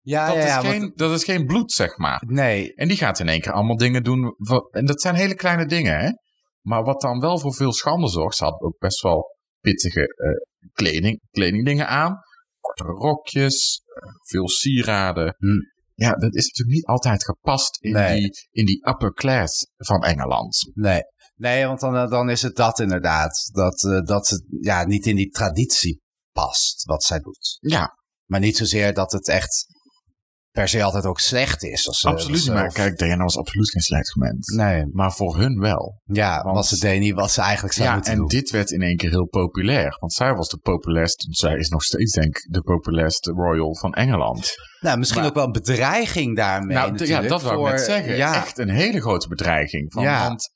ja, 0.00 0.26
dat 0.26 0.34
ja, 0.36 0.58
is, 0.60 0.66
geen, 0.68 0.80
want- 0.80 0.98
dat 0.98 1.12
is 1.12 1.24
geen 1.24 1.46
bloed, 1.46 1.72
zeg 1.72 1.96
maar. 1.96 2.22
nee, 2.26 2.74
En 2.74 2.88
die 2.88 2.96
gaat 2.96 3.18
in 3.18 3.28
één 3.28 3.40
keer 3.40 3.52
allemaal 3.52 3.76
dingen 3.76 4.02
doen. 4.02 4.34
En 4.70 4.86
dat 4.86 5.00
zijn 5.00 5.14
hele 5.14 5.34
kleine 5.34 5.66
dingen, 5.66 5.98
hè. 6.00 6.10
Maar 6.60 6.84
wat 6.84 7.00
dan 7.00 7.20
wel 7.20 7.38
voor 7.38 7.54
veel 7.54 7.72
schande 7.72 8.08
zorgt. 8.08 8.36
Ze 8.36 8.44
had 8.44 8.60
ook 8.60 8.78
best 8.78 9.00
wel 9.00 9.36
pittige 9.60 10.00
eh, 10.00 10.68
kleding, 10.72 11.20
kledingdingen 11.30 11.88
aan. 11.88 12.18
Kortere 12.60 12.92
rokjes, 12.92 13.82
eh, 13.84 14.12
veel 14.20 14.48
sieraden. 14.48 15.34
Hm. 15.38 15.78
Ja, 15.94 16.10
dat 16.12 16.34
is 16.34 16.46
natuurlijk 16.46 16.76
niet 16.76 16.86
altijd 16.86 17.24
gepast 17.24 17.82
in, 17.82 17.92
Nee. 17.92 18.20
die, 18.20 18.48
in 18.50 18.64
die 18.66 18.88
upper 18.88 19.12
class 19.12 19.66
van 19.76 20.02
Engeland. 20.04 20.70
nee. 20.74 21.00
Nee, 21.34 21.66
want 21.66 21.80
dan, 21.80 22.10
dan 22.10 22.30
is 22.30 22.42
het 22.42 22.56
dat 22.56 22.78
inderdaad. 22.78 23.50
Dat, 23.52 23.84
eh, 23.84 24.00
dat 24.00 24.28
het 24.28 24.44
ja, 24.60 24.84
niet 24.84 25.06
in 25.06 25.16
die 25.16 25.30
traditie 25.30 26.00
past 26.32 26.84
wat 26.84 27.02
zij 27.02 27.18
doet. 27.18 27.56
Ja, 27.60 27.98
Maar 28.26 28.40
niet 28.40 28.56
zozeer 28.56 28.94
dat 28.94 29.12
het 29.12 29.28
echt 29.28 29.66
per 30.50 30.68
se 30.68 30.82
altijd 30.82 31.06
ook 31.06 31.20
slecht 31.20 31.62
is. 31.64 31.86
Als 31.88 31.98
ze 32.00 32.08
absoluut. 32.08 32.40
zelf- 32.40 32.58
Maar 32.58 32.72
kijk, 32.72 32.98
Diana 32.98 33.22
was 33.22 33.36
absoluut 33.36 33.70
geen 33.70 33.82
slecht 33.82 34.16
mens. 34.16 34.46
Nee, 34.54 34.84
Maar 34.92 35.12
voor 35.12 35.36
hun 35.36 35.60
wel. 35.60 36.00
ja, 36.04 36.42
Want- 36.42 36.54
want 36.54 36.66
ze 36.66 36.78
deed 36.78 37.00
niet 37.00 37.14
wat 37.14 37.30
ze 37.30 37.40
eigenlijk 37.40 37.74
zou 37.74 37.88
Ja, 37.88 37.94
moeten 37.94 38.12
en 38.12 38.18
doen. 38.18 38.28
dit 38.28 38.50
werd 38.50 38.70
in 38.70 38.82
één 38.82 38.96
keer 38.96 39.10
heel 39.10 39.26
populair. 39.26 39.96
Want 40.00 40.12
zij 40.12 40.34
was 40.34 40.48
de 40.48 40.56
populairste, 40.58 41.26
zij 41.30 41.56
is 41.56 41.68
nog 41.68 41.82
steeds 41.82 42.12
denk 42.12 42.36
ik 42.36 42.46
de 42.52 42.62
populairste 42.62 43.30
royal 43.32 43.76
van 43.76 43.92
Engeland. 43.94 44.52
nou, 44.80 44.98
misschien 44.98 45.20
maar- 45.20 45.28
ook 45.28 45.34
wel 45.36 45.44
een 45.44 45.52
bedreiging 45.52 46.36
daarmee 46.36 46.76
nou, 46.76 47.06
ja, 47.06 47.20
dat 47.20 47.42
wou 47.42 47.54
ik 47.54 47.60
voor- 47.60 47.70
net 47.70 47.80
zeggen. 47.80 48.16
Ja, 48.16 48.34
Echt 48.34 48.58
een 48.58 48.68
hele 48.70 49.00
grote 49.00 49.28
bedreiging. 49.28 49.92
Van, 49.92 50.02
Ja. 50.02 50.26
Want 50.26 50.50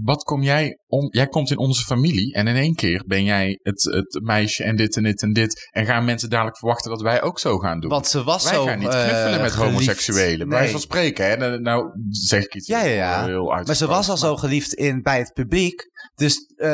wat 0.00 0.22
kom 0.22 0.42
jij 0.42 0.78
om? 0.86 1.08
Jij 1.10 1.26
komt 1.26 1.50
in 1.50 1.58
onze 1.58 1.84
familie 1.84 2.34
en 2.34 2.46
in 2.46 2.56
één 2.56 2.74
keer 2.74 3.04
ben 3.06 3.24
jij 3.24 3.58
het, 3.62 3.82
het 3.82 4.20
meisje 4.24 4.64
en 4.64 4.76
dit 4.76 4.96
en 4.96 5.02
dit 5.02 5.22
en 5.22 5.32
dit. 5.32 5.68
En 5.70 5.86
gaan 5.86 6.04
mensen 6.04 6.30
dadelijk 6.30 6.58
verwachten 6.58 6.90
dat 6.90 7.00
wij 7.02 7.22
ook 7.22 7.38
zo 7.38 7.58
gaan 7.58 7.80
doen. 7.80 7.90
want 7.90 8.06
ze 8.06 8.22
was 8.24 8.44
wij 8.44 8.52
zo 8.54 8.64
gaan 8.64 8.78
niet 8.78 8.88
eh, 8.88 9.02
knuffelen 9.04 9.40
met 9.40 9.52
geliefd. 9.52 9.72
homoseksuelen. 9.72 10.48
Nee. 10.48 10.58
wijze 10.58 10.72
van 10.72 10.80
spreken. 10.80 11.26
Hè? 11.26 11.36
Nou, 11.36 11.60
Nou 11.60 11.90
zeg 12.08 12.44
ik 12.44 12.54
iets 12.54 12.66
Ja, 12.66 12.82
ja, 12.82 12.94
ja. 12.94 13.24
heel, 13.24 13.26
heel 13.54 13.64
Maar 13.66 13.74
ze 13.76 13.86
was 13.86 14.08
al 14.08 14.16
zo 14.16 14.36
geliefd 14.36 14.72
in, 14.72 15.02
bij 15.02 15.18
het 15.18 15.32
publiek. 15.32 15.90
Dus 16.14 16.36
eh, 16.56 16.68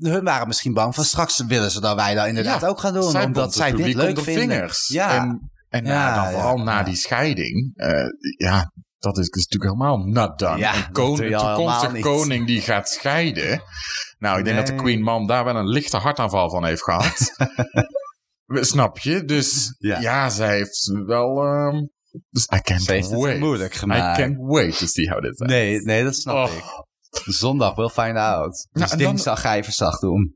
hun 0.00 0.24
waren 0.24 0.46
misschien 0.46 0.72
bang 0.74 0.94
van 0.94 1.04
straks 1.04 1.44
willen 1.46 1.70
ze 1.70 1.80
dat 1.80 1.94
wij 1.96 2.14
dat 2.14 2.26
inderdaad 2.26 2.60
Ja, 2.60 2.66
ook 2.68 2.80
gaan 2.80 2.94
doen. 2.94 3.10
zij 3.10 3.24
omdat 3.24 3.54
zij 3.54 3.72
dit 3.72 3.94
leuk 3.94 4.20
vinden. 4.20 4.48
vingers. 4.48 4.88
Ja. 4.88 5.16
En, 5.16 5.50
en 5.68 5.84
Ja, 5.84 5.90
na, 5.90 6.14
dan 6.14 6.24
ja, 6.24 6.30
vooral 6.30 6.58
na 6.58 6.82
die 6.82 6.96
scheiding. 6.96 7.72
eh, 7.74 8.04
ja, 8.36 8.72
dat 9.06 9.18
is, 9.18 9.28
natuurlijk 9.28 9.62
helemaal 9.80 9.98
not 9.98 10.38
done. 10.38 10.58
Ja, 10.58 10.74
een 10.74 10.80
dat 10.82 10.92
koning, 10.92 11.30
je 11.30 11.36
toekomstige 11.36 12.44
die 12.44 12.60
gaat 12.60 12.88
scheiden. 12.88 13.62
Nou, 14.18 14.38
ik 14.38 14.44
denk 14.44 14.56
dat 14.56 14.66
de. 14.66 14.74
Queen 14.74 15.02
Mom 15.02 15.26
daar 15.26 15.44
wel 15.44 15.56
een 15.56 15.68
lichte 15.68 15.96
hartaanval 15.96 16.50
van 16.50 16.64
heeft 16.64 16.82
gehad. 16.82 17.32
Snap 18.72 18.98
je? 18.98 19.24
Dus 19.24 19.74
Ja. 19.78 20.00
ja, 20.00 20.28
zij 20.30 20.56
heeft 20.56 20.92
wel... 21.06 21.42
ehm, 21.44 21.84
dus 22.30 22.44
I 22.44 22.60
can't 22.60 22.86
het 22.86 23.20
wait. 23.20 23.38
moeilijk 23.40 23.74
I 23.74 23.78
gemaakt. 23.78 24.18
can't 24.18 24.36
wait 24.38 24.78
to 24.78 24.86
see 24.86 25.08
how 25.08 25.20
this 25.20 25.38
ends. 25.38 25.52
Nee, 25.52 25.80
nee, 25.80 26.04
dat 26.04 26.14
snap 26.16 26.34
Oh. 26.48 26.54
ik. 26.54 26.64
Zondag, 27.24 27.74
we'll 27.74 27.88
find 27.88 28.16
out. 28.16 28.68
Dus 28.70 28.90
en 28.90 28.98
dan- 28.98 29.08
dinsdag 29.08 29.40
ga 29.40 29.52
je 29.52 29.64
verslag 29.64 29.98
doen. 29.98 30.32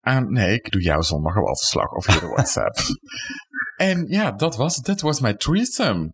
Ah, 0.00 0.26
nee, 0.28 0.54
ik 0.54 0.70
doe 0.70 0.82
jou 0.82 1.02
zondag 1.02 1.34
wel 1.34 1.56
verslag 1.56 1.90
of 1.90 2.04
via 2.04 2.20
de 2.20 2.26
WhatsApp. 2.36 2.76
en 3.76 4.06
ja, 4.08 4.30
dat 4.32 4.56
was 4.56 4.80
That 4.80 5.00
was 5.00 5.20
my 5.20 5.34
threesome. 5.34 6.12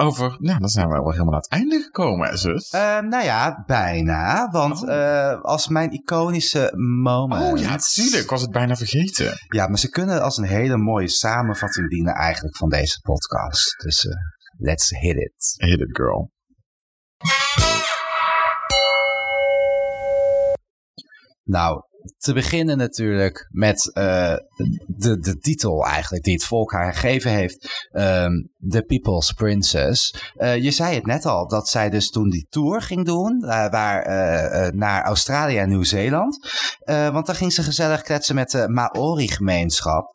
Over, 0.00 0.36
nou, 0.40 0.58
dan 0.58 0.68
zijn 0.68 0.88
we 0.88 0.92
wel 0.94 1.10
helemaal 1.10 1.32
aan 1.34 1.40
het 1.40 1.48
einde 1.50 1.80
gekomen, 1.82 2.28
hè, 2.28 2.36
zus. 2.36 2.70
Eh, 2.70 2.80
nou 3.00 3.24
ja, 3.24 3.62
bijna. 3.66 4.48
Want 4.50 4.82
Oh. 4.82 4.90
eh, 4.94 5.40
als 5.42 5.68
mijn 5.68 5.90
iconische 5.92 6.72
moment... 6.76 7.52
oh 7.52 7.58
ja, 7.58 7.76
tuurlijk. 7.76 8.22
Ik 8.22 8.30
was 8.30 8.40
het 8.42 8.50
bijna 8.50 8.76
vergeten. 8.76 9.32
Ja, 9.48 9.66
maar 9.68 9.78
ze 9.78 9.88
kunnen 9.90 10.22
als 10.22 10.36
een 10.36 10.44
hele 10.44 10.76
mooie 10.76 11.08
samenvatting 11.08 11.90
dienen 11.90 12.14
eigenlijk 12.14 12.56
van 12.56 12.68
deze 12.68 13.00
podcast. 13.00 13.82
Dus 13.82 14.04
eh, 14.06 14.12
let's 14.58 14.90
hit 14.90 15.16
it. 15.16 15.54
Hit 15.56 15.80
it, 15.80 15.96
girl. 15.96 16.30
Nou, 21.42 21.82
te 22.18 22.32
beginnen 22.32 22.76
natuurlijk 22.76 23.48
met 23.50 23.92
eh, 23.92 24.34
de, 24.86 25.18
de 25.18 25.38
titel 25.38 25.84
eigenlijk 25.86 26.24
die 26.24 26.34
het 26.34 26.44
volk 26.44 26.72
haar 26.72 26.94
gegeven 26.94 27.30
heeft. 27.30 27.86
ehm, 27.90 28.32
The 28.68 28.82
People's 28.82 29.32
Princess. 29.32 30.14
Eh, 30.34 30.62
je 30.62 30.70
zei 30.70 30.94
het 30.94 31.06
net 31.06 31.26
al, 31.26 31.48
dat 31.48 31.68
zij 31.68 31.90
dus 31.90 32.10
toen 32.10 32.30
die 32.30 32.46
tour 32.48 32.82
ging 32.82 33.04
doen. 33.04 33.42
eh, 33.42 33.70
waar, 33.70 34.74
naar 34.74 35.04
Australië 35.04 35.56
en 35.56 35.68
Nieuw-Zeeland. 35.68 36.38
Want 36.84 37.26
dan 37.26 37.34
ging 37.34 37.52
ze 37.52 37.62
gezellig 37.62 38.02
kletsen 38.02 38.34
met 38.34 38.50
de 38.50 38.68
Maori-gemeenschap. 38.68 40.12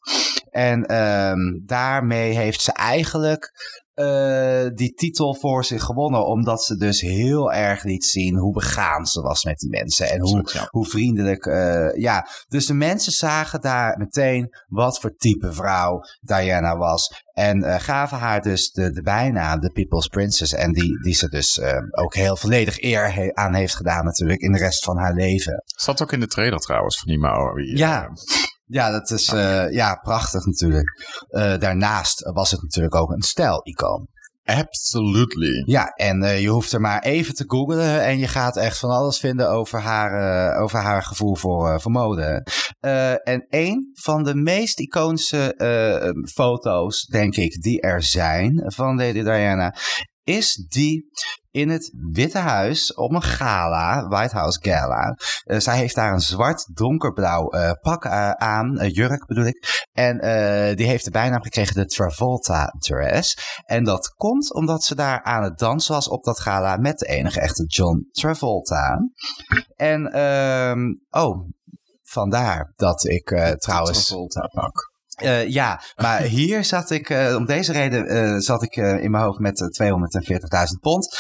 En 0.50 0.86
ehm, 0.86 1.66
daarmee 1.66 2.38
heeft 2.38 2.62
ze 2.62 2.72
eigenlijk 2.72 3.52
eh, 4.00 4.70
die 4.74 4.94
titel 4.94 5.36
voor 5.36 5.66
zich 5.66 5.84
gewonnen. 5.84 6.26
Omdat 6.26 6.64
ze 6.64 6.76
dus 6.78 7.02
heel 7.02 7.54
erg 7.54 7.84
liet 7.84 8.06
zien 8.06 8.38
hoe 8.38 8.54
begaan 8.54 9.06
ze 9.06 9.22
was 9.22 9.44
met 9.44 9.58
die 9.60 9.70
mensen. 9.70 10.10
En 10.10 10.20
hoe, 10.22 10.50
Ja. 10.54 10.68
hoe 10.70 10.86
vriendelijk. 10.86 11.46
eh, 11.46 11.94
ja, 12.02 12.28
dus 12.48 12.66
de 12.66 12.74
mensen 12.74 13.12
zagen 13.12 13.62
daar 13.62 13.98
meteen 13.98 14.50
wat 14.68 15.00
voor 15.00 15.16
type 15.16 15.54
vrouw 15.54 16.00
Diana 16.22 16.78
was. 16.78 17.24
En 17.34 17.64
eh, 17.64 17.80
gaven 17.80 18.18
haar 18.18 18.42
dus 18.42 18.72
de, 18.72 18.92
de 18.92 19.02
bijnaam, 19.02 19.60
de 19.60 19.72
People's 19.72 20.08
Princess. 20.08 20.54
En 20.54 20.72
die, 20.74 21.02
die 21.04 21.14
ze 21.14 21.30
dus 21.30 21.62
ook 21.92 22.14
heel 22.16 22.36
volledig 22.38 22.82
eer 22.82 23.14
he- 23.14 23.34
aan 23.34 23.54
heeft 23.54 23.76
gedaan 23.76 24.06
natuurlijk 24.06 24.42
in 24.42 24.52
de 24.52 24.58
rest 24.58 24.84
van 24.84 24.98
haar 24.98 25.14
leven. 25.14 25.64
Zat 25.66 26.02
ook 26.02 26.12
in 26.12 26.20
de 26.20 26.28
trailer 26.28 26.60
trouwens 26.60 26.98
van 27.00 27.08
die 27.08 27.20
Maori. 27.20 27.78
Ja. 27.78 28.10
Ja, 28.72 28.92
dat 28.92 29.12
is 29.12 29.28
eh, 29.28 29.72
ja, 29.72 29.96
prachtig 29.96 30.46
natuurlijk. 30.46 30.90
Eh, 31.28 31.58
daarnaast 31.58 32.32
was 32.34 32.52
het 32.52 32.62
natuurlijk 32.62 32.96
ook 32.96 33.12
een 33.12 33.22
stijl-icoon. 33.22 34.08
absolutely. 34.44 35.64
Ja, 35.66 35.86
en 35.86 36.24
eh, 36.24 36.42
je 36.42 36.48
hoeft 36.48 36.72
er 36.72 36.82
maar 36.82 37.02
even 37.02 37.34
te 37.34 37.44
googlen 37.48 38.04
en 38.04 38.18
je 38.18 38.28
gaat 38.28 38.58
echt 38.58 38.78
van 38.80 38.90
alles 38.90 39.20
vinden 39.20 39.50
over 39.50 39.80
haar, 39.80 40.56
over 40.62 40.80
haar 40.80 41.04
gevoel 41.04 41.36
voor, 41.36 41.82
voor 41.82 41.92
mode. 41.92 42.46
En 43.24 43.46
een 43.50 43.92
van 43.94 44.24
de 44.24 44.36
meest 44.36 44.80
iconische 44.80 45.56
foto's, 46.34 47.06
denk 47.06 47.36
ik, 47.36 47.62
die 47.62 47.82
er 47.82 48.04
zijn 48.04 48.64
van 48.66 48.96
Lady 48.96 49.24
Diana, 49.24 49.76
is 50.24 50.66
die 50.68 51.06
in 51.52 51.70
het 51.70 51.94
Witte 52.12 52.38
Huis 52.38 52.94
op 52.94 53.12
een 53.12 53.22
gala, 53.22 54.08
White 54.08 54.36
House 54.36 54.60
Gala. 54.62 55.18
Uh, 55.46 55.60
zij 55.60 55.78
heeft 55.78 55.96
daar 55.96 56.14
een 56.14 56.20
zwart 56.20 56.70
donkerblauw 56.74 57.54
uh, 57.54 57.72
pak 57.82 58.06
uh, 58.06 58.32
aan, 58.32 58.88
jurk 58.88 59.26
bedoel 59.26 59.46
ik. 59.46 59.88
En 59.92 60.18
die 60.76 60.88
heeft 60.88 61.06
de 61.06 61.12
bijnaam 61.12 61.42
gekregen 61.42 61.76
de 61.76 61.86
Travolta 61.86 62.76
dress. 62.80 63.38
En 63.66 63.84
dat 63.84 64.08
komt 64.08 64.54
omdat 64.54 64.84
ze 64.84 64.96
daar 64.96 65.24
aan 65.24 65.44
het 65.44 65.58
dansen 65.58 65.94
was 65.94 66.10
op 66.10 66.24
dat 66.24 66.40
gala 66.40 66.78
met 66.78 67.00
de 67.00 67.06
enige 67.06 67.40
echte 67.40 67.66
John 67.66 68.08
Travolta. 68.12 68.98
En, 69.76 70.12
ehm, 70.12 70.80
oh, 71.10 71.50
vandaar 72.02 72.74
dat 72.76 73.06
ik 73.06 73.56
trouwens... 73.58 74.08
Travolta 74.08 74.48
pak. 74.48 74.90
Uh, 75.24 75.48
ja, 75.48 75.82
maar 75.96 76.22
hier 76.38 76.64
zat 76.64 76.90
ik, 76.90 77.10
uh, 77.10 77.36
om 77.36 77.46
deze 77.46 77.72
reden 77.72 78.16
uh, 78.16 78.38
zat 78.38 78.64
ik 78.64 78.76
in 78.76 79.12
mijn 79.12 79.24
hoofd 79.24 79.40
met 79.40 79.80
240.000 80.74 80.80
pond. 80.82 81.18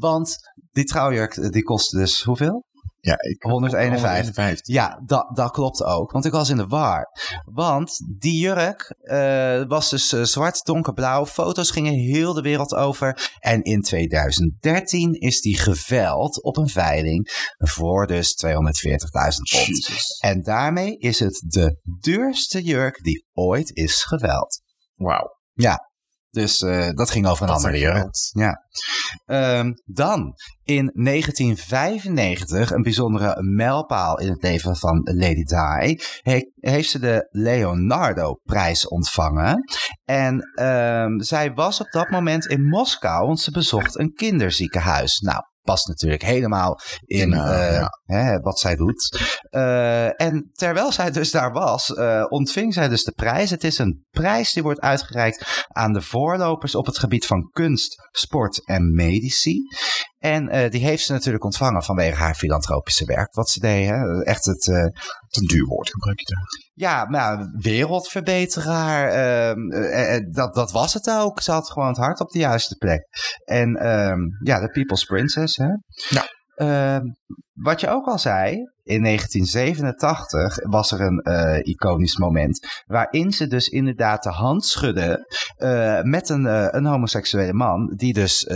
Want 0.00 0.36
die 0.70 0.84
trouwjurk, 0.84 1.52
die 1.52 1.62
kostte 1.62 1.96
dus 1.96 2.22
hoeveel? 2.22 2.68
Ja, 3.00 3.14
ik, 3.18 3.42
151. 3.42 4.00
151. 4.00 4.66
Ja, 4.66 5.02
dat, 5.04 5.36
dat 5.36 5.50
klopt 5.50 5.82
ook. 5.82 6.12
Want 6.12 6.24
ik 6.24 6.32
was 6.32 6.48
in 6.48 6.56
de 6.56 6.66
war. 6.66 7.06
Want 7.44 8.00
die 8.18 8.38
jurk 8.38 8.94
uh, 9.02 9.62
was 9.68 9.90
dus 9.90 10.12
uh, 10.12 10.22
zwart, 10.22 10.64
donkerblauw. 10.64 11.26
Foto's 11.26 11.70
gingen 11.70 11.92
heel 11.92 12.32
de 12.34 12.42
wereld 12.42 12.74
over. 12.74 13.30
En 13.38 13.62
in 13.62 13.82
2013 13.82 15.12
is 15.12 15.40
die 15.40 15.58
geveld 15.58 16.42
op 16.42 16.56
een 16.56 16.68
veiling 16.68 17.52
voor 17.58 18.06
dus 18.06 18.44
240.000 18.46 18.50
pond. 19.50 19.88
En 20.20 20.42
daarmee 20.42 20.96
is 20.98 21.18
het 21.18 21.44
de 21.46 21.80
duurste 22.00 22.62
jurk 22.62 23.02
die 23.02 23.26
ooit 23.32 23.76
is 23.76 24.02
geveld. 24.02 24.62
Wauw. 24.94 25.38
Ja, 25.52 25.89
dus 26.30 26.60
uh, 26.60 26.88
dat 26.90 27.10
ging 27.10 27.26
over 27.26 27.48
een 27.48 27.54
andere 27.54 27.78
jurk. 27.78 28.08
Ja. 28.32 28.64
Um, 29.26 29.74
dan 29.84 30.34
in 30.62 30.90
1995, 30.94 32.70
een 32.70 32.82
bijzondere 32.82 33.42
mijlpaal 33.42 34.18
in 34.18 34.28
het 34.30 34.42
leven 34.42 34.76
van 34.76 35.00
Lady 35.02 35.42
Di, 35.42 36.00
he, 36.20 36.50
heeft 36.54 36.90
ze 36.90 36.98
de 36.98 37.28
Leonardo-prijs 37.30 38.88
ontvangen. 38.88 39.64
En 40.04 40.62
um, 40.62 41.22
zij 41.22 41.52
was 41.52 41.80
op 41.80 41.90
dat 41.90 42.10
moment 42.10 42.46
in 42.46 42.68
Moskou, 42.68 43.26
want 43.26 43.40
ze 43.40 43.50
bezocht 43.50 43.98
een 43.98 44.12
kinderziekenhuis. 44.12 45.18
Nou, 45.18 45.40
past 45.70 45.88
natuurlijk 45.88 46.22
helemaal 46.22 46.80
in 47.04 47.32
uh, 47.32 47.36
ja. 47.72 47.88
hè, 48.04 48.38
wat 48.38 48.58
zij 48.58 48.76
doet. 48.76 49.20
Uh, 49.50 50.20
en 50.20 50.50
terwijl 50.52 50.92
zij 50.92 51.10
dus 51.10 51.30
daar 51.30 51.52
was, 51.52 51.88
uh, 51.88 52.24
ontving 52.28 52.74
zij 52.74 52.88
dus 52.88 53.04
de 53.04 53.12
prijs. 53.12 53.50
Het 53.50 53.64
is 53.64 53.78
een 53.78 54.06
prijs 54.10 54.52
die 54.52 54.62
wordt 54.62 54.80
uitgereikt 54.80 55.64
aan 55.68 55.92
de 55.92 56.00
voorlopers 56.00 56.74
op 56.74 56.86
het 56.86 56.98
gebied 56.98 57.26
van 57.26 57.50
kunst, 57.50 58.08
sport 58.12 58.66
en 58.66 58.94
medici. 58.94 59.58
En 60.20 60.70
die 60.70 60.84
heeft 60.84 61.04
ze 61.04 61.12
natuurlijk 61.12 61.44
ontvangen 61.44 61.82
vanwege 61.82 62.16
haar 62.16 62.34
filantropische 62.34 63.04
werk, 63.04 63.34
wat 63.34 63.48
ze 63.48 63.60
deed. 63.60 63.88
Hè? 63.88 64.22
Echt 64.22 64.44
het, 64.44 64.66
een 64.66 65.46
duur 65.46 65.66
woord 65.66 65.90
gebruik 65.90 66.20
je 66.20 66.34
daar. 66.34 66.44
Ja, 66.72 67.04
maar 67.04 67.50
wereldverbeteraar, 67.52 69.56
uh, 69.56 70.18
dat, 70.30 70.54
dat 70.54 70.72
was 70.72 70.94
het 70.94 71.10
ook. 71.10 71.40
Ze 71.40 71.52
had 71.52 71.70
gewoon 71.70 71.88
het 71.88 71.96
hart 71.96 72.20
op 72.20 72.30
de 72.30 72.38
juiste 72.38 72.76
plek. 72.76 73.06
En 73.44 73.88
um, 73.88 74.28
ja, 74.42 74.60
de 74.60 74.70
People's 74.70 75.04
Princess. 75.04 75.56
Hè? 75.56 75.68
Ja. 76.08 76.24
Uh, 76.56 76.98
wat 77.52 77.80
je 77.80 77.88
ook 77.88 78.06
al 78.06 78.18
zei, 78.18 78.50
in 78.82 79.02
1987 79.02 80.56
was 80.68 80.90
er 80.90 81.00
een 81.00 81.26
uh, 81.28 81.58
iconisch 81.62 82.16
moment 82.16 82.82
waarin 82.86 83.32
ze 83.32 83.46
dus 83.46 83.68
inderdaad 83.68 84.22
de 84.22 84.30
hand 84.30 84.64
schudde 84.64 85.26
uh, 85.58 86.02
met 86.02 86.28
een, 86.28 86.44
uh, 86.44 86.66
een 86.70 86.86
homoseksuele 86.86 87.52
man 87.52 87.92
die 87.96 88.12
dus 88.12 88.48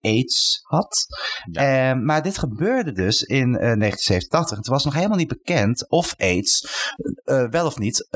AIDS 0.00 0.60
had. 0.62 1.06
Ja. 1.50 1.90
Uh, 1.90 2.02
maar 2.02 2.22
dit 2.22 2.38
gebeurde 2.38 2.92
dus 2.92 3.22
in 3.22 3.48
uh, 3.48 3.58
1987. 3.58 4.56
Het 4.56 4.66
was 4.66 4.84
nog 4.84 4.94
helemaal 4.94 5.16
niet 5.16 5.28
bekend 5.28 5.90
of 5.90 6.14
AIDS 6.16 6.68
uh, 7.24 7.48
wel 7.48 7.66
of 7.66 7.78
niet 7.78 8.08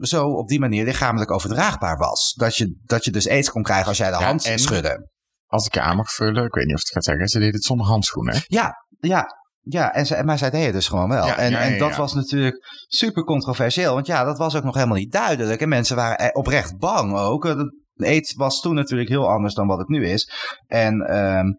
zo 0.00 0.26
op 0.26 0.48
die 0.48 0.60
manier 0.60 0.84
lichamelijk 0.84 1.30
overdraagbaar 1.30 1.96
was. 1.96 2.34
Dat 2.34 2.56
je, 2.56 2.78
dat 2.84 3.04
je 3.04 3.10
dus 3.10 3.28
AIDS 3.28 3.50
kon 3.50 3.62
krijgen 3.62 3.88
als 3.88 3.98
jij 3.98 4.10
de 4.10 4.18
ja, 4.18 4.24
hand 4.24 4.42
schudde. 4.42 5.10
Als 5.46 5.66
ik 5.66 5.74
je 5.74 5.80
aan 5.80 5.96
mag 5.96 6.10
vullen, 6.10 6.44
ik 6.44 6.54
weet 6.54 6.66
niet 6.66 6.74
of 6.74 6.80
het 6.80 6.90
gaat 6.90 7.04
zeggen, 7.04 7.28
ze 7.28 7.38
deed 7.38 7.52
het 7.52 7.64
zonder 7.64 7.86
handschoenen. 7.86 8.42
Ja, 8.46 8.72
ja, 9.00 9.26
ja, 9.60 9.92
en 9.92 10.06
ze, 10.06 10.22
maar 10.24 10.38
zij 10.38 10.50
deden 10.50 10.66
het 10.66 10.74
dus 10.74 10.88
gewoon 10.88 11.08
wel. 11.08 11.26
Ja, 11.26 11.36
en, 11.36 11.50
ja, 11.50 11.58
ja, 11.58 11.72
en 11.72 11.78
dat 11.78 11.96
was 11.96 12.14
natuurlijk 12.14 12.84
super 12.86 13.24
controversieel. 13.24 13.94
Want 13.94 14.06
ja, 14.06 14.24
dat 14.24 14.38
was 14.38 14.54
ook 14.54 14.64
nog 14.64 14.74
helemaal 14.74 14.96
niet 14.96 15.12
duidelijk. 15.12 15.60
En 15.60 15.68
mensen 15.68 15.96
waren 15.96 16.34
oprecht 16.34 16.78
bang 16.78 17.16
ook. 17.16 17.44
Dat, 17.44 17.74
AIDS 18.06 18.34
was 18.34 18.60
toen 18.60 18.74
natuurlijk 18.74 19.08
heel 19.08 19.30
anders 19.30 19.54
dan 19.54 19.66
wat 19.66 19.78
het 19.78 19.88
nu 19.88 20.06
is. 20.06 20.32
En 20.66 21.16
um, 21.16 21.58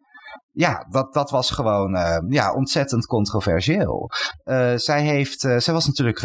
ja, 0.51 0.87
dat, 0.89 1.13
dat 1.13 1.29
was 1.29 1.51
gewoon 1.51 1.95
uh, 1.95 2.17
ja, 2.27 2.53
ontzettend 2.53 3.05
controversieel. 3.05 4.09
Uh, 4.45 4.75
zij, 4.75 5.01
heeft, 5.01 5.43
uh, 5.43 5.57
zij 5.57 5.73
was 5.73 5.87
natuurlijk 5.87 6.19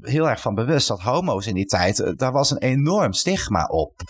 heel 0.00 0.28
erg 0.28 0.40
van 0.40 0.54
bewust 0.54 0.88
dat 0.88 1.00
homo's 1.00 1.46
in 1.46 1.54
die 1.54 1.64
tijd, 1.64 2.18
daar 2.18 2.32
was 2.32 2.50
een 2.50 2.58
enorm 2.58 3.12
stigma 3.12 3.64
op. 3.64 4.00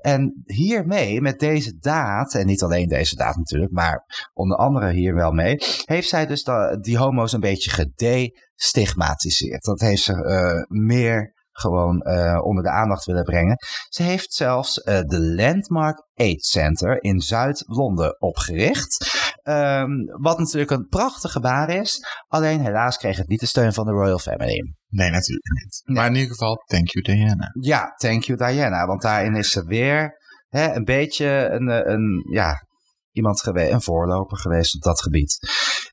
En 0.00 0.42
hiermee, 0.44 1.20
met 1.20 1.38
deze 1.38 1.76
daad, 1.78 2.34
en 2.34 2.46
niet 2.46 2.62
alleen 2.62 2.88
deze 2.88 3.16
daad 3.16 3.36
natuurlijk, 3.36 3.72
maar 3.72 4.28
onder 4.32 4.56
andere 4.56 4.90
hier 4.90 5.14
wel 5.14 5.32
mee, 5.32 5.56
heeft 5.84 6.08
zij 6.08 6.26
dus 6.26 6.48
die 6.80 6.98
homo's 6.98 7.32
een 7.32 7.40
beetje 7.40 7.70
gedestigmatiseerd. 7.70 9.64
Dat 9.64 9.80
heeft 9.80 10.02
ze 10.02 10.66
meer 10.68 11.34
gewoon 11.60 12.06
uh, 12.06 12.40
onder 12.44 12.62
de 12.62 12.70
aandacht 12.70 13.04
willen 13.04 13.24
brengen. 13.24 13.56
Ze 13.88 14.02
heeft 14.02 14.32
zelfs 14.32 14.78
uh, 14.78 15.00
de 15.00 15.20
Landmark 15.20 16.06
AIDS 16.14 16.50
Center 16.50 17.02
in 17.02 17.20
Zuid-Londen 17.20 18.20
opgericht. 18.20 19.18
Um, 19.44 20.04
wat 20.20 20.38
natuurlijk 20.38 20.70
een 20.70 20.86
prachtig 20.86 21.32
gebaar 21.32 21.70
is. 21.70 22.06
Alleen 22.26 22.60
helaas 22.60 22.96
kreeg 22.96 23.16
het 23.16 23.28
niet 23.28 23.40
de 23.40 23.46
steun 23.46 23.72
van 23.72 23.84
de 23.84 23.92
Royal 23.92 24.18
Family. 24.18 24.74
Nee, 24.88 25.10
natuurlijk 25.10 25.48
niet. 25.62 25.82
Nee. 25.84 25.96
Maar 25.96 26.06
in 26.06 26.14
ieder 26.14 26.30
geval, 26.30 26.56
thank 26.66 26.88
you 26.88 27.04
Diana. 27.04 27.50
Ja, 27.60 27.94
thank 27.96 28.22
you 28.22 28.38
Diana. 28.38 28.86
Want 28.86 29.02
daarin 29.02 29.34
is 29.34 29.50
ze 29.50 29.64
weer 29.64 30.18
hè, 30.48 30.74
een 30.74 30.84
beetje 30.84 31.48
een, 31.50 31.68
eh, 31.68 31.92
een, 31.92 32.26
ja, 32.30 32.66
iemand 33.12 33.40
geweest, 33.40 33.72
een 33.72 33.82
voorloper 33.82 34.38
geweest 34.38 34.74
op 34.74 34.82
dat 34.82 35.02
gebied. 35.02 35.38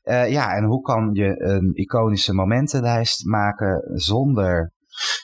Uh, 0.04 0.30
ja, 0.30 0.54
en 0.54 0.64
hoe 0.64 0.80
kan 0.80 1.10
je 1.12 1.42
een 1.42 1.70
iconische 1.74 2.34
momentenlijst 2.34 3.24
maken 3.24 3.82
zonder 3.94 4.72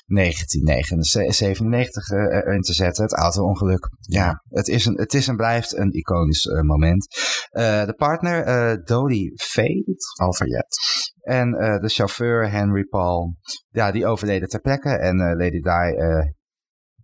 1997 0.07 2.11
uh, 2.11 2.19
erin 2.19 2.61
te 2.61 2.73
zetten. 2.73 3.05
Het 3.05 3.13
auto-ongeluk. 3.13 3.89
Ja, 4.01 4.43
het 4.49 4.69
is, 4.69 4.85
een, 4.85 4.97
het 4.97 5.15
is 5.15 5.29
en 5.29 5.37
blijft 5.37 5.77
een 5.77 5.93
iconisch 5.93 6.45
uh, 6.45 6.61
moment. 6.61 7.07
Uh, 7.53 7.85
de 7.85 7.95
partner, 7.95 8.49
uh, 8.49 8.75
Dodie 8.85 9.43
Fade. 9.43 9.97
Alfayet. 10.17 10.77
En 11.21 11.51
de 11.81 11.89
chauffeur, 11.89 12.51
Henry 12.51 12.85
Paul. 12.85 13.37
Ja, 13.69 13.93
die 13.93 14.07
overleden 14.07 14.49
ter 14.49 14.61
plekke. 14.61 14.89
En 14.89 15.17
Lady 15.17 15.61
Di 15.61 15.97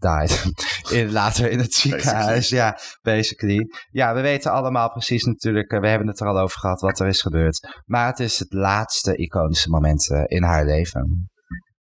died. 0.00 0.52
in, 0.98 1.12
later 1.12 1.50
in 1.50 1.58
het 1.58 1.74
ziekenhuis. 1.74 2.48
Ja, 2.48 2.78
basically. 3.02 3.66
Ja, 3.90 4.14
we 4.14 4.20
weten 4.20 4.52
allemaal 4.52 4.90
precies 4.90 5.24
natuurlijk, 5.24 5.70
we 5.70 5.88
hebben 5.88 6.08
het 6.08 6.20
er 6.20 6.26
al 6.26 6.38
over 6.38 6.58
gehad 6.58 6.80
wat 6.80 7.00
er 7.00 7.06
is 7.06 7.20
gebeurd. 7.20 7.82
Maar 7.84 8.06
het 8.06 8.18
is 8.18 8.38
het 8.38 8.52
laatste 8.52 9.16
iconische 9.16 9.70
moment 9.70 10.10
in 10.26 10.42
haar 10.42 10.64
leven. 10.64 11.30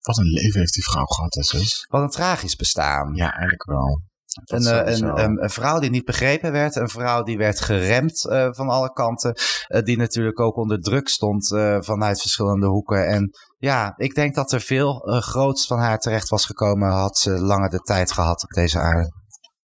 Wat 0.10 0.18
een 0.18 0.32
leven 0.32 0.60
heeft 0.60 0.74
die 0.74 0.84
vrouw 0.84 1.05
gehad, 1.05 1.34
hè, 1.34 1.43
zus? 1.43 1.86
Wat 1.89 2.01
een 2.01 2.10
tragisch 2.10 2.55
bestaan. 2.55 3.14
Ja, 3.14 3.32
eigenlijk 3.32 3.66
wel. 3.66 4.01
Een, 4.45 4.62
uh, 4.62 4.95
een, 4.95 5.24
een, 5.24 5.43
een, 5.43 5.49
vrouw 5.49 5.80
die 5.80 5.89
niet 5.89 6.05
begrepen 6.05 6.51
werd. 6.51 6.76
Een 6.76 6.89
vrouw 6.89 7.24
die 7.24 7.38
werd 7.38 7.62
geremd 7.62 8.26
uh, 8.26 8.47
van 8.51 8.70
alle 8.70 8.93
kanten. 8.93 9.36
Uh, 9.68 9.82
die 9.82 9.97
natuurlijk 9.97 10.39
ook 10.39 10.57
onder 10.57 10.80
druk 10.80 11.07
stond 11.07 11.47
vanuit 11.80 12.22
verschillende 12.22 12.68
hoeken. 12.68 13.07
En 13.07 13.30
ja, 13.57 13.93
ik 13.97 14.16
denk 14.16 14.36
dat 14.36 14.51
er 14.51 14.62
veel 14.62 14.93
groots 15.22 15.68
van 15.68 15.80
haar 15.80 15.97
terecht 15.97 16.30
was 16.30 16.45
gekomen. 16.45 16.89
Had 16.89 17.18
ze 17.18 17.32
langer 17.32 17.70
de 17.70 17.80
tijd 17.80 18.12
gehad 18.12 18.43
op 18.43 18.49
deze 18.49 18.80
aarde. 18.80 19.12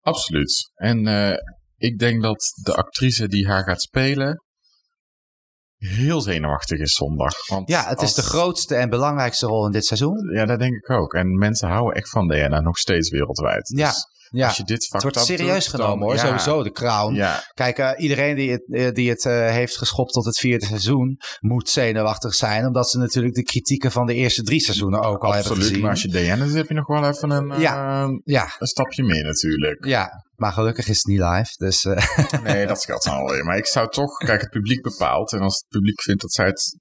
Absoluut. 0.00 0.70
En 0.74 1.06
ik 1.76 1.98
denk 1.98 2.22
dat 2.22 2.52
de 2.62 2.74
actrice 2.74 3.28
die 3.28 3.48
haar 3.48 3.62
gaat 3.64 3.82
spelen 3.82 4.42
heel 5.88 6.20
zenuwachtig 6.20 6.78
is 6.78 6.94
zondag. 6.94 7.46
Want 7.46 7.68
ja, 7.68 7.88
het 7.88 8.02
is 8.02 8.14
de 8.14 8.22
grootste 8.22 8.74
en 8.74 8.90
belangrijkste 8.90 9.46
rol 9.46 9.66
in 9.66 9.72
dit 9.72 9.84
seizoen. 9.84 10.30
Ja, 10.34 10.44
dat 10.44 10.58
denk 10.58 10.74
ik 10.74 10.90
ook. 10.90 11.14
En 11.14 11.38
mensen 11.38 11.68
houden 11.68 11.94
echt 11.94 12.08
van 12.08 12.28
Diana 12.28 12.60
nog 12.60 12.78
steeds 12.78 13.10
wereldwijd. 13.10 13.72
Ja. 13.76 13.88
Dus 13.88 14.10
ja. 14.32 14.46
Als 14.46 14.56
je 14.56 14.64
dit 14.64 14.88
het 14.90 15.02
wordt 15.02 15.18
serieus 15.18 15.64
doet, 15.64 15.80
genomen 15.80 16.06
hoor, 16.06 16.14
ja. 16.14 16.26
sowieso, 16.26 16.62
de 16.62 16.70
crown. 16.70 17.14
Ja. 17.14 17.44
Kijk, 17.54 17.78
uh, 17.78 17.90
iedereen 17.96 18.36
die 18.36 18.50
het, 18.50 18.62
uh, 18.66 18.90
die 18.90 19.10
het 19.10 19.24
uh, 19.24 19.50
heeft 19.50 19.78
geschopt 19.78 20.12
tot 20.12 20.24
het 20.24 20.38
vierde 20.38 20.66
seizoen 20.66 21.18
moet 21.40 21.68
zenuwachtig 21.68 22.34
zijn. 22.34 22.66
Omdat 22.66 22.90
ze 22.90 22.98
natuurlijk 22.98 23.34
de 23.34 23.42
kritieken 23.42 23.92
van 23.92 24.06
de 24.06 24.14
eerste 24.14 24.42
drie 24.42 24.60
seizoenen 24.60 25.00
ook 25.00 25.24
al 25.24 25.32
hebben 25.32 25.56
gezien. 25.56 25.80
maar 25.80 25.90
als 25.90 26.02
je 26.02 26.08
Diana 26.08 26.46
zit, 26.46 26.54
heb 26.54 26.68
je 26.68 26.74
nog 26.74 26.86
wel 26.86 27.08
even 27.08 27.30
een, 27.30 27.60
ja. 27.60 28.06
ja. 28.24 28.54
een 28.58 28.66
stapje 28.66 29.02
meer 29.02 29.24
natuurlijk. 29.24 29.84
Ja, 29.84 30.24
maar 30.42 30.52
gelukkig 30.52 30.88
is 30.88 30.96
het 30.96 31.06
niet 31.06 31.20
live, 31.20 31.52
dus... 31.56 31.84
nee, 32.48 32.66
dat 32.66 32.80
scheelt 32.80 33.02
dan 33.02 33.14
alweer. 33.14 33.44
Maar 33.44 33.56
ik 33.56 33.66
zou 33.66 33.88
toch... 33.88 34.16
Kijk, 34.16 34.40
het 34.40 34.50
publiek 34.50 34.82
bepaalt. 34.82 35.32
En 35.32 35.40
als 35.40 35.54
het 35.54 35.68
publiek 35.68 36.02
vindt 36.02 36.20
dat 36.20 36.32
zij 36.32 36.46
het 36.46 36.78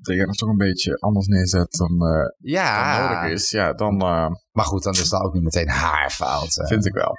Diana 0.00 0.32
toch 0.32 0.48
een 0.48 0.56
beetje 0.56 0.96
anders 0.98 1.26
neerzet 1.26 1.70
dan, 1.70 1.92
uh, 1.92 2.52
ja. 2.52 2.98
dan 2.98 3.16
nodig 3.16 3.30
is, 3.30 3.50
ja, 3.50 3.72
dan... 3.72 3.94
Uh, 3.94 4.26
maar 4.50 4.64
goed, 4.64 4.82
dan 4.82 4.92
is 4.92 5.08
dat 5.08 5.22
ook 5.22 5.32
niet 5.32 5.42
meteen 5.42 5.68
haar 5.68 6.10
fout. 6.10 6.52
Vind 6.68 6.86
ik 6.86 6.92
wel. 6.92 7.12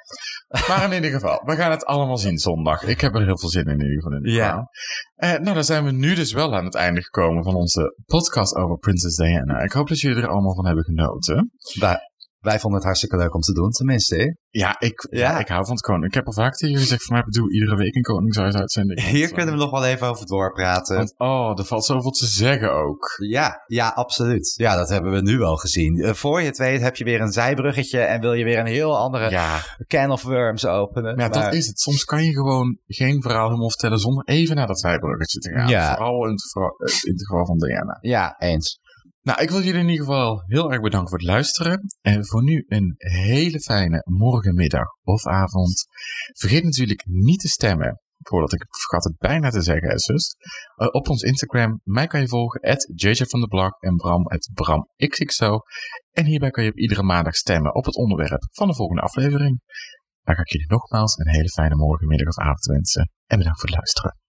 maar 0.68 0.84
in 0.84 0.92
ieder 0.92 1.10
geval, 1.10 1.42
we 1.44 1.56
gaan 1.56 1.70
het 1.70 1.84
allemaal 1.84 2.18
zien 2.18 2.38
zondag. 2.38 2.82
Ik 2.82 3.00
heb 3.00 3.14
er 3.14 3.24
heel 3.24 3.38
veel 3.38 3.48
zin 3.48 3.64
in 3.64 3.78
in 3.78 3.86
ieder 3.86 4.02
geval. 4.02 4.18
In 4.18 4.32
ja. 4.32 4.68
Uh, 5.16 5.30
nou, 5.30 5.54
dan 5.54 5.64
zijn 5.64 5.84
we 5.84 5.90
nu 5.90 6.14
dus 6.14 6.32
wel 6.32 6.54
aan 6.54 6.64
het 6.64 6.74
einde 6.74 7.02
gekomen 7.02 7.44
van 7.44 7.54
onze 7.54 7.96
podcast 8.06 8.56
over 8.56 8.78
Princess 8.78 9.16
Diana. 9.16 9.58
Ik 9.58 9.72
hoop 9.72 9.88
dat 9.88 10.00
jullie 10.00 10.22
er 10.22 10.28
allemaal 10.28 10.54
van 10.54 10.66
hebben 10.66 10.84
genoten. 10.84 11.50
Wij 12.42 12.58
vonden 12.58 12.78
het 12.78 12.84
hartstikke 12.84 13.16
leuk 13.16 13.34
om 13.34 13.40
te 13.40 13.52
doen, 13.52 13.70
tenminste. 13.70 14.36
Ja, 14.50 14.80
ik, 14.80 15.06
ja. 15.10 15.38
ik 15.38 15.48
hou 15.48 15.64
van 15.64 15.74
het 15.74 15.84
koning. 15.84 16.04
Ik 16.04 16.14
heb 16.14 16.26
al 16.26 16.32
vaak 16.32 16.54
tegen 16.54 16.74
je 16.74 16.80
gezegd, 16.80 17.04
van 17.04 17.16
mij 17.16 17.24
bedoel 17.24 17.50
iedere 17.50 17.76
week 17.76 17.94
een 17.94 18.02
koningshuisuitzending. 18.02 19.02
Hier 19.16 19.32
kunnen 19.32 19.54
we 19.54 19.60
nog 19.60 19.70
wel 19.70 19.84
even 19.84 20.06
over 20.06 20.26
doorpraten. 20.26 20.96
Want, 20.96 21.14
oh, 21.16 21.58
er 21.58 21.64
valt 21.64 21.84
zoveel 21.84 22.10
te 22.10 22.26
zeggen 22.26 22.72
ook. 22.72 23.14
Ja, 23.28 23.62
ja, 23.66 23.88
absoluut. 23.88 24.54
Ja, 24.56 24.76
dat 24.76 24.88
hebben 24.88 25.12
we 25.12 25.20
nu 25.20 25.38
wel 25.38 25.56
gezien. 25.56 25.96
Uh, 25.96 26.12
voor 26.12 26.40
je 26.40 26.46
het 26.46 26.58
weet 26.58 26.80
heb 26.80 26.96
je 26.96 27.04
weer 27.04 27.20
een 27.20 27.32
zijbruggetje 27.32 28.00
en 28.00 28.20
wil 28.20 28.32
je 28.32 28.44
weer 28.44 28.58
een 28.58 28.66
heel 28.66 28.98
andere 28.98 29.30
ja. 29.30 29.60
can 29.86 30.10
of 30.10 30.22
worms 30.22 30.66
openen. 30.66 31.10
Ja, 31.10 31.16
maar... 31.16 31.30
dat 31.30 31.54
is 31.54 31.66
het. 31.66 31.80
Soms 31.80 32.04
kan 32.04 32.24
je 32.24 32.32
gewoon 32.32 32.78
geen 32.86 33.22
verhaal 33.22 33.46
helemaal 33.46 33.70
vertellen 33.70 33.98
zonder 33.98 34.24
even 34.24 34.56
naar 34.56 34.66
dat 34.66 34.80
zijbruggetje 34.80 35.38
te 35.38 35.52
gaan. 35.52 35.68
Ja. 35.68 35.94
Vooral 35.94 36.24
in 36.24 36.30
het, 36.30 36.42
geval, 36.42 36.74
in 37.02 37.12
het 37.12 37.26
geval 37.26 37.46
van 37.46 37.58
Diana. 37.58 37.98
Ja, 38.00 38.34
eens. 38.38 38.80
Nou, 39.22 39.42
ik 39.42 39.50
wil 39.50 39.62
jullie 39.62 39.80
in 39.80 39.88
ieder 39.88 40.06
geval 40.06 40.42
heel 40.46 40.72
erg 40.72 40.80
bedanken 40.80 41.08
voor 41.08 41.18
het 41.18 41.26
luisteren. 41.26 41.80
En 42.00 42.26
voor 42.26 42.42
nu 42.42 42.64
een 42.68 42.94
hele 42.96 43.60
fijne 43.60 44.02
morgenmiddag 44.04 44.86
of 45.02 45.26
avond. 45.26 45.86
Vergeet 46.32 46.64
natuurlijk 46.64 47.02
niet 47.06 47.40
te 47.40 47.48
stemmen. 47.48 48.00
Voordat 48.18 48.52
ik 48.52 48.66
vergat 48.68 49.04
het 49.04 49.18
bijna 49.18 49.50
te 49.50 49.62
zeggen, 49.62 49.98
zus. 49.98 50.36
Uh, 50.76 50.86
op 50.90 51.08
ons 51.08 51.22
Instagram. 51.22 51.80
Mij 51.84 52.06
kan 52.06 52.20
je 52.20 52.28
volgen, 52.28 52.60
at 52.60 52.92
JJ 52.94 53.24
van 53.24 53.40
de 53.40 53.46
Blog 53.46 53.80
en 53.80 53.96
Bram, 53.96 54.26
at 54.26 54.50
BramXXO. 54.54 55.58
En 56.10 56.24
hierbij 56.24 56.50
kan 56.50 56.64
je 56.64 56.70
op 56.70 56.78
iedere 56.78 57.02
maandag 57.02 57.34
stemmen 57.34 57.74
op 57.74 57.84
het 57.84 57.96
onderwerp 57.96 58.48
van 58.50 58.68
de 58.68 58.74
volgende 58.74 59.02
aflevering. 59.02 59.60
Dan 60.22 60.34
ga 60.34 60.40
ik 60.40 60.52
jullie 60.52 60.70
nogmaals 60.70 61.16
een 61.16 61.28
hele 61.28 61.48
fijne 61.48 61.76
morgenmiddag 61.76 62.28
of 62.28 62.38
avond 62.38 62.64
wensen. 62.64 63.10
En 63.26 63.38
bedankt 63.38 63.60
voor 63.60 63.68
het 63.68 63.78
luisteren. 63.78 64.21